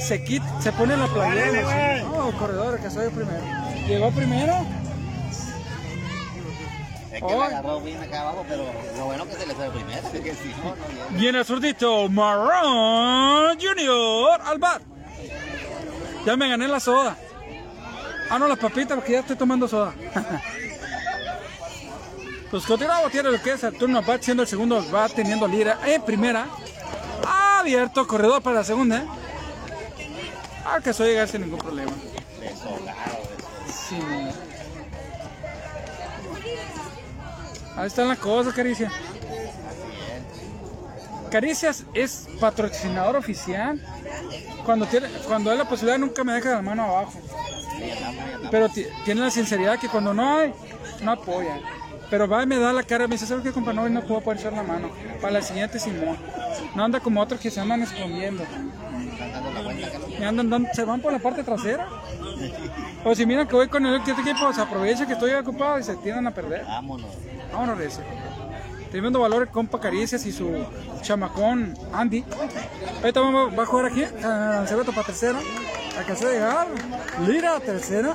[0.00, 2.02] Se quita, se pone la playera.
[2.02, 3.42] No, corredor, que soy el primero.
[3.86, 4.66] Llegó primero.
[7.12, 8.64] Es que la agarró bien acá abajo, pero
[8.96, 10.10] lo bueno que se le fue primero.
[10.10, 11.22] Que si no, no llega.
[11.22, 14.82] Y en el zurdito, Marrón Junior al bat.
[16.26, 17.16] Ya me gané la soda.
[18.30, 19.94] Ah, no, las papitas, porque ya estoy tomando soda.
[22.50, 25.46] pues continuamos, tiene lo que es el turno al bat, siendo el segundo bat, teniendo
[25.48, 26.46] lira en primera.
[27.58, 28.98] Abierto, corredor para la segunda.
[28.98, 29.06] ¿eh?
[30.64, 31.92] Ah, que eso llega sin ningún problema.
[33.88, 33.98] Sí.
[37.76, 38.90] Ahí están las cosas, Caricia.
[41.30, 43.80] Caricias es patrocinador oficial.
[44.64, 47.14] Cuando tiene, cuando hay la posibilidad nunca me deja la mano abajo.
[48.50, 50.54] Pero ti- tiene la sinceridad que cuando no hay,
[51.02, 51.58] no apoya.
[52.10, 53.72] Pero va y me da la cara, me dice, ¿sabes qué, compa?
[53.72, 54.90] No, no puedo poner echar la mano.
[55.20, 56.16] Para la siguiente, Simón.
[56.74, 58.44] No anda como otros que se andan escondiendo.
[60.18, 61.86] Y andan, dando- se van por la parte trasera.
[63.04, 65.82] O si miran que voy con el otro equipo, se aprovecha que estoy ocupado y
[65.82, 66.64] se tienden a perder.
[66.64, 67.10] Vámonos.
[67.52, 68.02] Vámonos, Recio.
[68.90, 70.64] Tremendo valor el compa Caricias y su
[71.02, 72.24] chamacón Andy.
[73.00, 75.38] Ahorita vamos, va a jugar aquí, Lancebeto para tercera.
[75.98, 76.66] Alcancé a llegar.
[77.26, 78.14] Lira tercera.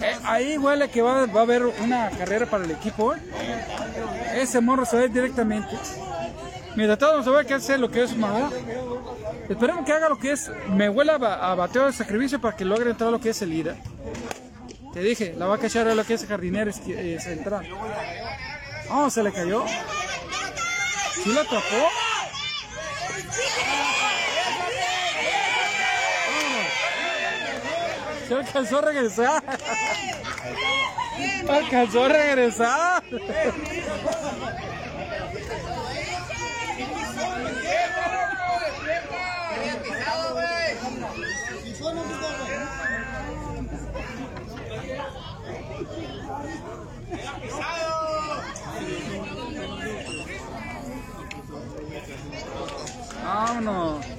[0.00, 3.14] Eh, ahí huele que va, va a haber una carrera para el equipo.
[4.34, 5.76] Ese morro se ir directamente.
[6.76, 8.50] Mientras tanto, vamos a ver qué hace lo que es Mahoma.
[9.48, 10.50] Esperemos que haga lo que es.
[10.70, 13.42] Me huele a, ba- a bateo de sacrificio para que logre entrar lo que es
[13.42, 13.76] el Lira.
[14.92, 17.66] Te dije, la va a cachar a lo que es jardinero eh, central.
[18.90, 19.64] Oh, se le cayó.
[21.22, 21.88] ¿Sí la atrapó?
[26.26, 28.13] Vámonos.
[28.28, 29.42] Se alcanzó a regresar.
[31.48, 33.04] Alcanzó a regresar.
[53.24, 54.13] Vámonos.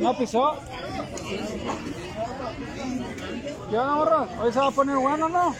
[0.00, 0.56] No pisó.
[3.70, 4.28] ¿Qué onda, morro?
[4.42, 5.54] Hoy se va a poner bueno, ¿no?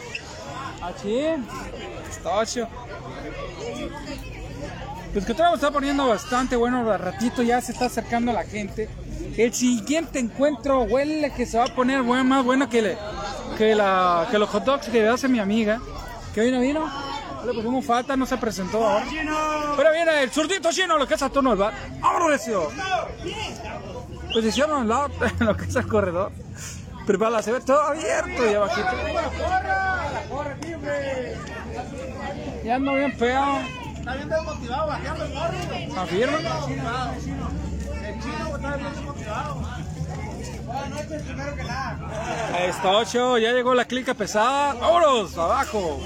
[0.82, 1.26] Achí.
[2.10, 2.66] Estocho.
[5.12, 6.84] Pues que todo está poniendo bastante bueno.
[6.84, 8.88] De ratito ya se está acercando la gente.
[9.36, 12.98] El siguiente encuentro huele que se va a poner bueno, más bueno que, le,
[13.58, 15.80] que, la, que los hot dogs que hace mi amiga.
[16.34, 16.80] Que hoy no vino.
[17.40, 19.06] No Le pusimos falta, no se presentó ahora.
[19.76, 21.74] Pero viene el zurdito chino, lo que es a turno del bar.
[22.00, 22.40] ¡Vámonos,
[24.38, 26.32] hicieron al lado, en lo que es el corredor.
[27.06, 28.88] Prepara, se ve todo abierto y abajito.
[32.64, 33.58] Ya ando bien feo.
[33.96, 36.00] Está bien desmotivado, bateando el morro.
[36.00, 36.38] ¿Afirma?
[38.06, 39.62] El chino está bien desmotivado.
[42.54, 44.74] Ahí está 8, ya llegó la clica pesada.
[44.74, 45.36] ¡Vámonos!
[45.36, 46.00] ¡Abajo!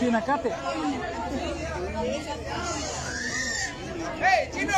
[0.00, 0.50] Chinacate.
[4.18, 4.72] ¡Hey, chino!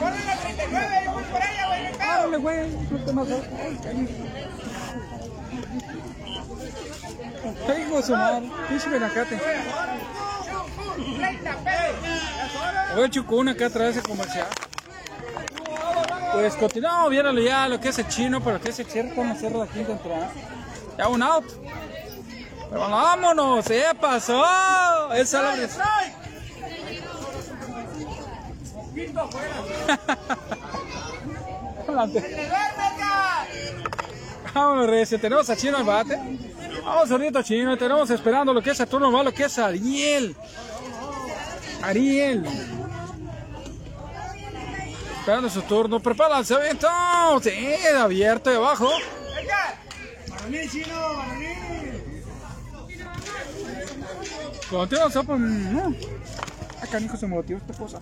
[0.00, 1.02] ¡Corre la 39!
[1.04, 1.82] ¡Yo voy por ella, güey!
[1.98, 2.04] ¡Me!
[2.04, 2.70] Árale, güey.
[7.66, 8.50] Tengo su madre.
[8.70, 9.38] Pinche Benacate.
[11.16, 12.94] 30 pesos!
[12.94, 14.46] Voy a Chucuna acá atrás de comercial.
[16.32, 19.34] Pues continuamos viéndolo ya lo que es el chino, pero que es el cierto no
[19.34, 20.30] cierra la quinta entrada.
[20.96, 21.44] Ya un out.
[22.70, 23.86] Pero vámonos, ¿eh?
[23.98, 24.44] pasó.
[25.14, 25.52] Esa la
[31.86, 32.50] Adelante.
[34.54, 35.20] Vámonos, Recio.
[35.20, 36.18] Tenemos a Chino al bate.
[36.84, 37.76] Vamos ahorita Chino.
[37.78, 40.36] Tenemos esperando lo que es a turno malo, que es Ariel.
[41.82, 42.44] Ariel.
[45.20, 46.00] Esperando su turno.
[46.00, 46.88] Prepara el lanzamiento.
[47.42, 48.90] Sí, abierto de abajo.
[54.70, 54.88] ¡Baloní!
[54.88, 55.36] Continúa, sopa.
[55.36, 55.94] No.
[56.82, 58.00] Acá, hijo, se motivó esta cosa.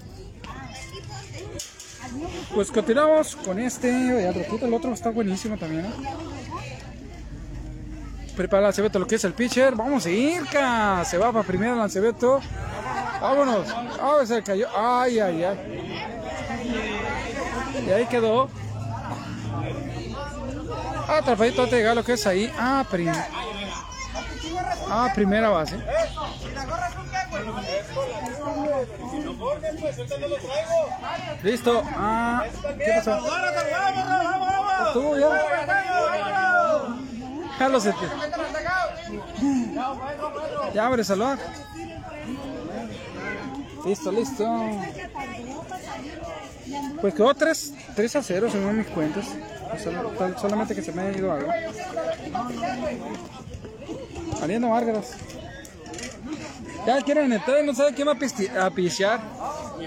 [2.54, 3.88] Pues continuamos con este.
[3.90, 5.86] Y al ratito el otro está buenísimo también.
[5.86, 5.90] ¿eh?
[8.36, 9.74] Prepara lanzamiento lo que es el pitcher.
[9.74, 10.42] Vamos a ir.
[11.04, 12.40] Se va para primero el lanzamiento.
[13.20, 13.66] Vámonos.
[14.00, 14.66] Ah, se cayó.
[14.76, 15.58] Ay, ay, ay.
[17.86, 18.48] Y ahí quedó.
[21.08, 22.52] Atrapadito antes de lo que es ahí.
[22.58, 23.12] Ah, prim-
[24.90, 25.76] ah primera base.
[31.42, 31.82] Listo.
[31.96, 32.44] Ah,
[32.78, 33.18] ¿qué pasó?
[34.86, 35.28] Estuvo ya.
[37.58, 38.06] Ya lo sentí.
[40.74, 41.38] Ya abre salón.
[43.84, 44.44] Listo, listo.
[47.00, 49.26] Pues quedó 3, 3 a 0 según mis cuentas.
[50.40, 51.50] Solamente que se me ha ido algo.
[54.38, 55.12] Saliendo Márgaras.
[56.86, 58.12] Ya quieren entrar y no saben quién va
[58.64, 59.20] a pichar.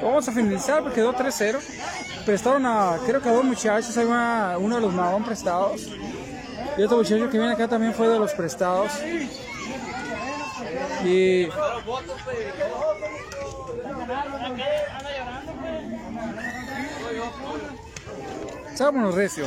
[0.01, 1.59] Vamos a finalizar porque quedó 3-0.
[2.25, 3.95] Prestaron a, creo que a dos muchachos.
[3.97, 5.87] Hay una- uno de los Mahón prestados.
[6.77, 8.91] Y otro muchacho que viene acá también fue de los prestados.
[11.05, 11.47] Y.
[18.79, 19.45] Vámonos, recio.